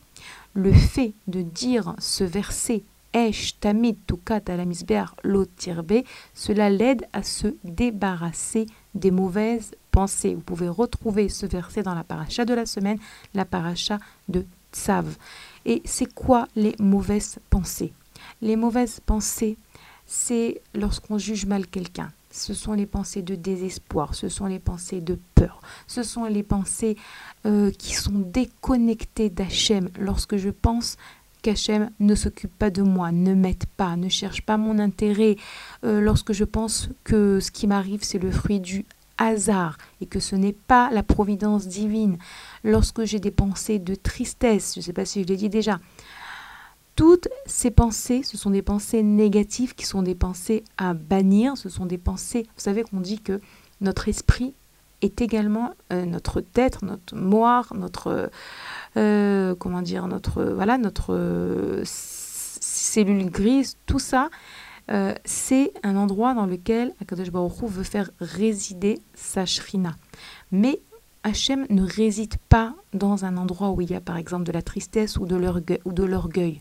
le 0.55 0.73
fait 0.73 1.15
de 1.29 1.43
dire 1.43 1.95
ce 2.01 2.25
verset 2.25 2.83
Esh 3.15 3.59
Tamid 3.61 3.97
Tukat 4.07 4.43
Lotirbe, 5.23 6.03
cela 6.35 6.69
l'aide 6.69 7.07
à 7.13 7.23
se 7.23 7.55
débarrasser 7.63 8.67
des 8.95 9.13
mauvaises 9.13 9.71
pensées. 9.93 10.35
Vous 10.35 10.41
pouvez 10.41 10.69
retrouver 10.69 11.29
ce 11.29 11.47
verset 11.47 11.85
dans 11.85 11.95
la 11.95 12.05
paracha 12.05 12.45
de 12.45 12.53
la 12.53 12.67
semaine, 12.67 12.99
la 13.33 13.45
paracha 13.45 14.01
de 14.29 14.45
Tsav. 14.73 15.17
Et 15.65 15.81
c'est 15.85 16.13
quoi 16.13 16.49
les 16.57 16.75
mauvaises 16.81 17.39
pensées? 17.49 17.93
Les 18.43 18.57
mauvaises 18.57 19.01
pensées, 19.01 19.57
c'est 20.07 20.61
lorsqu'on 20.75 21.19
juge 21.19 21.47
mal 21.47 21.67
quelqu'un. 21.67 22.11
Ce 22.33 22.53
sont 22.53 22.73
les 22.73 22.87
pensées 22.87 23.23
de 23.23 23.37
désespoir, 23.37 24.17
ce 24.17 24.29
sont 24.29 24.47
les 24.47 24.59
pensées 24.59 25.01
de 25.01 25.17
peur, 25.37 25.61
ce 25.87 26.03
sont 26.03 26.25
les 26.25 26.43
pensées 26.43 26.97
euh, 27.47 27.71
qui 27.71 27.95
sont 27.95 28.19
déconnectées 28.19 29.31
d'Hachem. 29.31 29.89
Lorsque 30.01 30.37
je 30.37 30.51
pense 30.51 30.97
qu'Hachem 31.45 31.91
ne 32.01 32.15
s'occupe 32.15 32.57
pas 32.59 32.71
de 32.71 32.83
moi, 32.83 33.13
ne 33.13 33.35
m'aide 33.35 33.67
pas, 33.77 33.97
ne 33.97 34.09
cherche 34.09 34.43
pas 34.43 34.57
mon 34.57 34.79
intérêt, 34.79 35.37
euh, 35.85 36.01
lorsque 36.01 36.33
je 36.33 36.45
pense 36.45 36.89
que 37.05 37.39
ce 37.39 37.51
qui 37.51 37.67
m'arrive 37.67 38.03
c'est 38.03 38.19
le 38.19 38.31
fruit 38.31 38.61
du 38.61 38.87
hasard 39.19 39.77
et 40.01 40.07
que 40.07 40.21
ce 40.21 40.37
n'est 40.37 40.55
pas 40.55 40.91
la 40.91 41.03
providence 41.03 41.69
divine, 41.69 42.17
lorsque 42.65 43.05
j'ai 43.05 43.21
des 43.21 43.31
pensées 43.31 43.79
de 43.79 43.95
tristesse, 43.95 44.73
je 44.75 44.81
ne 44.81 44.85
sais 44.85 44.95
pas 44.95 45.05
si 45.05 45.23
je 45.23 45.29
l'ai 45.29 45.37
dit 45.37 45.51
déjà, 45.51 45.81
toutes 46.97 47.29
ces 47.45 47.71
pensées, 47.71 48.23
ce 48.23 48.39
sont 48.39 48.51
des 48.51 48.63
pensées 48.63 49.03
négatives 49.03 49.75
qui 49.75 49.85
sont 49.85 50.03
des 50.03 50.15
pensées 50.15 50.65
à 50.79 50.95
bannir, 50.95 51.59
ce 51.59 51.69
sont 51.69 51.85
des 51.85 51.99
pensées, 51.99 52.45
vous 52.57 52.63
savez 52.63 52.85
qu'on 52.85 53.01
dit 53.01 53.21
que 53.21 53.41
notre 53.83 54.09
esprit 54.09 54.55
est 55.03 55.21
également 55.21 55.75
euh, 55.93 56.07
notre 56.07 56.41
tête, 56.41 56.81
notre 56.83 57.15
moire, 57.15 57.75
notre 57.75 58.31
comment 58.95 59.83
dire, 59.83 60.07
notre 60.07 60.45
voilà, 60.45 60.79
notre 60.79 61.15
euh, 61.15 61.83
cellule 61.85 63.31
grise, 63.31 63.77
tout 63.87 63.99
ça. 63.99 64.31
c'est 65.25 65.73
un 65.83 65.97
endroit 65.97 66.35
dans 66.35 66.47
lequel 66.47 66.93
Akadosh 67.01 67.31
Baruch 67.31 67.63
veut 67.65 67.85
faire 67.85 68.11
résider 68.21 69.01
sa 69.15 69.47
shrina. 69.47 69.97
Mais 70.53 70.81
Hachem 71.25 71.67
ne 71.71 71.83
réside 71.83 72.37
pas 72.51 72.75
dans 72.93 73.25
un 73.25 73.39
endroit 73.39 73.71
où 73.71 73.81
il 73.81 73.91
y 73.91 73.95
a 73.95 74.01
par 74.01 74.19
exemple 74.19 74.45
de 74.45 74.53
la 74.53 74.63
tristesse 74.63 75.17
ou 75.17 75.27
de 75.27 76.05
l'orgueil. 76.05 76.61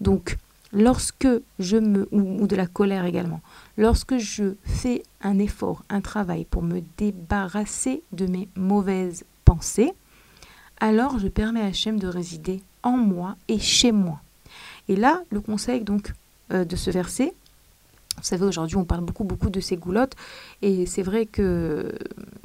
Donc, 0.00 0.36
lorsque 0.72 1.28
je 1.58 1.76
me 1.76 2.08
ou, 2.10 2.46
de 2.46 2.56
la 2.56 2.66
colère 2.66 3.04
également, 3.04 3.40
lorsque 3.76 4.18
je 4.18 4.54
fais 4.64 5.02
un 5.20 5.38
effort, 5.38 5.84
un 5.88 6.00
travail 6.00 6.44
pour 6.44 6.62
me 6.62 6.80
débarrasser 6.96 8.02
de 8.12 8.26
mes 8.26 8.48
mauvaises 8.56 9.24
pensées, 9.44 9.92
alors 10.80 11.18
je 11.18 11.28
permets 11.28 11.60
à 11.60 11.66
Hachem 11.66 11.98
de 11.98 12.08
résider 12.08 12.62
en 12.82 12.96
moi 12.96 13.36
et 13.48 13.58
chez 13.58 13.92
moi. 13.92 14.20
Et 14.88 14.96
là, 14.96 15.22
le 15.30 15.40
conseil 15.40 15.82
donc 15.82 16.12
euh, 16.52 16.64
de 16.64 16.76
ce 16.76 16.90
verset, 16.90 17.34
vous 18.16 18.26
savez, 18.26 18.44
aujourd'hui, 18.44 18.76
on 18.76 18.84
parle 18.84 19.02
beaucoup, 19.02 19.24
beaucoup 19.24 19.48
de 19.48 19.60
ces 19.60 19.76
goulottes, 19.76 20.14
et 20.60 20.84
c'est 20.84 21.02
vrai 21.02 21.24
que 21.24 21.90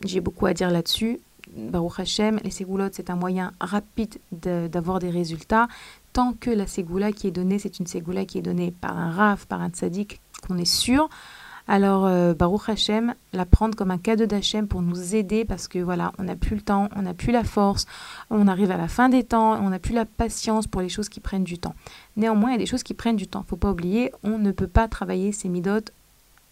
j'ai 0.05 0.21
beaucoup 0.21 0.45
à 0.45 0.53
dire 0.53 0.71
là-dessus. 0.71 1.19
Baruch 1.55 1.99
Hashem, 1.99 2.39
les 2.43 2.49
ségoulottes, 2.49 2.93
c'est 2.95 3.09
un 3.09 3.15
moyen 3.15 3.51
rapide 3.59 4.15
d'avoir 4.31 4.99
des 4.99 5.09
résultats. 5.09 5.67
Tant 6.13 6.33
que 6.33 6.49
la 6.49 6.65
ségoula 6.65 7.11
qui 7.11 7.27
est 7.27 7.31
donnée, 7.31 7.59
c'est 7.59 7.79
une 7.79 7.87
ségoula 7.87 8.25
qui 8.25 8.37
est 8.37 8.41
donnée 8.41 8.71
par 8.71 8.97
un 8.97 9.11
raf, 9.11 9.45
par 9.45 9.61
un 9.61 9.69
tzaddik, 9.69 10.21
qu'on 10.47 10.57
est 10.57 10.65
sûr. 10.65 11.09
Alors, 11.67 12.05
euh, 12.05 12.35
Baruch 12.35 12.69
Hashem, 12.69 13.15
la 13.33 13.45
prendre 13.45 13.75
comme 13.75 13.89
un 13.89 13.97
cadeau 13.97 14.27
d'Hachem 14.27 14.67
pour 14.67 14.83
nous 14.83 15.15
aider 15.15 15.45
parce 15.45 15.67
que 15.67 15.79
voilà, 15.79 16.13
on 16.19 16.23
n'a 16.23 16.35
plus 16.35 16.55
le 16.55 16.61
temps, 16.61 16.89
on 16.95 17.01
n'a 17.01 17.15
plus 17.15 17.31
la 17.31 17.43
force, 17.43 17.87
on 18.29 18.47
arrive 18.47 18.69
à 18.69 18.77
la 18.77 18.87
fin 18.87 19.09
des 19.09 19.23
temps, 19.23 19.53
on 19.59 19.69
n'a 19.69 19.79
plus 19.79 19.93
la 19.93 20.05
patience 20.05 20.67
pour 20.67 20.81
les 20.81 20.89
choses 20.89 21.09
qui 21.09 21.19
prennent 21.19 21.43
du 21.43 21.57
temps. 21.57 21.73
Néanmoins, 22.17 22.51
il 22.51 22.53
y 22.53 22.55
a 22.55 22.59
des 22.59 22.67
choses 22.67 22.83
qui 22.83 22.93
prennent 22.93 23.15
du 23.15 23.27
temps. 23.27 23.43
Faut 23.47 23.55
pas 23.55 23.71
oublier, 23.71 24.11
on 24.23 24.37
ne 24.37 24.51
peut 24.51 24.67
pas 24.67 24.87
travailler 24.87 25.31
ces 25.31 25.49
midotes 25.49 25.91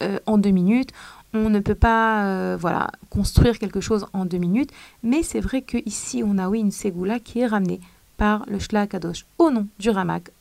euh, 0.01 0.18
en 0.26 0.39
deux 0.39 0.49
minutes. 0.49 0.89
On 1.36 1.49
ne 1.49 1.59
peut 1.59 1.76
pas 1.76 2.26
euh, 2.26 2.57
voilà, 2.59 2.89
construire 3.09 3.59
quelque 3.59 3.82
chose 3.82 4.07
en 4.14 4.26
deux 4.26 4.38
minutes, 4.38 4.72
mais 5.03 5.22
c'est 5.24 5.39
vrai 5.39 5.61
qu'ici, 5.61 6.24
on 6.26 6.38
a 6.38 6.49
oui 6.49 6.59
une 6.59 6.72
ségoula 6.72 7.20
qui 7.20 7.39
est 7.39 7.47
ramenée 7.47 7.82
par 8.18 8.45
le 8.47 8.59
Shla 8.59 8.88
Kadosh 8.88 9.26
au 9.39 9.49
nom 9.49 9.68
du 9.80 9.89
Ramak, 9.89 10.32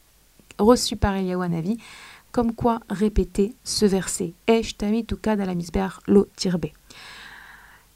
reçu 0.58 0.96
par 0.96 1.14
Eliyahu 1.14 1.42
Hanavi, 1.42 1.78
comme 2.33 2.55
quoi 2.55 2.80
répéter 2.91 3.55
ce 3.62 3.87
verset. 3.87 4.33
La 4.49 5.55
lo. 6.09 6.28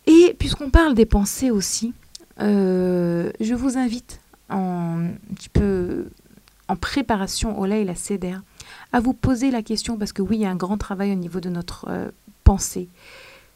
Et 0.07 0.37
puisqu'on 0.39 0.70
parle 0.70 0.95
des 0.95 1.07
pensées 1.07 1.51
aussi, 1.51 1.93
euh, 2.41 3.30
je 3.41 3.55
vous 3.55 3.76
invite 3.76 4.20
en, 4.49 5.07
un 5.07 5.34
petit 5.34 5.49
peu 5.49 6.07
en 6.68 6.76
préparation 6.76 7.59
au 7.59 7.66
lait 7.66 7.82
et 7.82 7.84
la 7.84 7.95
à 8.93 9.01
vous 9.01 9.14
poser 9.14 9.51
la 9.51 9.62
question, 9.62 9.97
parce 9.99 10.12
que 10.12 10.22
oui, 10.22 10.37
il 10.37 10.43
y 10.43 10.47
a 10.47 10.51
un 10.51 10.57
grand 10.57 10.78
travail 10.78 11.12
au 11.12 11.16
niveau 11.16 11.41
de 11.41 11.49
notre 11.49 11.87
euh, 11.89 12.11
pensée. 12.45 12.89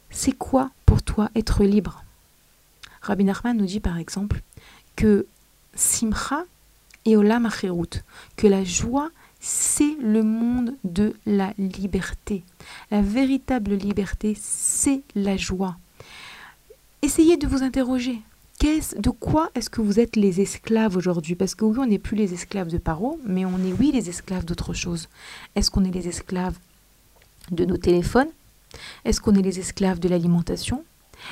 C'est 0.09 0.33
quoi 0.33 0.71
pour 0.85 1.03
toi 1.03 1.29
être 1.35 1.63
libre? 1.63 2.03
Rabbi 3.01 3.23
Nachman 3.23 3.57
nous 3.57 3.65
dit 3.65 3.79
par 3.79 3.97
exemple 3.97 4.41
que 4.95 5.25
Simcha 5.73 6.43
et 7.05 7.15
Olam 7.17 7.45
Acherut, 7.45 8.03
que 8.35 8.47
la 8.47 8.63
joie, 8.63 9.09
c'est 9.41 9.95
le 9.99 10.23
monde 10.23 10.75
de 10.83 11.13
la 11.25 11.53
liberté. 11.57 12.43
La 12.91 13.01
véritable 13.01 13.73
liberté, 13.73 14.37
c'est 14.39 15.01
la 15.15 15.35
joie. 15.35 15.75
Essayez 17.01 17.35
de 17.35 17.47
vous 17.47 17.63
interroger 17.63 18.21
de 18.63 19.09
quoi 19.09 19.49
est-ce 19.55 19.71
que 19.71 19.81
vous 19.81 19.99
êtes 19.99 20.15
les 20.15 20.39
esclaves 20.39 20.95
aujourd'hui? 20.95 21.33
Parce 21.33 21.55
que 21.55 21.65
oui, 21.65 21.79
on 21.79 21.87
n'est 21.87 21.97
plus 21.97 22.15
les 22.15 22.33
esclaves 22.33 22.69
de 22.69 22.77
Paro, 22.77 23.19
mais 23.25 23.43
on 23.43 23.57
est 23.57 23.73
oui 23.79 23.91
les 23.91 24.07
esclaves 24.07 24.45
d'autre 24.45 24.73
chose. 24.73 25.09
Est-ce 25.55 25.71
qu'on 25.71 25.83
est 25.83 25.91
les 25.91 26.07
esclaves 26.07 26.57
de 27.49 27.65
nos 27.65 27.77
téléphones? 27.77 28.29
Est-ce 29.03 29.19
qu'on 29.19 29.33
est 29.33 29.41
les 29.41 29.59
esclaves 29.59 29.99
de 29.99 30.07
l'alimentation? 30.09 30.83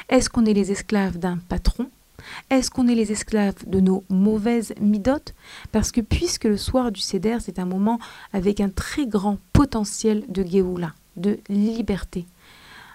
Est-ce 0.10 0.28
qu'on 0.28 0.45
est 0.45 0.53
les 0.53 0.72
esclaves 0.72 1.20
d'un 1.20 1.38
patron? 1.38 1.91
Est-ce 2.49 2.72
qu'on 2.72 2.88
est 2.88 2.95
les 2.95 3.11
esclaves 3.11 3.67
de 3.67 3.80
nos 3.80 4.03
mauvaises 4.09 4.74
midotes? 4.80 5.34
Parce 5.72 5.91
que 5.91 6.01
puisque 6.01 6.45
le 6.45 6.57
soir 6.57 6.91
du 6.91 7.01
Seder, 7.01 7.38
c'est 7.39 7.59
un 7.59 7.65
moment 7.65 7.99
avec 8.34 8.59
un 8.59 8.70
très 8.70 9.07
grand 9.07 9.38
potentiel 9.53 10.26
de 10.30 10.43
Géoula, 10.43 10.93
de 11.17 11.39
liberté. 11.49 12.26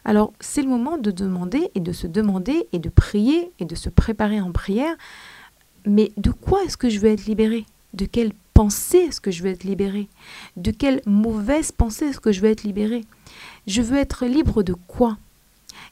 Alors 0.04 0.32
c'est 0.40 0.62
le 0.62 0.68
moment 0.68 0.98
de 0.98 1.10
demander 1.10 1.70
et 1.74 1.80
de 1.80 1.92
se 1.92 2.06
demander 2.06 2.68
et 2.72 2.78
de 2.78 2.88
prier 2.88 3.52
et 3.58 3.64
de 3.64 3.74
se 3.74 3.88
préparer 3.88 4.40
en 4.40 4.52
prière. 4.52 4.94
Mais 5.86 6.12
de 6.16 6.30
quoi 6.30 6.62
est-ce 6.64 6.76
que 6.76 6.88
je 6.88 6.98
veux 6.98 7.08
être 7.08 7.26
libéré 7.26 7.66
De 7.94 8.06
quelle 8.06 8.32
pensée 8.54 8.98
est-ce 8.98 9.20
que 9.20 9.30
je 9.30 9.42
veux 9.42 9.50
être 9.50 9.64
libéré 9.64 10.08
De 10.56 10.70
quelle 10.70 11.00
mauvaise 11.06 11.72
pensée 11.72 12.06
est-ce 12.06 12.20
que 12.20 12.32
je 12.32 12.40
veux 12.40 12.50
être 12.50 12.62
libéré 12.62 13.04
Je 13.66 13.82
veux 13.82 13.98
être 13.98 14.26
libre 14.26 14.62
de 14.62 14.74
quoi? 14.74 15.18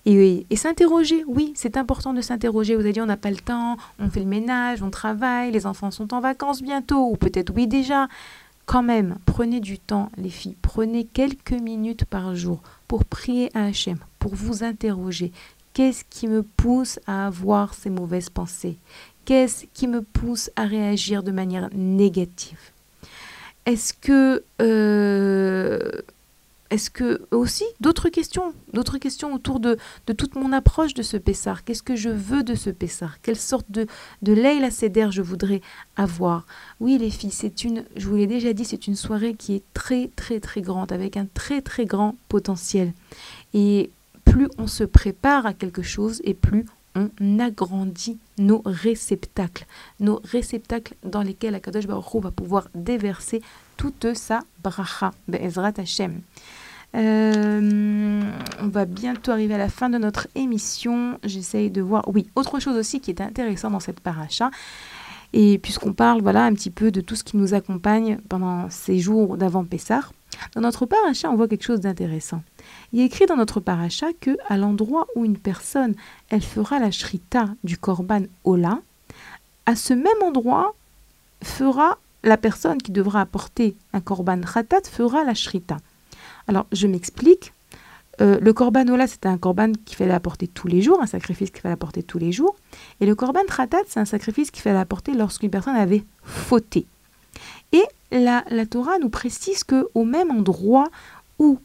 Et, 0.05 0.45
s'interroger, 0.57 1.24
oui, 1.26 1.53
c'est 1.57 1.76
important 1.76 2.12
de 2.12 2.20
s'interroger. 2.20 2.74
Vous 2.74 2.83
avez 2.83 2.93
dit, 2.93 3.01
on 3.01 3.07
n'a 3.07 3.16
pas 3.16 3.30
le 3.30 3.37
temps, 3.37 3.76
on 3.99 4.09
fait 4.09 4.20
le 4.20 4.26
ménage, 4.26 4.83
on 4.83 4.91
travaille, 4.91 5.51
les 5.53 5.66
enfants 5.66 5.91
sont 5.91 6.12
en 6.14 6.20
vacances 6.20 6.62
bientôt, 6.62 7.11
ou 7.11 7.16
peut-être 7.16 7.53
oui 7.55 7.66
déjà. 7.66 8.09
Quand 8.64 8.83
même, 8.83 9.16
prenez 9.26 9.61
du 9.61 9.78
temps, 9.78 10.11
les 10.16 10.30
filles, 10.30 10.57
prenez 10.62 11.05
quelques 11.05 11.53
minutes 11.53 12.05
par 12.05 12.35
jour 12.35 12.61
pour 12.87 13.05
prier 13.05 13.51
à 13.55 13.64
Hachem, 13.64 13.99
pour 14.18 14.35
vous 14.35 14.62
interroger. 14.62 15.33
Qu'est-ce 15.74 16.05
qui 16.05 16.28
me 16.28 16.43
pousse 16.43 17.01
à 17.07 17.26
avoir 17.26 17.74
ces 17.74 17.91
mauvaises 17.91 18.30
pensées? 18.30 18.78
Qu'est-ce 19.24 19.66
qui 19.72 19.89
me 19.89 20.03
pousse 20.03 20.51
à 20.57 20.64
réagir 20.64 21.22
de 21.22 21.33
manière 21.33 21.70
négative? 21.74 22.59
Est-ce 23.66 23.95
que 23.95 24.45
euh, 24.61 25.91
est-ce 26.73 26.91
que 26.91 27.27
aussi 27.31 27.64
d'autres 27.81 28.09
questions, 28.09 28.55
d'autres 28.73 28.97
questions 28.97 29.35
autour 29.35 29.61
de, 29.61 29.77
toute 30.16 30.37
mon 30.37 30.53
approche 30.53 30.95
de 30.95 31.03
ce 31.03 31.18
Pessar? 31.18 31.64
Qu'est-ce 31.64 31.83
que 31.83 31.97
je 31.97 32.09
veux 32.09 32.43
de 32.43 32.55
ce 32.55 32.70
Pessar? 32.70 33.20
Quelle 33.20 33.37
sorte 33.37 33.66
de, 33.70 33.87
de 34.23 34.33
Leila 34.33 34.70
Seder 34.70 35.09
je 35.11 35.20
voudrais 35.20 35.61
avoir? 35.97 36.47
Oui, 36.81 36.97
les 36.97 37.11
filles, 37.11 37.31
c'est 37.31 37.64
une, 37.64 37.85
je 37.95 38.09
vous 38.09 38.16
l'ai 38.16 38.27
déjà 38.27 38.55
dit, 38.55 38.64
c'est 38.64 38.87
une 38.87 38.97
soirée 38.97 39.35
qui 39.35 39.55
est 39.55 39.62
très 39.75 40.09
très 40.16 40.41
très 40.41 40.62
grande, 40.62 40.93
avec 40.93 41.18
un 41.18 41.27
très 41.27 41.61
très 41.61 41.85
grand 41.85 42.16
potentiel. 42.29 42.95
Et 43.53 43.91
plus 44.25 44.49
on 44.57 44.66
se 44.66 44.85
prépare 44.85 45.45
à 45.45 45.53
quelque 45.53 45.83
chose 45.83 46.23
et 46.25 46.33
plus 46.33 46.64
on 46.95 47.11
agrandit 47.39 48.18
nos 48.39 48.62
réceptacles, 48.64 49.66
nos 50.01 50.20
réceptacles 50.25 50.95
dans 51.05 51.23
lesquels 51.23 51.55
Akadosh 51.55 51.87
Baruch 51.87 52.23
va 52.23 52.31
pouvoir 52.31 52.68
déverser 52.75 53.43
toute 53.77 54.14
sa 54.14 54.41
bracha, 54.62 55.12
Be'ezrat 55.29 55.73
Hashem. 55.77 56.20
Euh, 56.95 58.22
on 58.61 58.68
va 58.68 58.84
bientôt 58.84 59.30
arriver 59.30 59.55
à 59.55 59.59
la 59.59 59.68
fin 59.68 59.88
de 59.88 59.99
notre 59.99 60.28
émission. 60.34 61.18
J'essaye 61.24 61.70
de 61.70 61.80
voir. 61.80 62.05
Oui, 62.12 62.28
autre 62.34 62.61
chose 62.61 62.76
aussi 62.76 63.01
qui 63.01 63.11
est 63.11 63.20
intéressant 63.20 63.70
dans 63.70 63.80
cette 63.80 64.01
paracha. 64.01 64.51
Et 65.32 65.59
puisqu'on 65.59 65.95
parle 65.95 66.20
voilà 66.20 66.45
un 66.45 66.53
petit 66.53 66.70
peu 66.70 66.90
de 66.90 67.01
tout 67.01 67.16
ce 67.16 67.24
qui 67.24 67.38
nous 67.38 67.55
accompagne 67.55 68.18
pendant 68.28 68.68
ces 68.68 68.99
jours 68.99 69.38
d'avant 69.38 69.64
Pessah, 69.64 70.03
dans 70.55 70.61
notre 70.61 70.86
paracha, 70.86 71.30
on 71.30 71.36
voit 71.36 71.49
quelque 71.49 71.64
chose 71.64 71.80
d'intéressant. 71.80 72.43
Il 72.93 73.01
est 73.01 73.05
écrit 73.05 73.26
dans 73.26 73.36
notre 73.36 73.61
paracha 73.61 74.09
que 74.20 74.36
à 74.49 74.57
l'endroit 74.57 75.07
où 75.16 75.24
une 75.24 75.38
personne, 75.38 75.95
elle 76.30 76.43
fera 76.43 76.78
la 76.78 76.90
shrita 76.90 77.49
du 77.64 77.78
korban 77.78 78.22
ola, 78.45 78.80
à 79.66 79.76
ce 79.76 79.95
même 79.95 80.22
endroit 80.22 80.74
fera 81.43 81.99
la 82.24 82.36
personne 82.36 82.78
qui 82.78 82.93
devra 82.93 83.20
apporter 83.20 83.74
un 83.93 84.01
korban 84.01 84.40
khatat 84.40 84.82
fera 84.90 85.24
la 85.24 85.34
shrita. 85.34 85.78
Alors, 86.53 86.66
je 86.70 86.86
m'explique. 86.86 87.55
Euh, 88.20 88.38
le 88.38 88.53
korban 88.53 88.86
ola, 88.88 89.07
c'est 89.07 89.24
un 89.24 89.38
korban 89.38 89.72
qu'il 89.86 89.96
fallait 89.96 90.12
apporter 90.12 90.46
tous 90.46 90.68
les 90.68 90.82
jours, 90.82 91.00
un 91.00 91.07
sacrifice 91.07 91.50
qu'il 91.50 91.62
fallait 91.62 91.72
apporter 91.72 92.03
tous 92.03 92.18
les 92.18 92.30
jours. 92.30 92.57
Et 93.00 93.07
le 93.07 93.14
korban 93.14 93.40
tratat, 93.46 93.78
c'est 93.88 94.00
un 94.00 94.05
sacrifice 94.05 94.50
qu'il 94.50 94.61
fallait 94.61 94.78
apporter 94.78 95.14
lorsqu'une 95.14 95.48
personne 95.48 95.76
avait 95.76 96.05
fauté. 96.22 96.84
Et 97.72 97.82
la, 98.11 98.44
la 98.50 98.66
Torah 98.66 98.98
nous 98.98 99.09
précise 99.09 99.64
que 99.64 99.88
au 99.94 100.05
même 100.05 100.30
endroit 100.30 100.90
où 101.38 101.59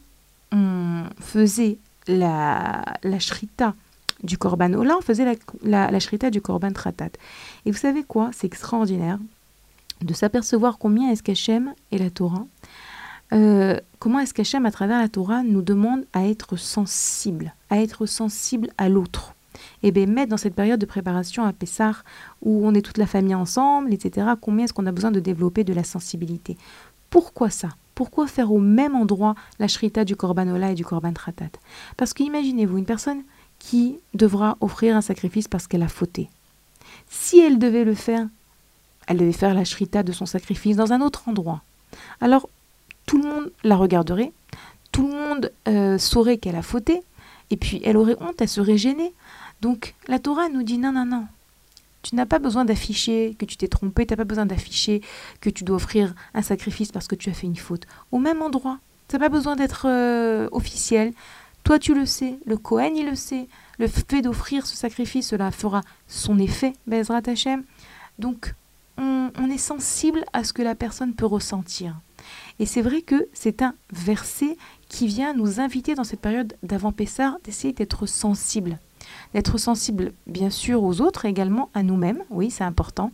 on 0.52 1.02
faisait 1.20 1.76
la, 2.06 2.82
la 3.02 3.18
shrita 3.18 3.74
du 4.22 4.38
korban 4.38 4.72
ola, 4.72 4.96
on 4.96 5.02
faisait 5.02 5.36
la, 5.64 5.90
la, 5.90 6.00
shrita 6.00 6.30
du 6.30 6.40
korban 6.40 6.72
tratat. 6.72 7.10
Et 7.66 7.72
vous 7.72 7.76
savez 7.76 8.04
quoi? 8.04 8.30
C'est 8.32 8.46
extraordinaire 8.46 9.18
de 10.00 10.14
s'apercevoir 10.14 10.78
combien 10.78 11.10
est-ce 11.10 11.22
qu'Hachem 11.22 11.74
et 11.92 11.98
la 11.98 12.08
Torah 12.08 12.46
euh, 13.32 13.78
comment 13.98 14.20
est-ce 14.20 14.34
qu'Hachem, 14.34 14.66
à 14.66 14.70
travers 14.70 14.98
la 14.98 15.08
Torah, 15.08 15.42
nous 15.42 15.62
demande 15.62 16.04
à 16.12 16.26
être 16.26 16.56
sensible, 16.56 17.54
à 17.70 17.80
être 17.80 18.06
sensible 18.06 18.68
à 18.78 18.88
l'autre? 18.88 19.34
Et 19.82 19.88
eh 19.88 19.90
bien, 19.90 20.06
mettre 20.06 20.30
dans 20.30 20.36
cette 20.36 20.54
période 20.54 20.80
de 20.80 20.86
préparation 20.86 21.44
à 21.44 21.52
Pessah, 21.52 22.02
où 22.42 22.66
on 22.66 22.74
est 22.74 22.82
toute 22.82 22.98
la 22.98 23.06
famille 23.06 23.34
ensemble, 23.34 23.92
etc., 23.92 24.28
combien 24.40 24.64
est-ce 24.64 24.72
qu'on 24.72 24.86
a 24.86 24.92
besoin 24.92 25.10
de 25.10 25.20
développer 25.20 25.64
de 25.64 25.72
la 25.72 25.84
sensibilité? 25.84 26.56
Pourquoi 27.10 27.50
ça? 27.50 27.70
Pourquoi 27.94 28.28
faire 28.28 28.52
au 28.52 28.60
même 28.60 28.94
endroit 28.94 29.34
la 29.58 29.66
shrita 29.66 30.04
du 30.04 30.14
korban 30.14 30.48
ola 30.48 30.70
et 30.70 30.74
du 30.74 30.84
korban 30.84 31.12
tratat? 31.12 31.50
Parce 31.96 32.14
qu'imaginez-vous, 32.14 32.78
une 32.78 32.84
personne 32.84 33.22
qui 33.58 33.98
devra 34.14 34.56
offrir 34.60 34.94
un 34.94 35.00
sacrifice 35.00 35.48
parce 35.48 35.66
qu'elle 35.66 35.82
a 35.82 35.88
fauté. 35.88 36.28
Si 37.08 37.40
elle 37.40 37.58
devait 37.58 37.84
le 37.84 37.94
faire, 37.94 38.28
elle 39.08 39.16
devait 39.16 39.32
faire 39.32 39.54
la 39.54 39.64
shrita 39.64 40.04
de 40.04 40.12
son 40.12 40.26
sacrifice 40.26 40.76
dans 40.76 40.92
un 40.92 41.00
autre 41.00 41.28
endroit. 41.28 41.62
Alors, 42.20 42.48
tout 43.08 43.20
le 43.20 43.26
monde 43.26 43.50
la 43.64 43.76
regarderait, 43.76 44.32
tout 44.92 45.08
le 45.08 45.14
monde 45.14 45.50
euh, 45.66 45.96
saurait 45.96 46.36
qu'elle 46.36 46.56
a 46.56 46.62
fauté, 46.62 47.02
et 47.50 47.56
puis 47.56 47.80
elle 47.82 47.96
aurait 47.96 48.16
honte, 48.20 48.40
elle 48.40 48.48
serait 48.48 48.76
gênée. 48.76 49.14
Donc, 49.62 49.94
la 50.08 50.18
Torah 50.18 50.50
nous 50.50 50.62
dit 50.62 50.76
non, 50.76 50.92
non, 50.92 51.06
non. 51.06 51.26
Tu 52.02 52.14
n'as 52.14 52.26
pas 52.26 52.38
besoin 52.38 52.66
d'afficher 52.66 53.34
que 53.38 53.46
tu 53.46 53.56
t'es 53.56 53.66
trompé, 53.66 54.04
tu 54.04 54.12
n'as 54.12 54.18
pas 54.18 54.24
besoin 54.24 54.44
d'afficher 54.44 55.00
que 55.40 55.48
tu 55.48 55.64
dois 55.64 55.76
offrir 55.76 56.14
un 56.34 56.42
sacrifice 56.42 56.92
parce 56.92 57.08
que 57.08 57.14
tu 57.14 57.30
as 57.30 57.32
fait 57.32 57.46
une 57.46 57.56
faute. 57.56 57.86
Au 58.12 58.18
même 58.18 58.42
endroit, 58.42 58.78
tu 59.08 59.16
n'as 59.16 59.20
pas 59.20 59.30
besoin 59.30 59.56
d'être 59.56 59.86
euh, 59.88 60.48
officiel. 60.52 61.14
Toi, 61.64 61.78
tu 61.78 61.94
le 61.94 62.04
sais, 62.04 62.38
le 62.44 62.58
Kohen, 62.58 62.94
il 62.94 63.06
le 63.06 63.16
sait. 63.16 63.48
Le 63.78 63.88
fait 63.88 64.20
d'offrir 64.20 64.66
ce 64.66 64.76
sacrifice, 64.76 65.28
cela 65.28 65.50
fera 65.50 65.80
son 66.08 66.38
effet, 66.38 66.74
Bezrat 66.86 67.22
Hashem. 67.26 67.64
Donc, 68.18 68.54
on, 68.98 69.30
on 69.38 69.50
est 69.50 69.56
sensible 69.56 70.26
à 70.34 70.44
ce 70.44 70.52
que 70.52 70.62
la 70.62 70.74
personne 70.74 71.14
peut 71.14 71.26
ressentir. 71.26 71.94
Et 72.60 72.66
c'est 72.66 72.82
vrai 72.82 73.02
que 73.02 73.28
c'est 73.32 73.62
un 73.62 73.74
verset 73.92 74.56
qui 74.88 75.06
vient 75.06 75.34
nous 75.34 75.60
inviter 75.60 75.94
dans 75.94 76.04
cette 76.04 76.20
période 76.20 76.54
d'avant 76.62 76.92
Pessar 76.92 77.38
d'essayer 77.44 77.72
d'être 77.72 78.06
sensible. 78.06 78.78
D'être 79.32 79.58
sensible 79.58 80.12
bien 80.26 80.50
sûr 80.50 80.82
aux 80.82 81.00
autres, 81.00 81.24
également 81.24 81.70
à 81.72 81.82
nous-mêmes, 81.82 82.22
oui 82.30 82.50
c'est 82.50 82.64
important, 82.64 83.10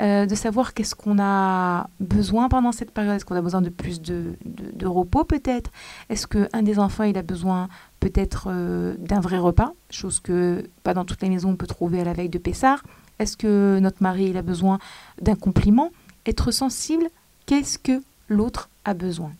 euh, 0.00 0.26
de 0.26 0.34
savoir 0.34 0.72
qu'est-ce 0.72 0.94
qu'on 0.94 1.18
a 1.18 1.88
besoin 2.00 2.48
pendant 2.48 2.72
cette 2.72 2.92
période, 2.92 3.16
est-ce 3.16 3.24
qu'on 3.24 3.36
a 3.36 3.42
besoin 3.42 3.60
de 3.60 3.68
plus 3.68 4.00
de, 4.00 4.36
de, 4.44 4.86
repos 4.86 5.24
peut-être, 5.24 5.70
est-ce 6.08 6.26
qu'un 6.26 6.62
des 6.62 6.78
enfants 6.78 7.04
il 7.04 7.18
a 7.18 7.22
besoin 7.22 7.68
peut-être 8.00 8.48
euh, 8.48 8.94
d'un 8.98 9.20
vrai 9.20 9.38
repas, 9.38 9.72
chose 9.90 10.20
que 10.20 10.66
pas 10.82 10.94
dans 10.94 11.04
toutes 11.04 11.20
les 11.20 11.28
maisons 11.28 11.50
on 11.50 11.56
peut 11.56 11.66
trouver 11.66 12.00
à 12.00 12.04
la 12.04 12.12
veille 12.14 12.30
de 12.30 12.38
Pessard, 12.38 12.82
est-ce 13.18 13.36
que 13.36 13.78
notre 13.80 14.02
mari 14.02 14.26
il 14.26 14.36
a 14.36 14.42
besoin 14.42 14.78
d'un 15.20 15.36
compliment, 15.36 15.90
être 16.26 16.52
sensible, 16.52 17.08
qu'est-ce 17.46 17.78
que 17.78 18.00
l'autre 18.28 18.68
a 18.84 18.94
besoin. 18.94 19.32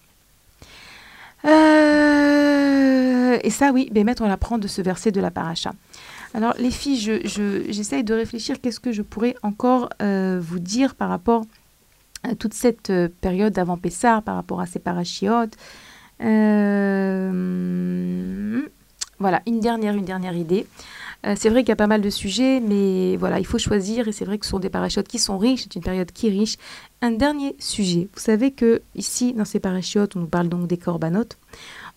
Euh, 1.44 3.38
et 3.42 3.50
ça, 3.50 3.72
oui, 3.72 3.88
Bémet, 3.92 4.20
on 4.20 4.28
l'apprend 4.28 4.58
de 4.58 4.68
ce 4.68 4.82
verset 4.82 5.12
de 5.12 5.20
la 5.20 5.30
paracha. 5.30 5.72
Alors, 6.32 6.54
les 6.58 6.70
filles, 6.70 6.98
j'essaye 6.98 8.00
je, 8.00 8.04
de 8.04 8.14
réfléchir 8.14 8.60
qu'est-ce 8.60 8.80
que 8.80 8.92
je 8.92 9.02
pourrais 9.02 9.36
encore 9.42 9.90
euh, 10.02 10.40
vous 10.42 10.58
dire 10.58 10.94
par 10.94 11.08
rapport 11.08 11.44
à 12.22 12.34
toute 12.34 12.54
cette 12.54 12.90
euh, 12.90 13.08
période 13.20 13.52
d'avant 13.52 13.76
Pessar, 13.76 14.22
par 14.22 14.36
rapport 14.36 14.60
à 14.60 14.66
ces 14.66 14.78
parachiotes. 14.78 15.54
voilà, 16.20 16.30
une 19.46 19.60
dernière 19.60 20.34
idée. 20.34 20.66
C'est 21.36 21.48
vrai 21.48 21.62
qu'il 21.62 21.70
y 21.70 21.72
a 21.72 21.76
pas 21.76 21.86
mal 21.86 22.02
de 22.02 22.10
sujets, 22.10 22.60
mais 22.60 23.16
voilà, 23.16 23.38
il 23.38 23.46
faut 23.46 23.58
choisir. 23.58 24.08
Et 24.08 24.12
c'est 24.12 24.24
vrai 24.24 24.38
que 24.38 24.44
ce 24.44 24.50
sont 24.50 24.58
des 24.58 24.68
parachutes 24.68 25.08
qui 25.08 25.18
sont 25.18 25.38
riches. 25.38 25.62
C'est 25.62 25.74
une 25.74 25.82
période 25.82 26.12
qui 26.12 26.26
est 26.26 26.30
riche. 26.30 26.56
Un 27.00 27.12
dernier 27.12 27.56
sujet. 27.58 28.08
Vous 28.12 28.20
savez 28.20 28.50
que 28.50 28.82
ici, 28.94 29.32
dans 29.32 29.44
ces 29.44 29.60
parachutes, 29.60 30.16
on 30.16 30.20
nous 30.20 30.26
parle 30.26 30.48
donc 30.48 30.66
des 30.66 30.76
corbanotes. 30.76 31.38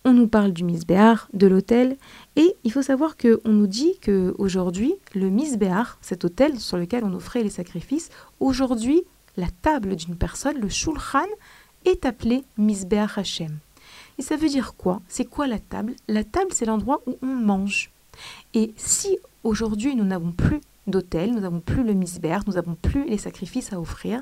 On 0.04 0.12
nous 0.14 0.28
parle 0.28 0.52
du 0.52 0.64
misbéar, 0.64 1.28
de 1.34 1.46
l'hôtel. 1.46 1.96
Et 2.36 2.56
il 2.64 2.72
faut 2.72 2.82
savoir 2.82 3.16
qu'on 3.16 3.50
nous 3.50 3.66
dit 3.66 3.98
qu'aujourd'hui, 4.02 4.94
le 5.14 5.28
misbéar, 5.28 5.98
cet 6.00 6.24
hôtel 6.24 6.58
sur 6.58 6.78
lequel 6.78 7.04
on 7.04 7.12
offrait 7.12 7.42
les 7.42 7.50
sacrifices, 7.50 8.08
aujourd'hui, 8.40 9.02
la 9.36 9.48
table 9.62 9.96
d'une 9.96 10.16
personne, 10.16 10.58
le 10.58 10.68
shulchan, 10.68 11.26
est 11.84 12.06
appelée 12.06 12.44
misbéar 12.56 13.18
Hashem. 13.18 13.58
Et 14.18 14.22
ça 14.22 14.36
veut 14.36 14.48
dire 14.48 14.74
quoi? 14.76 15.00
C'est 15.08 15.26
quoi 15.26 15.46
la 15.46 15.58
table? 15.58 15.94
La 16.08 16.24
table, 16.24 16.50
c'est 16.52 16.66
l'endroit 16.66 17.02
où 17.06 17.18
on 17.22 17.26
mange. 17.26 17.90
Et 18.58 18.74
si 18.76 19.20
aujourd'hui 19.44 19.94
nous 19.94 20.04
n'avons 20.04 20.32
plus 20.32 20.60
d'hôtel, 20.88 21.32
nous 21.32 21.38
n'avons 21.38 21.60
plus 21.60 21.84
le 21.84 21.92
misbéar, 21.92 22.42
nous 22.48 22.54
n'avons 22.54 22.74
plus 22.74 23.08
les 23.08 23.16
sacrifices 23.16 23.72
à 23.72 23.78
offrir, 23.78 24.20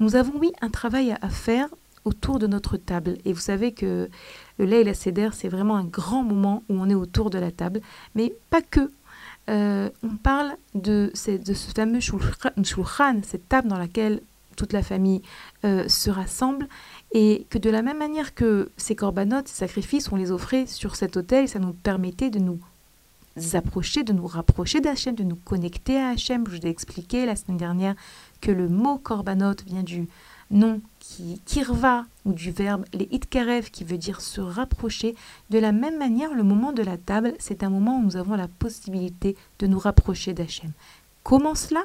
nous 0.00 0.16
avons, 0.16 0.32
oui, 0.38 0.50
un 0.62 0.70
travail 0.70 1.14
à 1.20 1.28
faire 1.28 1.68
autour 2.06 2.38
de 2.38 2.46
notre 2.46 2.78
table. 2.78 3.18
Et 3.26 3.34
vous 3.34 3.40
savez 3.40 3.72
que 3.72 4.08
le 4.58 4.64
lait 4.64 4.80
et 4.80 4.84
la 4.84 4.94
cédère, 4.94 5.34
c'est 5.34 5.50
vraiment 5.50 5.76
un 5.76 5.84
grand 5.84 6.22
moment 6.22 6.62
où 6.70 6.74
on 6.80 6.88
est 6.88 6.94
autour 6.94 7.28
de 7.28 7.38
la 7.38 7.50
table, 7.50 7.82
mais 8.14 8.34
pas 8.48 8.62
que. 8.62 8.90
Euh, 9.50 9.90
on 10.02 10.16
parle 10.16 10.56
de, 10.74 11.12
de 11.26 11.54
ce 11.54 11.70
fameux 11.72 12.00
shulchan, 12.00 13.20
cette 13.24 13.46
table 13.46 13.68
dans 13.68 13.78
laquelle 13.78 14.22
toute 14.56 14.72
la 14.72 14.82
famille 14.82 15.20
euh, 15.66 15.86
se 15.86 16.08
rassemble, 16.08 16.66
et 17.12 17.46
que 17.50 17.58
de 17.58 17.68
la 17.68 17.82
même 17.82 17.98
manière 17.98 18.34
que 18.34 18.70
ces 18.78 18.96
corbanotes, 18.96 19.48
ces 19.48 19.58
sacrifices, 19.58 20.10
on 20.10 20.16
les 20.16 20.30
offrait 20.30 20.64
sur 20.64 20.96
cet 20.96 21.18
autel, 21.18 21.46
ça 21.46 21.58
nous 21.58 21.74
permettait 21.74 22.30
de 22.30 22.38
nous 22.38 22.58
approcher, 23.54 24.02
de 24.02 24.12
nous 24.12 24.26
rapprocher 24.26 24.80
d'Hachem, 24.80 25.14
de 25.14 25.24
nous 25.24 25.36
connecter 25.36 25.98
à 25.98 26.08
Hachem. 26.08 26.44
Je 26.48 26.56
vous 26.56 26.66
ai 26.66 26.70
expliqué 26.70 27.26
la 27.26 27.36
semaine 27.36 27.56
dernière 27.56 27.94
que 28.40 28.50
le 28.50 28.68
mot 28.68 28.98
korbanot 28.98 29.56
vient 29.66 29.82
du 29.82 30.08
nom 30.50 30.80
qui 31.00 31.40
kirva 31.44 32.04
ou 32.24 32.32
du 32.32 32.50
verbe 32.50 32.84
les 32.92 33.08
itkarev 33.10 33.70
qui 33.70 33.84
veut 33.84 33.98
dire 33.98 34.20
se 34.20 34.40
rapprocher. 34.40 35.14
De 35.50 35.58
la 35.58 35.72
même 35.72 35.98
manière, 35.98 36.34
le 36.34 36.42
moment 36.42 36.72
de 36.72 36.82
la 36.82 36.96
table, 36.96 37.34
c'est 37.38 37.62
un 37.62 37.70
moment 37.70 37.98
où 37.98 38.02
nous 38.02 38.16
avons 38.16 38.36
la 38.36 38.48
possibilité 38.48 39.36
de 39.58 39.66
nous 39.66 39.78
rapprocher 39.78 40.34
d'Hachem. 40.34 40.72
Comment 41.22 41.54
cela? 41.54 41.82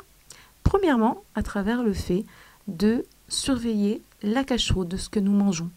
Premièrement, 0.63 1.23
à 1.35 1.43
travers 1.43 1.83
le 1.83 1.93
fait 1.93 2.25
de 2.67 3.05
surveiller 3.27 4.03
la 4.21 4.43
cacheroute 4.43 4.87
de 4.87 4.97
ce 4.97 5.09
que 5.09 5.19
nous 5.19 5.31
mangeons, 5.31 5.71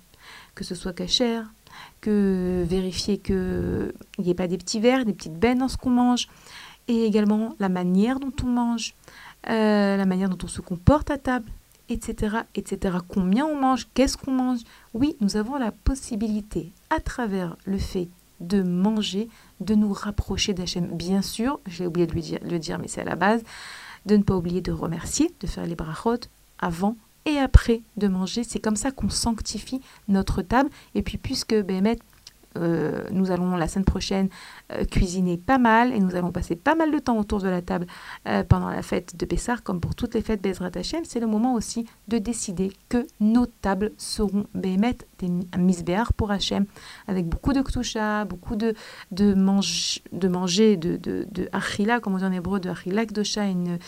que 0.55 0.65
ce 0.65 0.75
soit 0.75 0.93
cachère, 0.93 1.51
que 2.01 2.65
vérifier 2.69 3.19
qu'il 3.19 3.93
n'y 4.19 4.31
ait 4.31 4.35
pas 4.35 4.49
des 4.49 4.59
petits 4.59 4.81
verres, 4.81 5.05
des 5.05 5.13
petites 5.13 5.39
bennes 5.39 5.59
dans 5.59 5.69
ce 5.69 5.77
qu'on 5.77 5.91
mange, 5.91 6.29
et 6.89 7.05
également 7.05 7.55
la 7.59 7.69
manière 7.69 8.21
dont 8.21 8.33
on 8.43 8.49
mange, 8.49 8.95
euh, 9.49 9.97
la 9.97 10.07
manière 10.07 10.29
dont 10.29 10.45
on 10.45 10.49
se 10.49 10.61
comporte 10.61 11.11
à 11.11 11.19
table, 11.19 11.51
etc., 11.89 12.39
etc. 12.55 12.99
Combien 13.09 13.47
on 13.47 13.61
mange, 13.61 13.89
qu'est-ce 13.95 14.17
qu'on 14.17 14.33
mange? 14.33 14.61
Oui, 14.93 15.17
nous 15.21 15.37
avons 15.37 15.57
la 15.57 15.73
possibilité, 15.73 16.73
à 16.91 17.01
travers 17.01 17.57
le 17.65 17.79
fait 17.79 18.09
de 18.41 18.63
manger, 18.63 19.29
de 19.61 19.75
nous 19.75 19.93
rapprocher 19.93 20.55
d'Hachem. 20.55 20.87
Bien 20.87 21.23
sûr, 21.23 21.61
j'ai 21.67 21.87
oublié 21.87 22.07
de 22.07 22.13
lui 22.13 22.23
dire, 22.23 22.41
le 22.43 22.59
dire, 22.59 22.79
mais 22.79 22.89
c'est 22.89 23.01
à 23.01 23.05
la 23.05 23.17
base, 23.17 23.43
de 24.07 24.17
ne 24.17 24.23
pas 24.23 24.37
oublier 24.37 24.61
de 24.61 24.73
remercier, 24.73 25.33
de 25.41 25.47
faire 25.47 25.67
les 25.67 25.75
brachot 25.75 26.21
avant 26.59 26.97
et 27.27 27.39
après 27.39 27.83
de 27.97 28.09
manger. 28.09 28.45
C'est 28.45 28.61
comme 28.61 28.77
ça 28.77 28.91
qu'on 28.91 29.11
sanctifie 29.11 29.81
notre 30.09 30.43
table. 30.43 30.71
Et 30.95 31.03
puis, 31.03 31.19
puisque 31.19 31.55
Bémet 31.55 31.99
euh, 32.57 33.03
nous 33.11 33.33
allons 33.33 33.57
la 33.57 33.67
semaine 33.67 33.85
prochaine 33.85 34.29
euh, 34.73 34.85
cuisiner 34.85 35.37
pas 35.37 35.59
mal 35.59 35.93
et 35.93 35.99
nous 35.99 36.15
allons 36.15 36.31
passer 36.31 36.55
pas 36.55 36.77
mal 36.77 36.93
de 36.93 36.99
temps 37.01 37.19
autour 37.19 37.41
de 37.41 37.49
la 37.49 37.63
table 37.63 37.87
euh, 38.29 38.45
pendant 38.45 38.69
la 38.69 38.83
fête 38.83 39.17
de 39.17 39.27
Pessar, 39.27 39.65
comme 39.65 39.81
pour 39.81 39.97
toutes 39.97 40.15
les 40.15 40.21
fêtes 40.21 40.41
Bezrat 40.41 40.71
Hashem. 40.75 41.05
C'est 41.05 41.19
le 41.19 41.27
moment 41.27 41.55
aussi 41.55 41.87
de 42.07 42.19
décider 42.19 42.73
que 42.89 43.07
nos 43.21 43.47
tables 43.47 43.93
seront 43.99 44.47
Bémet 44.55 44.99
des 45.19 45.29
misbéar 45.59 46.13
pour 46.13 46.31
Hachem, 46.31 46.67
avec 47.09 47.27
beaucoup 47.27 47.53
de 47.53 47.61
ktusha, 47.61 48.25
beaucoup 48.25 48.57
de, 48.57 48.75
de, 49.11 49.35
mange, 49.35 50.03
de 50.13 50.29
manger, 50.29 50.77
de, 50.77 50.97
de, 50.97 51.27
de 51.31 51.49
achila, 51.53 51.99
comme 51.99 52.15
on 52.15 52.19
dit 52.19 52.25
en 52.25 52.33
hébreu, 52.33 52.61
de 52.61 52.69
achila 52.69 53.05
kdosha, 53.07 53.47
une, 53.47 53.79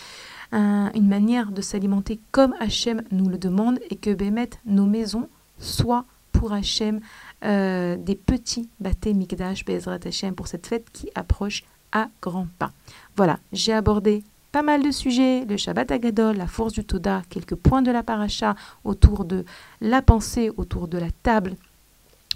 une 0.53 1.09
manière 1.09 1.51
de 1.51 1.61
s'alimenter 1.61 2.20
comme 2.30 2.55
Hachem 2.61 3.03
nous 3.11 3.28
le 3.28 3.38
demande 3.38 3.78
et 3.90 3.97
que 3.97 4.14
Bémet, 4.14 4.51
nos 4.64 4.86
maisons, 4.86 5.28
soient 5.59 6.05
pour 6.32 6.53
Hachem 6.53 7.01
euh, 7.44 7.97
des 7.97 8.14
petits 8.14 8.68
bâtés 8.80 9.14
Mikdash 9.14 9.64
Bezrat 9.64 9.99
Hashem 10.05 10.34
pour 10.34 10.49
cette 10.49 10.66
fête 10.66 10.86
qui 10.92 11.09
approche 11.14 11.64
à 11.92 12.09
grands 12.20 12.49
pas. 12.59 12.72
Voilà, 13.16 13.38
j'ai 13.53 13.72
abordé 13.72 14.22
pas 14.53 14.62
mal 14.62 14.82
de 14.82 14.90
sujets, 14.90 15.44
le 15.44 15.57
Shabbat 15.57 15.90
Agadol, 15.90 16.36
la 16.36 16.47
force 16.47 16.72
du 16.72 16.84
Toda, 16.84 17.22
quelques 17.28 17.55
points 17.55 17.82
de 17.82 17.90
la 17.90 18.03
paracha 18.03 18.55
autour 18.84 19.24
de 19.24 19.44
la 19.80 20.03
pensée, 20.03 20.51
autour 20.57 20.88
de 20.88 20.99
la 20.99 21.11
table, 21.22 21.57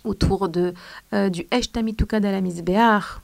autour 0.04 0.48
de, 0.48 0.74
euh, 1.12 1.28
du 1.28 1.46
Esh 1.50 1.72
Tamituka 1.72 2.20
d'Alamis 2.20 2.62
Béar 2.62 3.22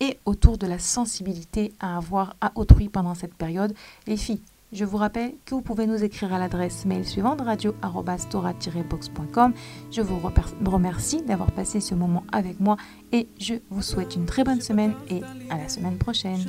et 0.00 0.18
autour 0.24 0.56
de 0.58 0.66
la 0.66 0.78
sensibilité 0.78 1.72
à 1.80 1.96
avoir 1.96 2.36
à 2.40 2.52
autrui 2.54 2.88
pendant 2.88 3.14
cette 3.14 3.34
période. 3.34 3.74
Les 4.06 4.16
filles, 4.16 4.40
je 4.72 4.84
vous 4.84 4.96
rappelle 4.96 5.34
que 5.44 5.54
vous 5.54 5.60
pouvez 5.60 5.86
nous 5.86 6.02
écrire 6.02 6.34
à 6.34 6.38
l'adresse 6.38 6.86
mail 6.86 7.04
suivante 7.04 7.40
radio-box.com. 7.40 9.52
Je 9.90 10.02
vous 10.02 10.20
remercie 10.64 11.22
d'avoir 11.22 11.52
passé 11.52 11.80
ce 11.80 11.94
moment 11.94 12.24
avec 12.32 12.58
moi 12.60 12.76
et 13.12 13.28
je 13.38 13.54
vous 13.70 13.82
souhaite 13.82 14.16
une 14.16 14.26
très 14.26 14.42
bonne 14.44 14.60
semaine 14.60 14.94
et 15.08 15.22
à 15.50 15.56
la 15.56 15.68
semaine 15.68 15.98
prochaine. 15.98 16.44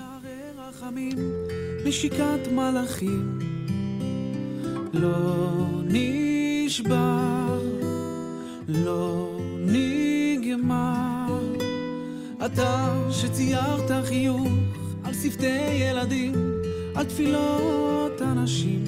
אתה 12.46 12.94
שציירת 13.12 14.06
חיוך 14.06 14.48
על 15.04 15.14
שפתי 15.14 15.74
ילדים, 15.74 16.34
על 16.96 17.06
תפילות 17.06 18.22
אנשים. 18.22 18.84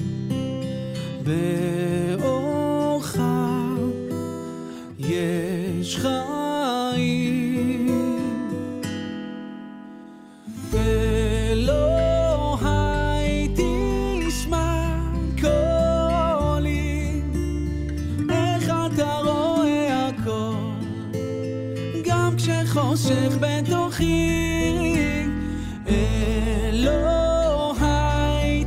באורך 1.24 3.16
יש 4.98 5.96
חיים. 5.96 7.39
כשחושך 23.10 23.36
בתוכי. 23.40 24.96
אלוהי 26.68 27.84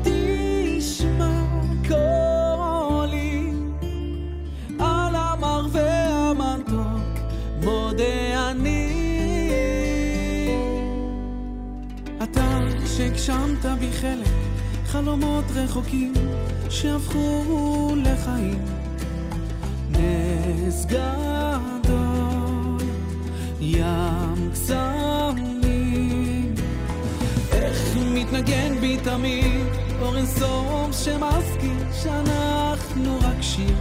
תשמע 0.03 1.43
קולי. 1.87 3.51
על 4.79 5.15
המר 5.15 5.67
והמתוק 5.71 7.19
מודה 7.63 8.51
אני. 8.51 8.89
אתה 12.23 12.59
שהגשמת 12.97 13.65
בי 13.79 13.91
חלק 13.91 14.27
חלומות 14.85 15.45
רחוקים 15.55 16.13
שהפכו 16.69 17.95
לחיים. 18.03 18.65
נס 19.89 20.85
גדול 20.85 22.23
ים 23.61 24.32
קסמים 24.53 26.53
איך 27.51 27.97
מתנגן 27.97 28.79
בי 28.81 28.97
תמיד 29.03 29.65
אור 30.01 30.17
אינסוף 30.17 30.91
שמזכיר 30.91 31.83
שאנחנו 32.03 33.17
רק 33.21 33.41
שיר. 33.41 33.75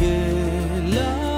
ילדים 0.00 1.29